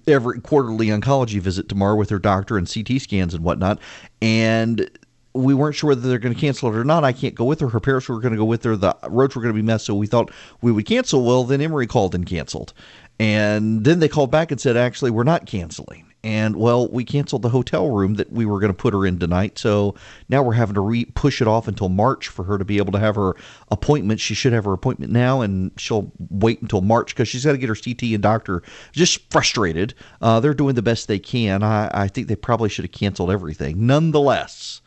every 0.08 0.40
quarterly 0.42 0.88
oncology 0.88 1.40
visit 1.40 1.70
tomorrow 1.70 1.96
with 1.96 2.10
her 2.10 2.20
doctor 2.20 2.58
and 2.58 2.72
CT 2.72 3.02
scans 3.02 3.34
and 3.34 3.44
whatnot, 3.44 3.80
and 4.22 4.90
we 5.34 5.54
weren't 5.54 5.76
sure 5.76 5.90
whether 5.90 6.02
they're 6.02 6.18
going 6.18 6.34
to 6.34 6.40
cancel 6.40 6.74
it 6.74 6.76
or 6.76 6.84
not. 6.84 7.04
I 7.04 7.14
can't 7.14 7.36
go 7.36 7.46
with 7.46 7.60
her. 7.60 7.70
Her 7.70 7.80
parents 7.80 8.10
were 8.10 8.20
going 8.20 8.34
to 8.34 8.38
go 8.38 8.46
with 8.46 8.64
her. 8.64 8.76
The 8.76 8.96
roads 9.08 9.36
were 9.36 9.42
going 9.42 9.54
to 9.54 9.62
be 9.62 9.66
messed, 9.66 9.86
so 9.86 9.94
we 9.94 10.08
thought 10.08 10.32
we 10.62 10.72
would 10.72 10.86
cancel. 10.86 11.24
Well, 11.24 11.44
then 11.44 11.62
Emory 11.62 11.86
called 11.86 12.16
and 12.16 12.26
canceled. 12.26 12.74
And 13.20 13.84
then 13.84 14.00
they 14.00 14.08
called 14.08 14.32
back 14.32 14.52
and 14.52 14.62
said, 14.62 14.78
actually, 14.78 15.12
we're 15.12 15.24
not 15.24 15.46
canceling. 15.46 16.08
And 16.24 16.56
well, 16.58 16.88
we 16.90 17.06
canceled 17.06 17.44
the 17.44 17.50
hotel 17.50 17.90
room 17.90 18.16
that 18.16 18.32
we 18.32 18.46
were 18.46 18.60
going 18.60 18.72
to 18.72 18.78
put 18.78 18.94
her 18.94 19.06
in 19.06 19.18
tonight. 19.18 19.58
So 19.58 19.96
now 20.30 20.44
we're 20.44 20.54
having 20.54 20.74
to 20.76 20.82
re- 20.82 21.06
push 21.06 21.42
it 21.42 21.48
off 21.48 21.68
until 21.68 21.90
March 21.90 22.28
for 22.28 22.44
her 22.44 22.58
to 22.58 22.66
be 22.66 22.78
able 22.78 22.92
to 22.94 23.00
have 23.00 23.16
her 23.16 23.36
appointment. 23.72 24.20
She 24.20 24.34
should 24.34 24.52
have 24.52 24.66
her 24.66 24.74
appointment 24.74 25.12
now, 25.12 25.42
and 25.42 25.72
she'll 25.78 26.12
wait 26.30 26.62
until 26.62 26.82
March 26.82 27.16
because 27.16 27.28
she's 27.28 27.46
got 27.46 27.54
to 27.54 27.58
get 27.58 27.70
her 27.70 27.76
CT 27.76 28.04
and 28.04 28.22
doctor. 28.22 28.64
Just 28.92 29.32
frustrated. 29.32 29.94
Uh, 30.22 30.40
they're 30.40 30.54
doing 30.54 30.76
the 30.76 30.82
best 30.82 31.08
they 31.08 31.20
can. 31.20 31.64
I, 31.64 31.90
I 31.94 32.08
think 32.08 32.28
they 32.28 32.36
probably 32.36 32.70
should 32.70 32.84
have 32.84 32.92
canceled 32.92 33.32
everything. 33.32 33.86
Nonetheless, 33.86 34.82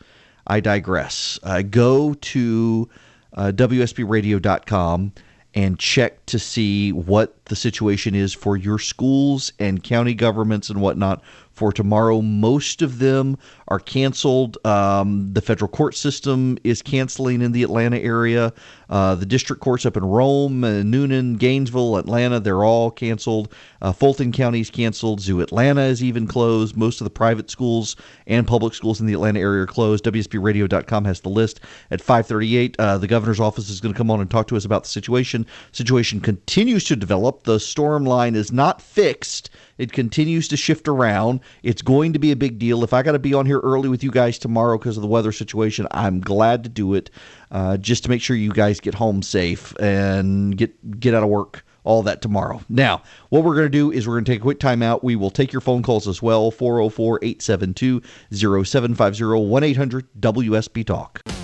I 0.45 0.59
digress. 0.59 1.39
Uh, 1.43 1.61
go 1.63 2.13
to 2.13 2.89
uh, 3.33 3.51
WSBRadio.com 3.55 5.13
and 5.53 5.77
check 5.77 6.25
to 6.27 6.39
see 6.39 6.91
what 6.91 7.45
the 7.45 7.55
situation 7.55 8.15
is 8.15 8.33
for 8.33 8.55
your 8.55 8.79
schools 8.79 9.51
and 9.59 9.83
county 9.83 10.13
governments 10.13 10.69
and 10.69 10.81
whatnot 10.81 11.21
for 11.53 11.71
tomorrow. 11.71 12.21
Most 12.21 12.81
of 12.81 12.99
them 12.99 13.37
are 13.67 13.79
canceled. 13.79 14.57
Um, 14.65 15.33
the 15.33 15.41
federal 15.41 15.69
court 15.69 15.95
system 15.95 16.57
is 16.63 16.81
canceling 16.81 17.41
in 17.41 17.51
the 17.51 17.63
Atlanta 17.63 17.97
area. 17.99 18.53
Uh, 18.89 19.15
the 19.15 19.25
district 19.25 19.61
courts 19.61 19.85
up 19.85 19.95
in 19.95 20.03
Rome, 20.03 20.63
uh, 20.63 20.81
Newnan, 20.81 21.37
Gainesville, 21.37 21.97
Atlanta, 21.97 22.39
they're 22.39 22.63
all 22.65 22.91
canceled. 22.91 23.53
Uh, 23.81 23.93
Fulton 23.93 24.31
County 24.33 24.59
is 24.59 24.69
canceled. 24.69 25.21
Zoo 25.21 25.39
Atlanta 25.39 25.83
is 25.83 26.03
even 26.03 26.27
closed. 26.27 26.75
Most 26.75 26.99
of 26.99 27.05
the 27.05 27.09
private 27.11 27.49
schools 27.49 27.95
and 28.27 28.45
public 28.45 28.73
schools 28.73 28.99
in 28.99 29.07
the 29.07 29.13
Atlanta 29.13 29.39
area 29.39 29.63
are 29.63 29.67
closed. 29.67 30.03
WSBRadio.com 30.03 31.05
has 31.05 31.21
the 31.21 31.29
list. 31.29 31.61
At 31.89 32.01
538, 32.01 32.75
uh, 32.79 32.97
the 32.97 33.07
governor's 33.07 33.39
office 33.39 33.69
is 33.69 33.79
going 33.79 33.93
to 33.93 33.97
come 33.97 34.11
on 34.11 34.19
and 34.19 34.29
talk 34.29 34.47
to 34.47 34.57
us 34.57 34.65
about 34.65 34.83
the 34.83 34.89
situation. 34.89 35.45
Situation 35.71 36.19
continues 36.19 36.83
to 36.85 36.95
develop. 36.95 37.43
The 37.43 37.59
storm 37.59 38.03
line 38.05 38.35
is 38.35 38.51
not 38.51 38.81
fixed. 38.81 39.49
It 39.81 39.91
continues 39.91 40.47
to 40.49 40.57
shift 40.57 40.87
around. 40.87 41.39
It's 41.63 41.81
going 41.81 42.13
to 42.13 42.19
be 42.19 42.31
a 42.31 42.35
big 42.35 42.59
deal. 42.59 42.83
If 42.83 42.93
I 42.93 43.01
got 43.01 43.13
to 43.13 43.19
be 43.19 43.33
on 43.33 43.47
here 43.47 43.59
early 43.61 43.89
with 43.89 44.03
you 44.03 44.11
guys 44.11 44.37
tomorrow 44.37 44.77
because 44.77 44.95
of 44.95 45.01
the 45.01 45.07
weather 45.07 45.31
situation, 45.31 45.87
I'm 45.89 46.21
glad 46.21 46.63
to 46.65 46.69
do 46.69 46.93
it 46.93 47.09
uh, 47.49 47.77
just 47.77 48.03
to 48.03 48.09
make 48.11 48.21
sure 48.21 48.35
you 48.35 48.51
guys 48.51 48.79
get 48.79 48.93
home 48.93 49.23
safe 49.23 49.73
and 49.79 50.55
get 50.55 50.99
get 50.99 51.15
out 51.15 51.23
of 51.23 51.29
work 51.29 51.65
all 51.83 52.03
that 52.03 52.21
tomorrow. 52.21 52.61
Now, 52.69 53.01
what 53.29 53.43
we're 53.43 53.55
going 53.55 53.65
to 53.65 53.69
do 53.69 53.91
is 53.91 54.07
we're 54.07 54.13
going 54.13 54.25
to 54.25 54.31
take 54.33 54.41
a 54.41 54.43
quick 54.43 54.59
timeout. 54.59 55.01
We 55.01 55.15
will 55.15 55.31
take 55.31 55.51
your 55.51 55.61
phone 55.61 55.81
calls 55.81 56.07
as 56.07 56.21
well 56.21 56.51
404 56.51 57.17
872 57.23 58.03
0750 58.31 59.23
1 59.23 59.63
800 59.63 60.07
WSB 60.19 60.85
Talk. 60.85 61.40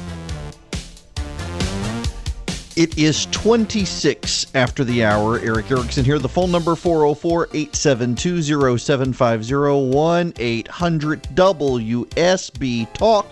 It 2.78 2.96
is 2.96 3.26
26 3.32 4.52
after 4.54 4.84
the 4.84 5.04
hour. 5.04 5.40
Erick 5.40 5.72
Erickson 5.72 6.06
here. 6.06 6.20
The 6.20 6.30
phone 6.30 6.52
number 6.52 6.76
404 6.76 7.46
872 7.52 8.78
0750 8.78 9.96
1 9.96 10.34
800 10.38 11.24
WSB 11.24 12.94
Talk. 12.94 13.26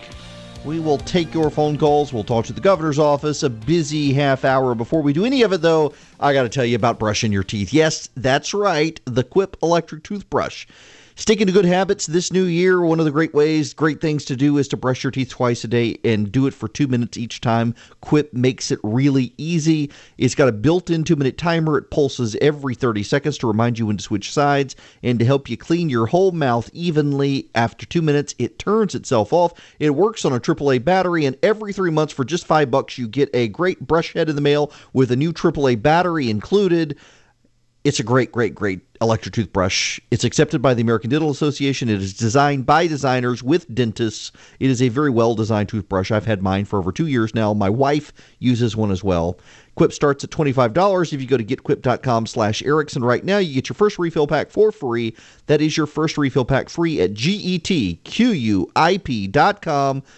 We 0.64 0.80
will 0.80 0.98
take 0.98 1.32
your 1.32 1.48
phone 1.50 1.78
calls. 1.78 2.12
We'll 2.12 2.24
talk 2.24 2.46
to 2.46 2.52
the 2.52 2.60
governor's 2.60 2.98
office. 2.98 3.44
A 3.44 3.50
busy 3.50 4.12
half 4.12 4.44
hour. 4.44 4.74
Before 4.74 5.00
we 5.00 5.12
do 5.12 5.24
any 5.24 5.42
of 5.42 5.52
it, 5.52 5.62
though, 5.62 5.94
I 6.18 6.32
got 6.32 6.42
to 6.42 6.48
tell 6.48 6.64
you 6.64 6.74
about 6.74 6.98
brushing 6.98 7.30
your 7.30 7.44
teeth. 7.44 7.72
Yes, 7.72 8.08
that's 8.16 8.52
right. 8.52 9.00
The 9.04 9.22
Quip 9.22 9.56
electric 9.62 10.02
toothbrush. 10.02 10.66
Sticking 11.18 11.46
to 11.46 11.52
good 11.52 11.64
habits 11.64 12.04
this 12.04 12.30
new 12.30 12.44
year, 12.44 12.82
one 12.82 12.98
of 12.98 13.06
the 13.06 13.10
great 13.10 13.32
ways, 13.32 13.72
great 13.72 14.02
things 14.02 14.22
to 14.26 14.36
do 14.36 14.58
is 14.58 14.68
to 14.68 14.76
brush 14.76 15.02
your 15.02 15.10
teeth 15.10 15.30
twice 15.30 15.64
a 15.64 15.68
day 15.68 15.96
and 16.04 16.30
do 16.30 16.46
it 16.46 16.52
for 16.52 16.68
two 16.68 16.86
minutes 16.86 17.16
each 17.16 17.40
time. 17.40 17.74
Quip 18.02 18.34
makes 18.34 18.70
it 18.70 18.78
really 18.82 19.32
easy. 19.38 19.90
It's 20.18 20.34
got 20.34 20.50
a 20.50 20.52
built 20.52 20.90
in 20.90 21.04
two 21.04 21.16
minute 21.16 21.38
timer. 21.38 21.78
It 21.78 21.90
pulses 21.90 22.36
every 22.42 22.74
30 22.74 23.02
seconds 23.02 23.38
to 23.38 23.46
remind 23.46 23.78
you 23.78 23.86
when 23.86 23.96
to 23.96 24.02
switch 24.02 24.30
sides 24.30 24.76
and 25.02 25.18
to 25.18 25.24
help 25.24 25.48
you 25.48 25.56
clean 25.56 25.88
your 25.88 26.04
whole 26.04 26.32
mouth 26.32 26.68
evenly. 26.74 27.48
After 27.54 27.86
two 27.86 28.02
minutes, 28.02 28.34
it 28.38 28.58
turns 28.58 28.94
itself 28.94 29.32
off. 29.32 29.54
It 29.78 29.94
works 29.94 30.26
on 30.26 30.34
a 30.34 30.38
AAA 30.38 30.84
battery, 30.84 31.24
and 31.24 31.38
every 31.42 31.72
three 31.72 31.90
months, 31.90 32.12
for 32.12 32.26
just 32.26 32.44
five 32.44 32.70
bucks, 32.70 32.98
you 32.98 33.08
get 33.08 33.30
a 33.32 33.48
great 33.48 33.80
brush 33.80 34.12
head 34.12 34.28
in 34.28 34.36
the 34.36 34.42
mail 34.42 34.70
with 34.92 35.10
a 35.10 35.16
new 35.16 35.32
AAA 35.32 35.80
battery 35.80 36.28
included. 36.28 36.98
It's 37.86 38.00
a 38.00 38.02
great, 38.02 38.32
great, 38.32 38.52
great 38.52 38.80
electric 39.00 39.32
toothbrush. 39.32 40.00
It's 40.10 40.24
accepted 40.24 40.60
by 40.60 40.74
the 40.74 40.82
American 40.82 41.08
Dental 41.08 41.30
Association. 41.30 41.88
It 41.88 42.02
is 42.02 42.14
designed 42.14 42.66
by 42.66 42.88
designers 42.88 43.44
with 43.44 43.72
dentists. 43.72 44.32
It 44.58 44.70
is 44.70 44.82
a 44.82 44.88
very 44.88 45.08
well 45.08 45.36
designed 45.36 45.68
toothbrush. 45.68 46.10
I've 46.10 46.26
had 46.26 46.42
mine 46.42 46.64
for 46.64 46.80
over 46.80 46.90
two 46.90 47.06
years 47.06 47.32
now. 47.32 47.54
My 47.54 47.70
wife 47.70 48.12
uses 48.40 48.74
one 48.74 48.90
as 48.90 49.04
well. 49.04 49.38
Quip 49.76 49.92
starts 49.92 50.24
at 50.24 50.30
$25. 50.30 51.12
If 51.12 51.20
you 51.20 51.28
go 51.28 51.36
to 51.36 51.44
getquip.com 51.44 52.26
slash 52.26 52.60
Erickson 52.64 53.04
right 53.04 53.22
now, 53.22 53.38
you 53.38 53.54
get 53.54 53.68
your 53.68 53.74
first 53.74 54.00
refill 54.00 54.26
pack 54.26 54.50
for 54.50 54.72
free. 54.72 55.14
That 55.46 55.60
is 55.60 55.76
your 55.76 55.86
first 55.86 56.18
refill 56.18 56.44
pack 56.44 56.68
free 56.68 57.00
at 57.00 57.14
getquip.com 57.14 58.02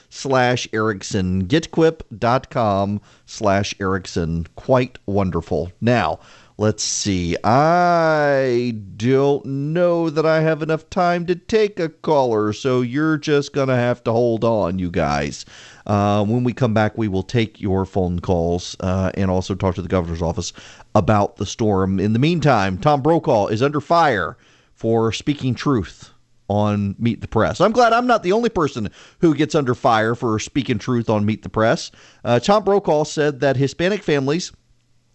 slash 0.08 0.68
Erickson. 0.72 1.46
Getquip.com 1.46 3.00
slash 3.26 3.74
Erickson. 3.78 4.46
Quite 4.56 4.98
wonderful. 5.04 5.70
Now, 5.82 6.20
Let's 6.60 6.82
see. 6.82 7.36
I 7.44 8.74
don't 8.96 9.46
know 9.46 10.10
that 10.10 10.26
I 10.26 10.40
have 10.40 10.60
enough 10.60 10.90
time 10.90 11.24
to 11.26 11.36
take 11.36 11.78
a 11.78 11.88
caller, 11.88 12.52
so 12.52 12.80
you're 12.80 13.16
just 13.16 13.52
going 13.52 13.68
to 13.68 13.76
have 13.76 14.02
to 14.02 14.12
hold 14.12 14.42
on, 14.42 14.80
you 14.80 14.90
guys. 14.90 15.46
Uh, 15.86 16.24
when 16.24 16.42
we 16.42 16.52
come 16.52 16.74
back, 16.74 16.98
we 16.98 17.06
will 17.06 17.22
take 17.22 17.60
your 17.60 17.84
phone 17.84 18.18
calls 18.18 18.74
uh, 18.80 19.12
and 19.14 19.30
also 19.30 19.54
talk 19.54 19.76
to 19.76 19.82
the 19.82 19.88
governor's 19.88 20.20
office 20.20 20.52
about 20.96 21.36
the 21.36 21.46
storm. 21.46 22.00
In 22.00 22.12
the 22.12 22.18
meantime, 22.18 22.76
Tom 22.76 23.02
Brokaw 23.02 23.46
is 23.46 23.62
under 23.62 23.80
fire 23.80 24.36
for 24.74 25.12
speaking 25.12 25.54
truth 25.54 26.10
on 26.48 26.96
Meet 26.98 27.20
the 27.20 27.28
Press. 27.28 27.60
I'm 27.60 27.70
glad 27.70 27.92
I'm 27.92 28.08
not 28.08 28.24
the 28.24 28.32
only 28.32 28.50
person 28.50 28.90
who 29.20 29.32
gets 29.36 29.54
under 29.54 29.76
fire 29.76 30.16
for 30.16 30.40
speaking 30.40 30.78
truth 30.78 31.08
on 31.08 31.24
Meet 31.24 31.44
the 31.44 31.48
Press. 31.48 31.92
Uh, 32.24 32.40
Tom 32.40 32.64
Brokaw 32.64 33.04
said 33.04 33.38
that 33.38 33.56
Hispanic 33.56 34.02
families 34.02 34.50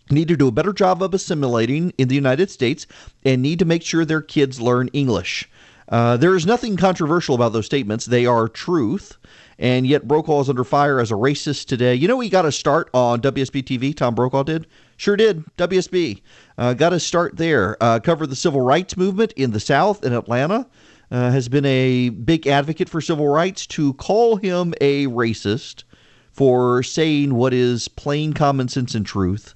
need 0.10 0.28
to 0.28 0.38
do 0.38 0.48
a 0.48 0.52
better 0.52 0.74
job 0.74 1.02
of 1.02 1.14
assimilating 1.14 1.94
in 1.98 2.08
the 2.08 2.16
United 2.16 2.50
States 2.50 2.86
and 3.24 3.42
need 3.42 3.60
to 3.60 3.66
make 3.66 3.84
sure 3.84 4.06
their 4.06 4.22
kids 4.22 4.60
learn 4.60 4.90
English. 4.90 5.50
Uh, 5.90 6.18
there 6.18 6.36
is 6.36 6.46
nothing 6.46 6.78
controversial 6.78 7.36
about 7.36 7.54
those 7.54 7.66
statements. 7.66 8.06
They 8.06 8.26
are 8.26 8.48
truth. 8.48 9.18
And 9.60 9.86
yet, 9.86 10.08
Brokaw 10.08 10.42
is 10.42 10.50
under 10.50 10.64
fire 10.64 11.00
as 11.00 11.12
a 11.12 11.16
racist 11.16 11.68
today. 11.68 11.94
You 11.94 12.08
know, 12.08 12.20
he 12.20 12.30
got 12.30 12.46
a 12.46 12.52
start 12.52 12.90
on 12.94 13.22
WSB 13.22 13.64
TV. 13.64 13.96
Tom 13.96 14.16
Brokaw 14.16 14.44
did. 14.44 14.66
Sure 14.98 15.16
did. 15.16 15.44
WSB. 15.58 16.22
Uh, 16.58 16.74
got 16.74 16.94
a 16.94 17.00
start 17.00 17.38
there. 17.38 17.78
Uh, 17.82 18.00
covered 18.00 18.28
the 18.28 18.36
civil 18.36 18.62
rights 18.62 18.98
movement 18.98 19.32
in 19.34 19.52
the 19.52 19.60
South 19.60 20.04
in 20.04 20.14
Atlanta. 20.14 20.68
Uh, 21.12 21.30
has 21.30 21.48
been 21.48 21.66
a 21.66 22.10
big 22.10 22.48
advocate 22.48 22.90
for 22.90 23.00
civil 23.00 23.28
rights. 23.28 23.68
To 23.68 23.94
call 23.94 24.38
him 24.38 24.74
a 24.82 25.06
racist 25.08 25.84
for 26.32 26.82
saying 26.82 27.36
what 27.36 27.54
is 27.54 27.88
plain 27.88 28.34
common 28.34 28.68
sense 28.68 28.96
and 28.96 29.06
truth 29.06 29.54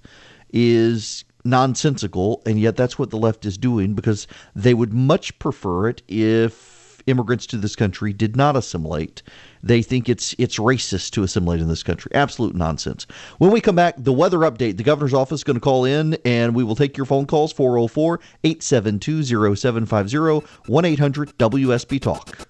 is 0.57 1.23
nonsensical, 1.45 2.41
and 2.47 2.59
yet 2.59 2.75
that's 2.75 2.97
what 2.97 3.11
the 3.11 3.17
left 3.17 3.45
is 3.45 3.59
doing 3.59 3.93
because 3.93 4.25
they 4.55 4.73
would 4.73 4.91
much 4.91 5.37
prefer 5.37 5.87
it 5.87 6.01
if 6.07 7.03
immigrants 7.05 7.45
to 7.45 7.57
this 7.57 7.75
country 7.75 8.11
did 8.11 8.35
not 8.35 8.55
assimilate. 8.55 9.21
They 9.61 9.83
think 9.83 10.09
it's 10.09 10.33
it's 10.39 10.57
racist 10.57 11.11
to 11.11 11.23
assimilate 11.23 11.61
in 11.61 11.67
this 11.67 11.83
country. 11.83 12.11
Absolute 12.15 12.55
nonsense. 12.55 13.05
When 13.37 13.51
we 13.51 13.61
come 13.61 13.75
back, 13.75 13.95
the 13.97 14.11
weather 14.11 14.39
update. 14.39 14.77
The 14.77 14.83
governor's 14.83 15.13
office 15.13 15.41
is 15.41 15.43
going 15.43 15.55
to 15.55 15.61
call 15.61 15.85
in 15.85 16.17
and 16.25 16.55
we 16.55 16.63
will 16.63 16.75
take 16.75 16.97
your 16.97 17.05
phone 17.05 17.27
calls 17.27 17.53
404 17.53 18.19
872 18.43 19.55
0750 19.55 20.47
1 20.67 20.85
800 20.85 21.37
WSB 21.37 22.01
Talk. 22.01 22.46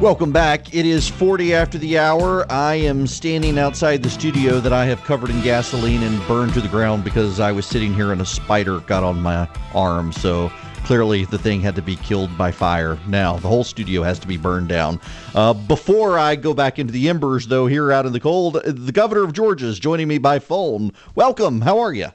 Welcome 0.00 0.32
back. 0.32 0.74
It 0.74 0.86
is 0.86 1.10
40 1.10 1.52
after 1.52 1.76
the 1.76 1.98
hour. 1.98 2.50
I 2.50 2.76
am 2.76 3.06
standing 3.06 3.58
outside 3.58 4.02
the 4.02 4.08
studio 4.08 4.58
that 4.58 4.72
I 4.72 4.86
have 4.86 5.04
covered 5.04 5.28
in 5.28 5.42
gasoline 5.42 6.02
and 6.02 6.26
burned 6.26 6.54
to 6.54 6.62
the 6.62 6.68
ground 6.68 7.04
because 7.04 7.38
I 7.38 7.52
was 7.52 7.66
sitting 7.66 7.92
here 7.92 8.10
and 8.10 8.22
a 8.22 8.24
spider 8.24 8.80
got 8.80 9.04
on 9.04 9.20
my 9.20 9.46
arm. 9.74 10.10
So 10.12 10.50
clearly 10.84 11.26
the 11.26 11.36
thing 11.36 11.60
had 11.60 11.74
to 11.74 11.82
be 11.82 11.96
killed 11.96 12.36
by 12.38 12.50
fire. 12.50 12.98
Now 13.08 13.36
the 13.36 13.48
whole 13.48 13.62
studio 13.62 14.02
has 14.02 14.18
to 14.20 14.26
be 14.26 14.38
burned 14.38 14.68
down. 14.68 15.02
Uh, 15.34 15.52
before 15.52 16.18
I 16.18 16.34
go 16.34 16.54
back 16.54 16.78
into 16.78 16.94
the 16.94 17.10
embers, 17.10 17.46
though, 17.46 17.66
here 17.66 17.92
out 17.92 18.06
in 18.06 18.14
the 18.14 18.20
cold, 18.20 18.54
the 18.64 18.92
governor 18.92 19.24
of 19.24 19.34
Georgia 19.34 19.66
is 19.66 19.78
joining 19.78 20.08
me 20.08 20.16
by 20.16 20.38
phone. 20.38 20.92
Welcome. 21.14 21.60
How 21.60 21.78
are 21.78 21.92
you? 21.92 22.08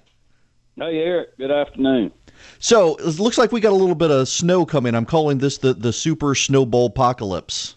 Hey, 0.76 0.98
Erick. 0.98 1.38
Good 1.38 1.52
afternoon. 1.52 2.12
So 2.60 2.96
it 2.96 3.20
looks 3.20 3.38
like 3.38 3.52
we 3.52 3.62
got 3.62 3.74
a 3.74 3.76
little 3.76 3.96
bit 3.96 4.12
of 4.12 4.28
snow 4.28 4.66
coming. 4.66 4.96
I'm 4.96 5.06
calling 5.06 5.38
this 5.38 5.58
the 5.58 5.74
the 5.74 5.93
super 5.93 6.36
snowball 6.36 6.88
apocalypse. 6.88 7.76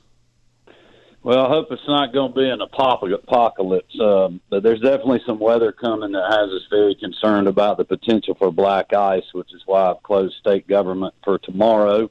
Well, 1.22 1.44
I 1.44 1.48
hope 1.48 1.70
it's 1.72 1.86
not 1.86 2.12
going 2.12 2.32
to 2.32 2.38
be 2.38 2.48
an 2.48 2.60
apocalypse. 2.62 4.00
Um, 4.00 4.40
but 4.48 4.62
there's 4.62 4.80
definitely 4.80 5.20
some 5.26 5.38
weather 5.38 5.72
coming 5.72 6.12
that 6.12 6.24
has 6.30 6.50
us 6.50 6.66
very 6.70 6.94
concerned 6.94 7.48
about 7.48 7.76
the 7.76 7.84
potential 7.84 8.34
for 8.34 8.52
black 8.52 8.92
ice, 8.92 9.24
which 9.32 9.52
is 9.52 9.62
why 9.66 9.90
I've 9.90 10.02
closed 10.02 10.36
state 10.36 10.66
government 10.68 11.14
for 11.24 11.38
tomorrow. 11.38 12.10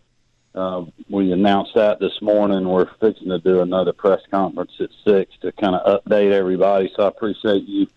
Uh, 0.53 0.85
we 1.09 1.31
announced 1.31 1.71
that 1.75 1.99
this 1.99 2.21
morning. 2.21 2.67
We're 2.67 2.89
fixing 2.99 3.29
to 3.29 3.39
do 3.39 3.61
another 3.61 3.93
press 3.93 4.21
conference 4.29 4.71
at 4.79 4.89
six 5.07 5.31
to 5.41 5.51
kind 5.53 5.75
of 5.75 6.03
update 6.03 6.31
everybody. 6.31 6.91
So 6.95 7.03
I 7.03 7.07
appreciate 7.07 7.63
you 7.63 7.87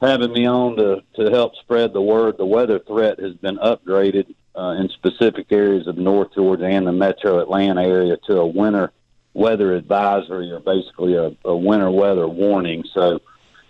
having 0.00 0.32
me 0.32 0.46
on 0.46 0.76
to, 0.76 1.02
to 1.16 1.30
help 1.30 1.54
spread 1.56 1.92
the 1.92 2.00
word. 2.00 2.36
The 2.38 2.46
weather 2.46 2.78
threat 2.78 3.18
has 3.20 3.34
been 3.34 3.58
upgraded 3.58 4.34
uh, 4.56 4.76
in 4.78 4.88
specific 4.90 5.46
areas 5.50 5.86
of 5.86 5.96
North 5.96 6.34
Georgia 6.34 6.66
and 6.66 6.86
the 6.86 6.92
metro 6.92 7.40
Atlanta 7.40 7.82
area 7.82 8.16
to 8.26 8.38
a 8.38 8.46
winter 8.46 8.92
weather 9.34 9.74
advisory 9.74 10.52
or 10.52 10.60
basically 10.60 11.14
a, 11.14 11.36
a 11.44 11.56
winter 11.56 11.90
weather 11.90 12.28
warning. 12.28 12.84
So 12.94 13.20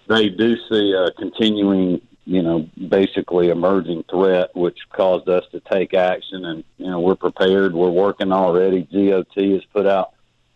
they 0.08 0.28
do 0.28 0.56
see 0.68 0.92
a 0.92 1.10
continuing, 1.12 2.02
you 2.26 2.42
know, 2.42 2.68
basically 2.88 3.48
emerging 3.48 4.04
threat, 4.10 4.54
which 4.54 4.78
caused 4.90 5.28
us 5.28 5.44
to 5.52 5.60
take 5.60 5.94
action. 5.94 6.44
And, 6.44 6.64
you 6.76 6.86
know, 6.86 7.00
we're 7.00 7.16
prepared. 7.16 7.72
We're 7.74 7.90
working 7.90 8.30
already. 8.30 8.84
GDOT 8.84 9.54
has 9.54 9.64
put 9.72 9.86
out 9.86 10.12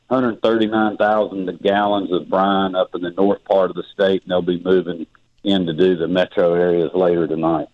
139,000 0.09 1.61
gallons 1.61 2.13
of 2.13 2.29
brine 2.29 2.75
up 2.75 2.95
in 2.95 3.03
the 3.03 3.11
north 3.11 3.45
part 3.45 3.71
of 3.71 3.77
the 3.77 3.85
state, 3.93 4.23
and 4.23 4.31
they'll 4.31 4.43
be 4.43 4.63
moving 4.63 5.07
in 5.45 5.67
to 5.67 5.73
do 5.73 5.97
the 5.97 6.09
metro 6.09 6.55
areas 6.55 6.91
later 6.95 7.27
tonight. 7.27 7.69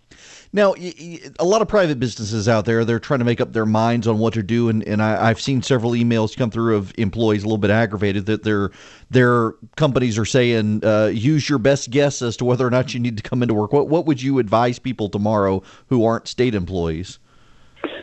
Now, 0.55 0.77
a 0.77 1.45
lot 1.45 1.63
of 1.63 1.69
private 1.69 1.99
businesses 1.99 2.49
out 2.49 2.65
there, 2.65 2.85
they're 2.85 3.01
trying 3.01 3.19
to 3.19 3.25
make 3.25 3.41
up 3.41 3.53
their 3.53 3.67
minds 3.67 4.07
on 4.07 4.21
what 4.21 4.35
to 4.35 4.43
do, 4.45 4.69
and, 4.69 4.85
and 4.85 5.03
I, 5.03 5.27
have 5.27 5.41
seen 5.41 5.63
several 5.63 5.93
emails 5.93 6.37
come 6.37 6.49
through 6.49 6.77
of 6.77 6.93
employees 6.97 7.43
a 7.43 7.47
little 7.47 7.59
bit 7.59 7.73
aggravated 7.73 8.27
that 8.27 8.45
their 8.45 8.71
their 9.11 9.55
companies 9.75 10.17
are 10.17 10.25
saying, 10.25 10.85
uh, 10.85 11.07
use 11.13 11.49
your 11.49 11.59
best 11.59 11.91
guess 11.91 12.23
as 12.23 12.37
to 12.37 12.45
whether 12.45 12.65
or 12.65 12.71
not 12.71 12.95
you 12.95 13.01
need 13.01 13.17
to 13.17 13.23
come 13.25 13.43
into 13.43 13.53
work. 13.53 13.73
What 13.73 13.89
what 13.89 14.07
would 14.07 14.23
you 14.23 14.39
advise 14.39 14.79
people 14.79 15.09
tomorrow 15.09 15.61
who 15.89 16.05
aren't 16.05 16.29
state 16.29 16.55
employees? 16.55 17.19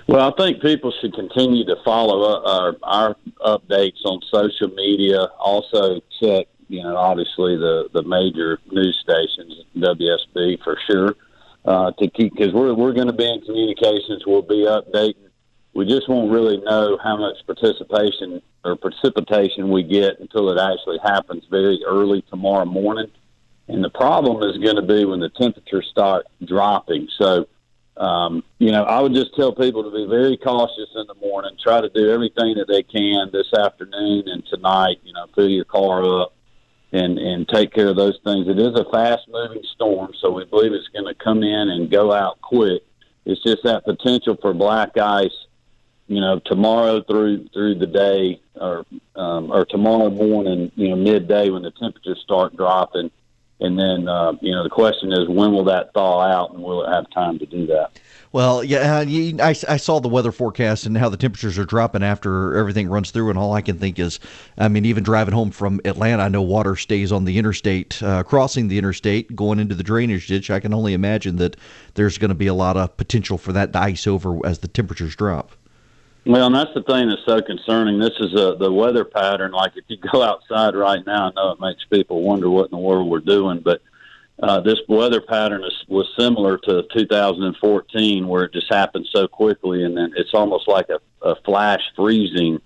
Well, 0.08 0.30
I 0.30 0.36
think 0.36 0.62
people 0.62 0.92
should 1.00 1.14
continue 1.14 1.64
to 1.64 1.78
follow 1.86 2.44
our, 2.44 2.76
our 2.84 3.16
updates 3.46 4.04
on 4.04 4.20
social 4.30 4.68
media. 4.76 5.28
Also, 5.40 6.02
check 6.20 6.48
you 6.72 6.82
know 6.82 6.96
obviously 6.96 7.58
the 7.58 7.90
the 7.94 8.04
major 8.04 8.60
news 8.72 8.98
stations, 9.04 9.66
WSB 9.76 10.64
for 10.64 10.78
sure 10.90 11.16
uh, 11.66 11.92
to 11.92 12.10
keep 12.10 12.34
because 12.34 12.54
we're 12.54 12.74
we're 12.74 12.94
going 12.94 13.08
to 13.08 13.14
be 13.14 13.30
in 13.30 13.42
communications. 13.42 14.24
We'll 14.26 14.42
be 14.42 14.66
updating. 14.66 15.30
We 15.74 15.86
just 15.86 16.10
won't 16.10 16.32
really 16.32 16.58
know 16.58 16.98
how 17.04 17.18
much 17.18 17.38
participation 17.46 18.42
or 18.64 18.76
precipitation 18.76 19.70
we 19.70 19.84
get 19.84 20.20
until 20.20 20.50
it 20.50 20.60
actually 20.60 21.00
happens 21.04 21.44
very 21.50 21.80
early 21.86 22.24
tomorrow 22.30 22.66
morning. 22.66 23.10
And 23.68 23.84
the 23.84 23.90
problem 23.90 24.44
is 24.44 24.58
going 24.58 24.76
to 24.76 24.82
be 24.82 25.06
when 25.06 25.22
the 25.22 25.30
temperatures 25.30 25.88
start 25.90 26.26
dropping. 26.44 27.08
So, 27.18 27.48
um, 27.96 28.44
you 28.60 28.72
know, 28.72 28.84
I 28.84 29.00
would 29.00 29.14
just 29.14 29.34
tell 29.36 29.54
people 29.54 29.84
to 29.84 29.92
be 29.92 30.06
very 30.10 30.36
cautious 30.36 30.90
in 30.96 31.08
the 31.08 31.16
morning. 31.16 31.56
Try 31.64 31.80
to 31.80 31.90
do 31.90 32.10
everything 32.10 32.56
that 32.56 32.68
they 32.68 32.84
can 32.84 33.30
this 33.32 33.48
afternoon 33.58 34.24
and 34.28 34.46
tonight. 34.48 34.98
You 35.04 35.14
know, 35.14 35.28
fill 35.36 35.48
your 35.48 35.66
car 35.66 36.04
up 36.22 36.34
and 36.92 37.18
and 37.18 37.48
take 37.48 37.74
care 37.74 37.88
of 37.88 37.96
those 37.96 38.20
things. 38.24 38.48
It 38.48 38.60
is 38.60 38.76
a 38.76 38.86
fast 38.92 39.28
moving 39.30 39.64
storm, 39.74 40.12
so 40.20 40.32
we 40.32 40.46
believe 40.46 40.74
it's 40.74 40.88
going 40.90 41.06
to 41.06 41.14
come 41.14 41.44
in 41.44 41.70
and 41.70 41.90
go 41.90 42.12
out 42.12 42.42
quick. 42.42 42.84
It's 43.26 43.42
just 43.44 43.64
that 43.64 43.86
potential 43.86 44.38
for 44.42 44.54
black 44.54 44.98
ice, 44.98 45.46
you 46.08 46.20
know, 46.20 46.40
tomorrow 46.46 47.02
through 47.04 47.48
through 47.54 47.76
the 47.76 47.88
day 47.88 48.42
or 48.56 48.86
um, 49.16 49.52
or 49.52 49.66
tomorrow 49.66 50.10
morning, 50.10 50.72
you 50.76 50.90
know, 50.90 50.96
midday 50.96 51.50
when 51.50 51.62
the 51.62 51.72
temperatures 51.72 52.20
start 52.24 52.58
dropping, 52.58 53.12
and 53.60 53.80
then 53.80 54.08
uh, 54.08 54.34
you 54.42 54.52
know 54.52 54.64
the 54.64 54.70
question 54.70 55.14
is 55.14 55.30
when 55.30 55.54
will 55.54 55.66
that 55.66 55.94
thaw 55.94 56.22
out 56.22 56.54
and 56.54 56.62
will 56.62 56.84
it 56.84 56.92
have 56.92 57.10
time 57.12 57.40
to 57.40 57.46
do 57.46 57.68
that? 57.68 57.92
Well, 58.34 58.64
yeah, 58.64 59.04
I, 59.42 59.50
I 59.50 59.78
saw 59.78 60.00
the 60.00 60.08
weather 60.08 60.32
forecast 60.32 60.86
and 60.86 60.98
how 60.98 61.10
the 61.10 61.18
temperatures 61.18 61.60
are 61.60 61.66
dropping 61.66 62.02
after 62.02 62.56
everything 62.56 62.88
runs 62.88 63.12
through, 63.12 63.30
and 63.30 63.38
all 63.38 63.52
I 63.52 63.62
can 63.62 63.78
think 63.78 64.00
is, 64.00 64.22
I 64.58 64.70
mean, 64.70 64.86
even 64.86 65.04
driving 65.04 65.34
home 65.34 65.52
from 65.52 65.82
Atlanta, 65.84 66.24
I 66.24 66.30
know 66.30 66.42
water 66.42 66.78
stays 66.78 67.12
on 67.12 67.26
the 67.26 67.38
interstate, 67.38 68.02
uh, 68.02 68.24
crossing 68.24 68.70
the 68.70 68.78
interstate, 68.78 69.36
going 69.36 69.60
into 69.60 69.76
the 69.76 69.84
drainage 69.84 70.28
ditch. 70.28 70.50
I 70.50 70.62
can 70.62 70.74
only 70.74 70.94
imagine 70.94 71.36
that 71.38 71.58
there's 71.96 72.18
going 72.18 72.30
to 72.30 72.36
be 72.36 72.48
a 72.48 72.54
lot 72.54 72.78
of 72.78 72.96
potential 72.96 73.38
for 73.38 73.52
that 73.52 73.74
to 73.74 73.80
ice 73.80 74.08
over 74.08 74.40
as 74.46 74.60
the 74.60 74.70
temperatures 74.70 75.14
drop. 75.14 75.52
Well, 76.26 76.46
and 76.46 76.56
that's 76.56 76.74
the 76.74 76.84
thing 76.84 77.10
that's 77.10 77.26
so 77.26 77.42
concerning. 77.42 78.00
This 78.00 78.14
is 78.20 78.34
a, 78.40 78.56
the 78.56 78.72
weather 78.72 79.04
pattern. 79.04 79.52
Like 79.52 79.74
if 79.76 79.86
you 79.90 79.98
go 79.98 80.22
outside 80.24 80.76
right 80.76 81.06
now, 81.06 81.28
I 81.28 81.32
know 81.36 81.52
it 81.52 81.60
makes 81.60 81.84
people 81.84 82.22
wonder 82.22 82.50
what 82.50 82.66
in 82.66 82.72
the 82.72 82.78
world 82.78 83.10
we're 83.10 83.20
doing, 83.20 83.60
but 83.60 83.82
uh, 84.42 84.60
this 84.62 84.80
weather 84.88 85.22
pattern 85.22 85.64
is, 85.64 85.74
was 85.88 86.08
similar 86.18 86.58
to 86.58 86.84
2014, 86.94 88.28
where 88.28 88.44
it 88.44 88.54
just 88.54 88.74
happened 88.74 89.08
so 89.12 89.28
quickly, 89.28 89.84
and 89.84 89.96
then 89.96 90.14
it's 90.16 90.34
almost 90.34 90.68
like 90.68 90.90
a, 90.90 91.00
a 91.22 91.36
flash 91.44 91.82
freezing 91.96 92.60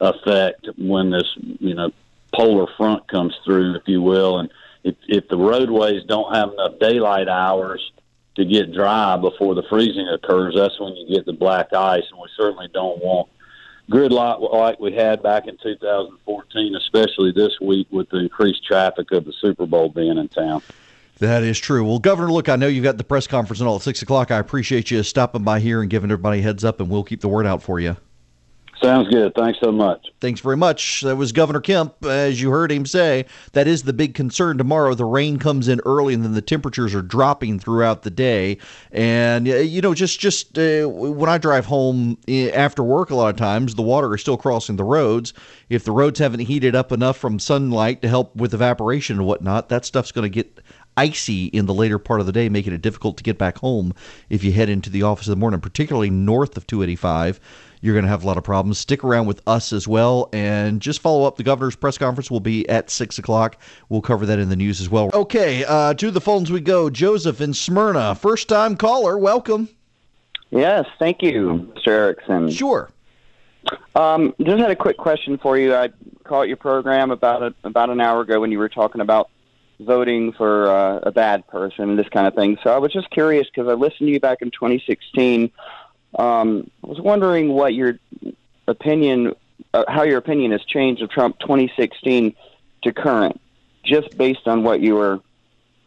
effect 0.00 0.68
when 0.76 1.10
this, 1.10 1.28
you 1.36 1.74
know, 1.74 1.90
polar 2.34 2.66
front 2.76 3.06
comes 3.08 3.36
through, 3.44 3.76
if 3.76 3.82
you 3.86 4.02
will. 4.02 4.38
And 4.38 4.50
if, 4.82 4.96
if 5.08 5.28
the 5.28 5.36
roadways 5.36 6.04
don't 6.04 6.34
have 6.34 6.52
enough 6.52 6.78
daylight 6.80 7.28
hours 7.28 7.92
to 8.36 8.44
get 8.44 8.72
dry 8.72 9.16
before 9.16 9.54
the 9.54 9.64
freezing 9.68 10.08
occurs, 10.08 10.54
that's 10.56 10.80
when 10.80 10.94
you 10.96 11.14
get 11.14 11.26
the 11.26 11.32
black 11.32 11.72
ice, 11.72 12.04
and 12.10 12.20
we 12.20 12.28
certainly 12.36 12.68
don't 12.72 13.02
want 13.02 13.28
gridlock 13.90 14.40
like 14.52 14.78
we 14.78 14.92
had 14.92 15.22
back 15.22 15.48
in 15.48 15.56
2014, 15.58 16.76
especially 16.76 17.32
this 17.32 17.60
week 17.60 17.88
with 17.90 18.08
the 18.10 18.18
increased 18.18 18.64
traffic 18.64 19.10
of 19.10 19.24
the 19.24 19.32
Super 19.32 19.66
Bowl 19.66 19.88
being 19.88 20.16
in 20.16 20.28
town. 20.28 20.62
That 21.20 21.42
is 21.42 21.58
true. 21.58 21.84
Well, 21.84 21.98
Governor, 21.98 22.32
look, 22.32 22.48
I 22.48 22.56
know 22.56 22.66
you've 22.66 22.82
got 22.82 22.96
the 22.96 23.04
press 23.04 23.26
conference 23.26 23.60
and 23.60 23.68
all 23.68 23.76
at 23.76 23.82
6 23.82 24.00
o'clock. 24.00 24.30
I 24.30 24.38
appreciate 24.38 24.90
you 24.90 25.02
stopping 25.02 25.44
by 25.44 25.60
here 25.60 25.82
and 25.82 25.90
giving 25.90 26.10
everybody 26.10 26.40
heads 26.40 26.64
up, 26.64 26.80
and 26.80 26.88
we'll 26.88 27.04
keep 27.04 27.20
the 27.20 27.28
word 27.28 27.46
out 27.46 27.62
for 27.62 27.78
you. 27.78 27.96
Sounds 28.82 29.08
good. 29.08 29.34
Thanks 29.34 29.58
so 29.62 29.70
much. 29.70 30.06
Thanks 30.20 30.40
very 30.40 30.56
much. 30.56 31.02
That 31.02 31.16
was 31.16 31.32
Governor 31.32 31.60
Kemp. 31.60 32.02
As 32.06 32.40
you 32.40 32.50
heard 32.50 32.72
him 32.72 32.86
say, 32.86 33.26
that 33.52 33.66
is 33.66 33.82
the 33.82 33.92
big 33.92 34.14
concern 34.14 34.56
tomorrow. 34.56 34.94
The 34.94 35.04
rain 35.04 35.38
comes 35.38 35.68
in 35.68 35.80
early, 35.84 36.14
and 36.14 36.24
then 36.24 36.32
the 36.32 36.40
temperatures 36.40 36.94
are 36.94 37.02
dropping 37.02 37.58
throughout 37.58 38.02
the 38.02 38.10
day. 38.10 38.56
And 38.90 39.46
you 39.46 39.82
know, 39.82 39.92
just 39.92 40.18
just 40.18 40.56
uh, 40.56 40.86
when 40.88 41.28
I 41.28 41.36
drive 41.36 41.66
home 41.66 42.16
eh, 42.26 42.50
after 42.54 42.82
work, 42.82 43.10
a 43.10 43.14
lot 43.14 43.28
of 43.28 43.36
times 43.36 43.74
the 43.74 43.82
water 43.82 44.14
is 44.14 44.22
still 44.22 44.38
crossing 44.38 44.76
the 44.76 44.84
roads. 44.84 45.34
If 45.68 45.84
the 45.84 45.92
roads 45.92 46.18
haven't 46.18 46.40
heated 46.40 46.74
up 46.74 46.90
enough 46.90 47.18
from 47.18 47.38
sunlight 47.38 48.00
to 48.00 48.08
help 48.08 48.34
with 48.34 48.54
evaporation 48.54 49.18
and 49.18 49.26
whatnot, 49.26 49.68
that 49.68 49.84
stuff's 49.84 50.12
going 50.12 50.30
to 50.30 50.30
get 50.34 50.58
icy 51.00 51.46
in 51.46 51.64
the 51.64 51.72
later 51.72 51.98
part 51.98 52.20
of 52.20 52.26
the 52.26 52.32
day, 52.32 52.48
making 52.48 52.74
it 52.74 52.82
difficult 52.82 53.16
to 53.16 53.22
get 53.22 53.38
back 53.38 53.56
home 53.58 53.94
if 54.28 54.44
you 54.44 54.52
head 54.52 54.68
into 54.68 54.90
the 54.90 55.02
office 55.02 55.26
in 55.26 55.30
the 55.30 55.36
morning, 55.36 55.60
particularly 55.60 56.10
north 56.10 56.56
of 56.58 56.66
285. 56.66 57.40
You're 57.80 57.94
going 57.94 58.04
to 58.04 58.10
have 58.10 58.22
a 58.22 58.26
lot 58.26 58.36
of 58.36 58.44
problems. 58.44 58.78
Stick 58.78 59.02
around 59.02 59.26
with 59.26 59.40
us 59.46 59.72
as 59.72 59.88
well, 59.88 60.28
and 60.34 60.82
just 60.82 61.00
follow 61.00 61.26
up. 61.26 61.38
The 61.38 61.42
governor's 61.42 61.76
press 61.76 61.96
conference 61.96 62.30
will 62.30 62.40
be 62.40 62.68
at 62.68 62.90
six 62.90 63.18
o'clock. 63.18 63.58
We'll 63.88 64.02
cover 64.02 64.26
that 64.26 64.38
in 64.38 64.50
the 64.50 64.56
news 64.56 64.82
as 64.82 64.90
well. 64.90 65.10
Okay, 65.14 65.64
uh, 65.64 65.94
to 65.94 66.10
the 66.10 66.20
phones 66.20 66.52
we 66.52 66.60
go. 66.60 66.90
Joseph 66.90 67.40
in 67.40 67.54
Smyrna, 67.54 68.14
first 68.14 68.50
time 68.50 68.76
caller. 68.76 69.16
Welcome. 69.16 69.70
Yes, 70.50 70.84
thank 70.98 71.22
you, 71.22 71.72
Mr. 71.74 71.88
Erickson. 71.88 72.50
Sure. 72.50 72.90
Um, 73.94 74.34
just 74.42 74.60
had 74.60 74.70
a 74.70 74.76
quick 74.76 74.98
question 74.98 75.38
for 75.38 75.56
you. 75.56 75.74
I 75.74 75.88
caught 76.24 76.48
your 76.48 76.58
program 76.58 77.10
about 77.10 77.42
a, 77.42 77.54
about 77.64 77.88
an 77.88 78.00
hour 78.00 78.20
ago 78.20 78.40
when 78.40 78.52
you 78.52 78.58
were 78.58 78.68
talking 78.68 79.00
about 79.00 79.30
voting 79.80 80.32
for 80.32 80.68
uh, 80.68 81.00
a 81.02 81.10
bad 81.10 81.46
person, 81.46 81.90
and 81.90 81.98
this 81.98 82.08
kind 82.08 82.26
of 82.26 82.34
thing. 82.34 82.58
So 82.62 82.74
I 82.74 82.78
was 82.78 82.92
just 82.92 83.10
curious 83.10 83.46
because 83.46 83.68
I 83.68 83.74
listened 83.74 84.08
to 84.08 84.12
you 84.12 84.20
back 84.20 84.42
in 84.42 84.50
2016. 84.50 85.50
Um, 86.18 86.70
I 86.84 86.86
was 86.86 87.00
wondering 87.00 87.52
what 87.52 87.74
your 87.74 87.98
opinion, 88.66 89.34
uh, 89.74 89.84
how 89.88 90.02
your 90.02 90.18
opinion 90.18 90.52
has 90.52 90.64
changed 90.64 91.02
of 91.02 91.10
Trump 91.10 91.38
2016 91.40 92.34
to 92.82 92.92
current, 92.92 93.40
just 93.84 94.16
based 94.16 94.46
on 94.46 94.62
what 94.62 94.80
you 94.80 94.94
were, 94.94 95.20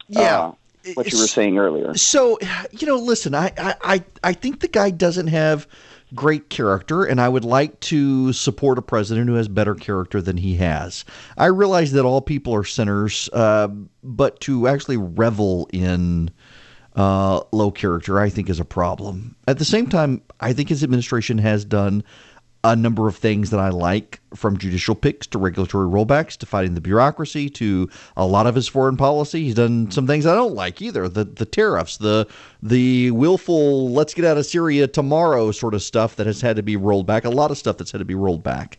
yeah. 0.08 0.38
Uh, 0.38 0.52
what 0.94 1.10
you 1.10 1.18
were 1.18 1.26
saying 1.26 1.56
earlier. 1.56 1.94
So, 1.94 2.38
you 2.70 2.86
know, 2.86 2.96
listen, 2.96 3.34
I, 3.34 3.52
I, 3.56 4.04
I 4.22 4.32
think 4.34 4.60
the 4.60 4.68
guy 4.68 4.90
doesn't 4.90 5.28
have 5.28 5.66
great 6.14 6.50
character, 6.50 7.04
and 7.04 7.20
I 7.20 7.28
would 7.28 7.44
like 7.44 7.78
to 7.80 8.32
support 8.32 8.78
a 8.78 8.82
president 8.82 9.28
who 9.28 9.34
has 9.34 9.48
better 9.48 9.74
character 9.74 10.22
than 10.22 10.36
he 10.36 10.56
has. 10.56 11.04
I 11.36 11.46
realize 11.46 11.92
that 11.92 12.04
all 12.04 12.20
people 12.20 12.54
are 12.54 12.64
sinners, 12.64 13.28
uh, 13.32 13.68
but 14.02 14.40
to 14.40 14.68
actually 14.68 14.96
revel 14.96 15.68
in 15.72 16.30
uh, 16.96 17.40
low 17.52 17.70
character, 17.70 18.20
I 18.20 18.28
think, 18.28 18.48
is 18.48 18.60
a 18.60 18.64
problem. 18.64 19.36
At 19.48 19.58
the 19.58 19.64
same 19.64 19.88
time, 19.88 20.22
I 20.40 20.52
think 20.52 20.68
his 20.68 20.84
administration 20.84 21.38
has 21.38 21.64
done 21.64 22.04
a 22.64 22.74
number 22.74 23.06
of 23.06 23.16
things 23.16 23.50
that 23.50 23.60
I 23.60 23.68
like, 23.68 24.20
from 24.34 24.56
judicial 24.56 24.94
picks 24.94 25.26
to 25.28 25.38
regulatory 25.38 25.86
rollbacks 25.86 26.36
to 26.38 26.46
fighting 26.46 26.74
the 26.74 26.80
bureaucracy 26.80 27.50
to 27.50 27.88
a 28.16 28.26
lot 28.26 28.46
of 28.46 28.54
his 28.54 28.66
foreign 28.66 28.96
policy. 28.96 29.44
He's 29.44 29.54
done 29.54 29.90
some 29.90 30.06
things 30.06 30.24
I 30.24 30.34
don't 30.34 30.54
like 30.54 30.80
either. 30.80 31.08
The 31.08 31.24
the 31.24 31.44
tariffs, 31.44 31.98
the 31.98 32.26
the 32.62 33.10
willful 33.10 33.90
let's 33.90 34.14
get 34.14 34.24
out 34.24 34.38
of 34.38 34.46
Syria 34.46 34.88
tomorrow 34.88 35.52
sort 35.52 35.74
of 35.74 35.82
stuff 35.82 36.16
that 36.16 36.26
has 36.26 36.40
had 36.40 36.56
to 36.56 36.62
be 36.62 36.76
rolled 36.76 37.06
back. 37.06 37.24
A 37.24 37.30
lot 37.30 37.50
of 37.50 37.58
stuff 37.58 37.76
that's 37.76 37.92
had 37.92 37.98
to 37.98 38.04
be 38.04 38.14
rolled 38.14 38.42
back. 38.42 38.78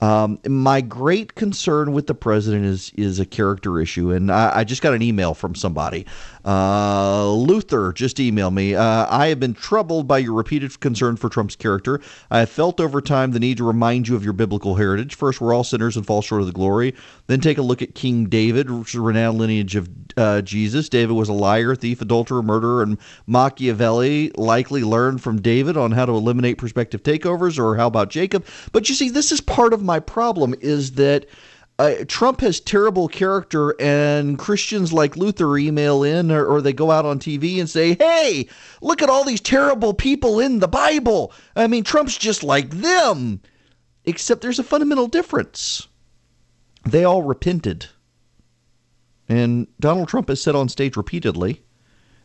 Um, 0.00 0.38
my 0.46 0.80
great 0.80 1.34
concern 1.34 1.92
with 1.92 2.06
the 2.06 2.14
president 2.14 2.64
is 2.64 2.90
is 2.96 3.20
a 3.20 3.26
character 3.26 3.80
issue, 3.80 4.12
and 4.12 4.30
I, 4.30 4.60
I 4.60 4.64
just 4.64 4.82
got 4.82 4.94
an 4.94 5.02
email 5.02 5.34
from 5.34 5.54
somebody. 5.54 6.06
Uh, 6.44 7.30
Luther 7.32 7.92
just 7.92 8.16
emailed 8.16 8.54
me. 8.54 8.74
Uh, 8.74 9.06
I 9.10 9.28
have 9.28 9.40
been 9.40 9.52
troubled 9.52 10.08
by 10.08 10.18
your 10.18 10.32
repeated 10.32 10.78
concern 10.80 11.16
for 11.16 11.28
Trump's 11.28 11.56
character. 11.56 12.00
I 12.30 12.40
have 12.40 12.50
felt 12.50 12.80
over 12.80 13.00
time 13.02 13.32
the 13.32 13.40
need 13.40 13.58
to 13.58 13.64
remind 13.64 14.08
you 14.08 14.16
of 14.16 14.24
your 14.24 14.32
biblical 14.32 14.74
heritage. 14.76 15.14
First, 15.14 15.40
we're 15.40 15.52
all 15.52 15.64
sinners 15.64 15.96
and 15.96 16.06
fall 16.06 16.22
short 16.22 16.40
of 16.40 16.46
the 16.46 16.52
glory. 16.52 16.94
Then, 17.26 17.40
take 17.40 17.58
a 17.58 17.62
look 17.62 17.82
at 17.82 17.94
King 17.94 18.26
David, 18.26 18.70
renowned 18.94 19.38
lineage 19.38 19.76
of 19.76 19.88
uh, 20.16 20.40
Jesus. 20.42 20.88
David 20.88 21.12
was 21.12 21.28
a 21.28 21.34
liar, 21.34 21.74
thief, 21.74 22.00
adulterer, 22.00 22.42
murderer, 22.42 22.82
and 22.82 22.98
Machiavelli 23.26 24.30
likely 24.36 24.82
learned 24.82 25.22
from 25.22 25.40
David 25.42 25.76
on 25.76 25.92
how 25.92 26.06
to 26.06 26.12
eliminate 26.12 26.58
prospective 26.58 27.02
takeovers. 27.02 27.58
Or 27.58 27.76
how 27.76 27.86
about 27.86 28.08
Jacob? 28.08 28.46
But 28.72 28.88
you 28.88 28.94
see, 28.94 29.10
this 29.10 29.30
is 29.30 29.40
part 29.40 29.74
of 29.74 29.82
my 29.90 29.98
problem 29.98 30.54
is 30.60 30.92
that 30.92 31.26
uh, 31.80 32.04
Trump 32.06 32.42
has 32.42 32.60
terrible 32.60 33.08
character, 33.08 33.74
and 33.80 34.38
Christians 34.38 34.92
like 34.92 35.16
Luther 35.16 35.58
email 35.58 36.04
in 36.04 36.30
or, 36.30 36.46
or, 36.46 36.62
they 36.62 36.72
go 36.72 36.92
out 36.92 37.04
on 37.04 37.18
TV 37.18 37.58
and 37.58 37.68
say, 37.68 37.94
Hey, 37.94 38.46
look 38.80 39.02
at 39.02 39.10
all 39.10 39.24
these 39.24 39.40
terrible 39.40 39.92
people 39.92 40.38
in 40.38 40.60
the 40.60 40.68
Bible. 40.68 41.32
I 41.56 41.66
mean, 41.66 41.82
Trump's 41.82 42.16
just 42.16 42.44
like 42.44 42.70
them. 42.70 43.40
Except 44.04 44.42
there's 44.42 44.60
a 44.60 44.62
fundamental 44.62 45.08
difference. 45.08 45.88
They 46.88 47.02
all 47.02 47.24
repented. 47.24 47.86
And 49.28 49.66
Donald 49.80 50.06
Trump 50.06 50.28
has 50.28 50.40
said 50.40 50.54
on 50.54 50.68
stage 50.68 50.96
repeatedly 50.96 51.62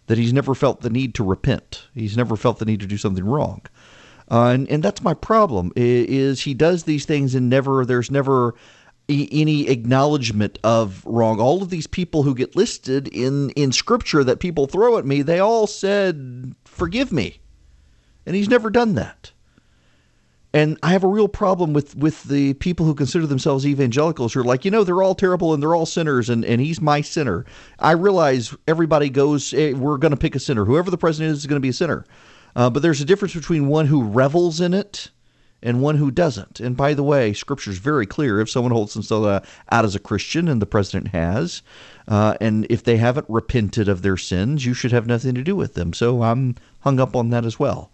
that 0.05 0.19
he's 0.19 0.33
never 0.33 0.53
felt 0.53 0.81
the 0.81 0.91
need 0.91 1.15
to 1.15 1.23
repent. 1.23 1.87
He's 1.95 2.15
never 2.15 2.35
felt 2.35 2.59
the 2.59 2.65
need 2.65 2.81
to 2.81 2.87
do 2.87 2.97
something 2.97 3.25
wrong. 3.25 3.63
Uh, 4.29 4.47
and, 4.47 4.69
and 4.69 4.83
that's 4.83 5.03
my 5.03 5.13
problem 5.13 5.71
is 5.75 6.41
he 6.41 6.53
does 6.53 6.83
these 6.83 7.05
things 7.05 7.35
and 7.35 7.49
never 7.49 7.85
there's 7.85 8.09
never 8.09 8.55
any 9.07 9.67
acknowledgement 9.69 10.57
of 10.63 11.05
wrong. 11.05 11.39
All 11.39 11.61
of 11.61 11.69
these 11.69 11.87
people 11.87 12.23
who 12.23 12.33
get 12.33 12.55
listed 12.55 13.07
in 13.09 13.51
in 13.51 13.71
scripture 13.71 14.23
that 14.23 14.39
people 14.39 14.65
throw 14.65 14.97
at 14.97 15.05
me, 15.05 15.21
they 15.21 15.39
all 15.39 15.67
said, 15.67 16.55
"Forgive 16.65 17.11
me," 17.11 17.39
and 18.25 18.35
he's 18.35 18.49
never 18.49 18.69
done 18.69 18.95
that. 18.95 19.31
And 20.55 20.79
I 20.81 20.93
have 20.93 21.03
a 21.03 21.07
real 21.07 21.27
problem 21.27 21.73
with 21.73 21.95
with 21.95 22.23
the 22.23 22.53
people 22.55 22.85
who 22.85 22.95
consider 22.95 23.27
themselves 23.27 23.67
evangelicals 23.67 24.33
who 24.33 24.39
are 24.39 24.45
like, 24.45 24.65
you 24.65 24.71
know, 24.71 24.83
they're 24.83 25.03
all 25.03 25.13
terrible 25.13 25.53
and 25.53 25.61
they're 25.61 25.75
all 25.75 25.85
sinners, 25.85 26.29
and 26.29 26.43
and 26.43 26.61
he's 26.61 26.81
my 26.81 27.01
sinner. 27.01 27.45
I 27.77 27.91
realize 27.91 28.55
everybody 28.67 29.09
goes, 29.09 29.51
hey, 29.51 29.73
we're 29.73 29.97
going 29.97 30.11
to 30.11 30.17
pick 30.17 30.33
a 30.33 30.39
sinner. 30.39 30.65
Whoever 30.65 30.89
the 30.89 30.97
president 30.97 31.33
is 31.33 31.39
is 31.39 31.45
going 31.45 31.57
to 31.57 31.65
be 31.65 31.69
a 31.69 31.73
sinner. 31.73 32.05
Uh, 32.55 32.69
but 32.69 32.81
there's 32.81 33.01
a 33.01 33.05
difference 33.05 33.33
between 33.33 33.67
one 33.67 33.87
who 33.87 34.03
revels 34.03 34.61
in 34.61 34.73
it 34.73 35.09
and 35.61 35.81
one 35.81 35.97
who 35.97 36.11
doesn't. 36.11 36.59
And 36.59 36.77
by 36.77 36.93
the 36.93 37.03
way, 37.03 37.33
Scripture 37.33 37.71
is 37.71 37.79
very 37.79 38.05
clear. 38.05 38.39
If 38.39 38.49
someone 38.49 38.71
holds 38.71 38.93
themselves 38.93 39.25
uh, 39.25 39.45
out 39.71 39.83
as 39.83 39.95
a 39.95 39.99
Christian, 39.99 40.47
and 40.47 40.61
the 40.61 40.65
president 40.65 41.09
has, 41.09 41.63
uh, 42.07 42.35
and 42.39 42.67
if 42.69 42.83
they 42.83 42.97
haven't 42.97 43.25
repented 43.27 43.89
of 43.89 44.01
their 44.01 44.17
sins, 44.17 44.65
you 44.65 44.73
should 44.73 44.91
have 44.91 45.07
nothing 45.07 45.33
to 45.35 45.43
do 45.43 45.55
with 45.55 45.73
them. 45.73 45.91
So 45.91 46.21
I'm 46.21 46.55
hung 46.81 46.99
up 46.99 47.15
on 47.15 47.31
that 47.31 47.45
as 47.45 47.59
well. 47.59 47.91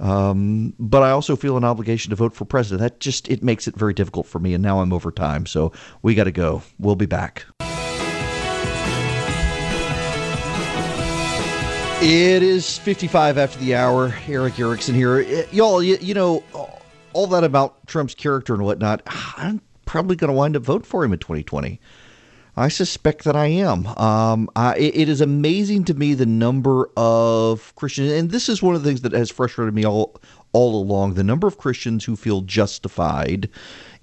Um, 0.00 0.74
but 0.78 1.02
I 1.02 1.10
also 1.10 1.36
feel 1.36 1.56
an 1.56 1.62
obligation 1.62 2.10
to 2.10 2.16
vote 2.16 2.34
for 2.34 2.44
president. 2.44 2.80
That 2.80 2.98
just 2.98 3.28
it 3.30 3.44
makes 3.44 3.68
it 3.68 3.76
very 3.76 3.94
difficult 3.94 4.26
for 4.26 4.40
me. 4.40 4.52
And 4.52 4.62
now 4.62 4.80
I'm 4.80 4.92
over 4.92 5.12
time, 5.12 5.46
so 5.46 5.72
we 6.02 6.16
got 6.16 6.24
to 6.24 6.32
go. 6.32 6.62
We'll 6.80 6.96
be 6.96 7.06
back. 7.06 7.46
It 12.02 12.42
is 12.42 12.76
55 12.78 13.38
after 13.38 13.58
the 13.58 13.74
hour. 13.76 14.14
Erick 14.28 14.58
Erickson 14.58 14.94
here. 14.94 15.22
Y'all, 15.52 15.82
you, 15.82 15.96
you, 16.00 16.12
know, 16.12 16.42
all 17.12 17.26
that 17.28 17.44
about 17.44 17.86
Trump's 17.86 18.14
character 18.14 18.52
and 18.52 18.62
whatnot, 18.62 19.02
I'm 19.06 19.62
probably 19.86 20.16
going 20.16 20.28
to 20.28 20.34
wind 20.34 20.56
up 20.56 20.64
voting 20.64 20.84
for 20.84 21.04
him 21.04 21.12
in 21.12 21.18
2020. 21.18 21.80
I 22.56 22.68
suspect 22.68 23.24
that 23.24 23.36
I 23.36 23.46
am. 23.46 23.86
Um, 23.86 24.50
I, 24.54 24.76
it 24.76 25.08
is 25.08 25.20
amazing 25.20 25.84
to 25.84 25.94
me 25.94 26.14
the 26.14 26.26
number 26.26 26.90
of 26.96 27.74
Christians, 27.74 28.12
and 28.12 28.30
this 28.30 28.48
is 28.48 28.62
one 28.62 28.74
of 28.74 28.82
the 28.82 28.88
things 28.88 29.00
that 29.00 29.12
has 29.12 29.30
frustrated 29.30 29.74
me 29.74 29.84
all 29.84 30.20
all 30.52 30.80
along. 30.80 31.14
The 31.14 31.24
number 31.24 31.46
of 31.46 31.58
Christians 31.58 32.04
who 32.04 32.16
feel 32.16 32.42
justified 32.42 33.48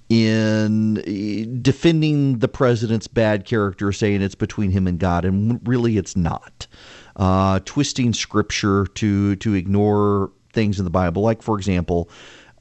in 0.10 0.98
eh, 1.08 1.46
defending 1.62 2.40
the 2.40 2.50
president's 2.50 3.08
bad 3.08 3.46
character, 3.46 3.94
saying 3.94 4.22
it's 4.22 4.36
between 4.36 4.72
him 4.72 4.86
and 4.86 5.00
God, 5.00 5.24
and 5.24 5.66
really 5.66 5.98
it's 5.98 6.18
not 6.18 6.68
uh, 7.16 7.60
twisting 7.66 8.14
scripture 8.14 8.86
to 8.96 9.36
to 9.38 9.54
ignore 9.54 10.32
things 10.54 10.80
in 10.80 10.86
the 10.86 10.92
Bible, 10.92 11.22
like 11.22 11.42
for 11.42 11.58
example. 11.58 12.10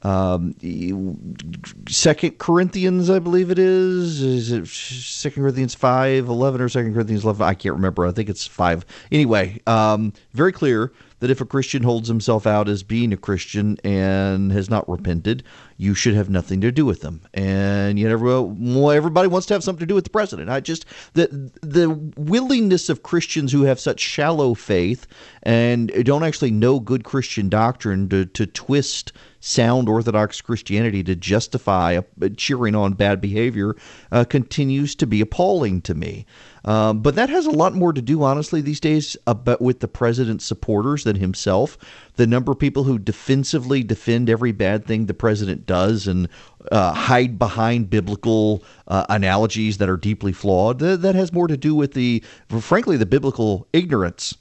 Um, 0.03 0.55
Second 1.87 2.39
Corinthians, 2.39 3.11
I 3.11 3.19
believe 3.19 3.51
it 3.51 3.59
is. 3.59 4.21
Is 4.23 4.51
it 4.51 4.67
Second 4.67 5.43
Corinthians 5.43 5.75
five 5.75 6.27
eleven 6.27 6.59
or 6.59 6.69
Second 6.69 6.93
Corinthians 6.93 7.23
eleven? 7.23 7.45
I 7.45 7.53
can't 7.53 7.75
remember. 7.75 8.07
I 8.07 8.11
think 8.11 8.27
it's 8.27 8.47
five. 8.47 8.83
Anyway, 9.11 9.61
um, 9.67 10.13
very 10.33 10.51
clear 10.51 10.91
that 11.21 11.29
if 11.29 11.39
a 11.39 11.45
Christian 11.45 11.83
holds 11.83 12.07
himself 12.07 12.45
out 12.45 12.67
as 12.67 12.83
being 12.83 13.13
a 13.13 13.17
Christian 13.17 13.77
and 13.83 14.51
has 14.51 14.69
not 14.69 14.89
repented, 14.89 15.43
you 15.77 15.93
should 15.93 16.15
have 16.15 16.29
nothing 16.29 16.61
to 16.61 16.71
do 16.71 16.85
with 16.85 17.01
them. 17.01 17.21
And 17.33 17.99
well, 18.21 18.91
everybody 18.91 19.27
wants 19.27 19.47
to 19.47 19.53
have 19.53 19.63
something 19.63 19.79
to 19.79 19.85
do 19.85 19.95
with 19.95 20.03
the 20.03 20.09
president. 20.09 20.49
I 20.49 20.59
just 20.59 20.85
the 21.13 21.51
the 21.61 21.89
willingness 22.17 22.89
of 22.89 23.03
Christians 23.03 23.51
who 23.51 23.63
have 23.63 23.79
such 23.79 23.99
shallow 23.99 24.55
faith 24.55 25.07
and 25.43 25.91
don't 26.03 26.23
actually 26.23 26.51
know 26.51 26.79
good 26.79 27.03
Christian 27.03 27.49
doctrine 27.49 28.09
to 28.09 28.25
to 28.25 28.45
twist 28.47 29.13
sound 29.41 29.89
Orthodox 29.89 30.41
Christianity 30.41 31.03
to 31.03 31.15
justify 31.15 31.99
cheering 32.37 32.75
on 32.75 32.93
bad 32.93 33.21
behavior 33.21 33.75
uh, 34.11 34.23
continues 34.23 34.95
to 34.95 35.07
be 35.07 35.21
appalling 35.21 35.81
to 35.81 35.93
me. 35.93 36.25
Um, 36.63 37.01
but 37.01 37.15
that 37.15 37.29
has 37.29 37.45
a 37.45 37.51
lot 37.51 37.73
more 37.73 37.91
to 37.91 38.01
do, 38.01 38.23
honestly, 38.23 38.61
these 38.61 38.79
days 38.79 39.17
about 39.25 39.61
with 39.61 39.79
the 39.79 39.87
president's 39.87 40.45
supporters 40.45 41.03
than 41.03 41.15
himself. 41.15 41.77
The 42.17 42.27
number 42.27 42.51
of 42.51 42.59
people 42.59 42.83
who 42.83 42.99
defensively 42.99 43.83
defend 43.83 44.29
every 44.29 44.51
bad 44.51 44.85
thing 44.85 45.05
the 45.05 45.13
president 45.13 45.65
does 45.65 46.07
and 46.07 46.29
uh, 46.71 46.93
hide 46.93 47.39
behind 47.39 47.89
biblical 47.89 48.63
uh, 48.87 49.05
analogies 49.09 49.79
that 49.79 49.89
are 49.89 49.97
deeply 49.97 50.33
flawed. 50.33 50.79
That, 50.79 51.01
that 51.01 51.15
has 51.15 51.33
more 51.33 51.47
to 51.47 51.57
do 51.57 51.73
with 51.73 51.93
the, 51.93 52.23
frankly, 52.59 52.97
the 52.97 53.05
biblical 53.05 53.67
ignorance 53.73 54.35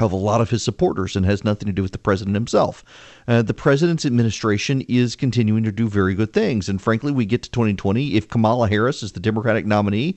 of 0.00 0.12
a 0.12 0.16
lot 0.16 0.40
of 0.40 0.50
his 0.50 0.62
supporters 0.62 1.16
and 1.16 1.24
has 1.24 1.42
nothing 1.42 1.66
to 1.66 1.72
do 1.72 1.82
with 1.82 1.92
the 1.92 1.98
president 1.98 2.34
himself. 2.34 2.84
Uh, 3.26 3.40
the 3.40 3.54
president's 3.54 4.04
administration 4.04 4.82
is 4.88 5.16
continuing 5.16 5.62
to 5.62 5.72
do 5.72 5.88
very 5.88 6.14
good 6.14 6.32
things. 6.32 6.68
And 6.68 6.80
frankly, 6.80 7.12
we 7.12 7.24
get 7.24 7.42
to 7.44 7.50
2020. 7.50 8.14
If 8.14 8.28
Kamala 8.28 8.68
Harris 8.68 9.02
is 9.02 9.12
the 9.12 9.20
Democratic 9.20 9.64
nominee, 9.64 10.16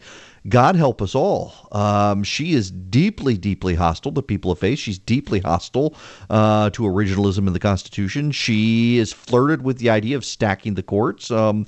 God 0.49 0.75
help 0.75 1.01
us 1.01 1.15
all. 1.15 1.53
Um, 1.71 2.23
she 2.23 2.53
is 2.53 2.71
deeply, 2.71 3.37
deeply 3.37 3.75
hostile 3.75 4.11
to 4.13 4.21
people 4.21 4.51
of 4.51 4.59
faith. 4.59 4.79
She's 4.79 4.99
deeply 4.99 5.39
hostile 5.39 5.95
uh, 6.29 6.69
to 6.71 6.83
originalism 6.83 7.47
in 7.47 7.53
the 7.53 7.59
Constitution. 7.59 8.31
She 8.31 8.97
is 8.97 9.13
flirted 9.13 9.63
with 9.63 9.77
the 9.77 9.89
idea 9.89 10.17
of 10.17 10.25
stacking 10.25 10.73
the 10.73 10.83
courts. 10.83 11.31
Um, 11.31 11.65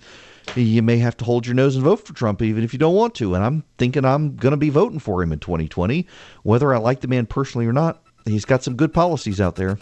you 0.56 0.82
may 0.82 0.98
have 0.98 1.18
to 1.18 1.26
hold 1.26 1.46
your 1.46 1.56
nose 1.56 1.76
and 1.76 1.84
vote 1.84 2.06
for 2.06 2.14
Trump 2.14 2.42
even 2.42 2.64
if 2.64 2.74
you 2.74 2.80
don't 2.80 2.96
want 2.96 3.16
to. 3.16 3.36
And 3.36 3.44
I'm 3.44 3.64
thinking 3.78 4.06
I'm 4.06 4.36
going 4.36 4.52
to 4.52 4.58
be 4.58 4.70
voting 4.70 5.00
for 5.00 5.22
him 5.22 5.32
in 5.32 5.39
2020. 5.39 6.08
Whether 6.44 6.74
I 6.74 6.78
like 6.78 7.02
the 7.02 7.08
man 7.08 7.26
personally 7.26 7.68
or 7.68 7.74
not, 7.74 8.04
he's 8.26 8.46
got 8.46 8.64
some 8.64 8.76
good 8.76 8.94
policies 8.94 9.39
out 9.42 9.56
there. 9.56 9.78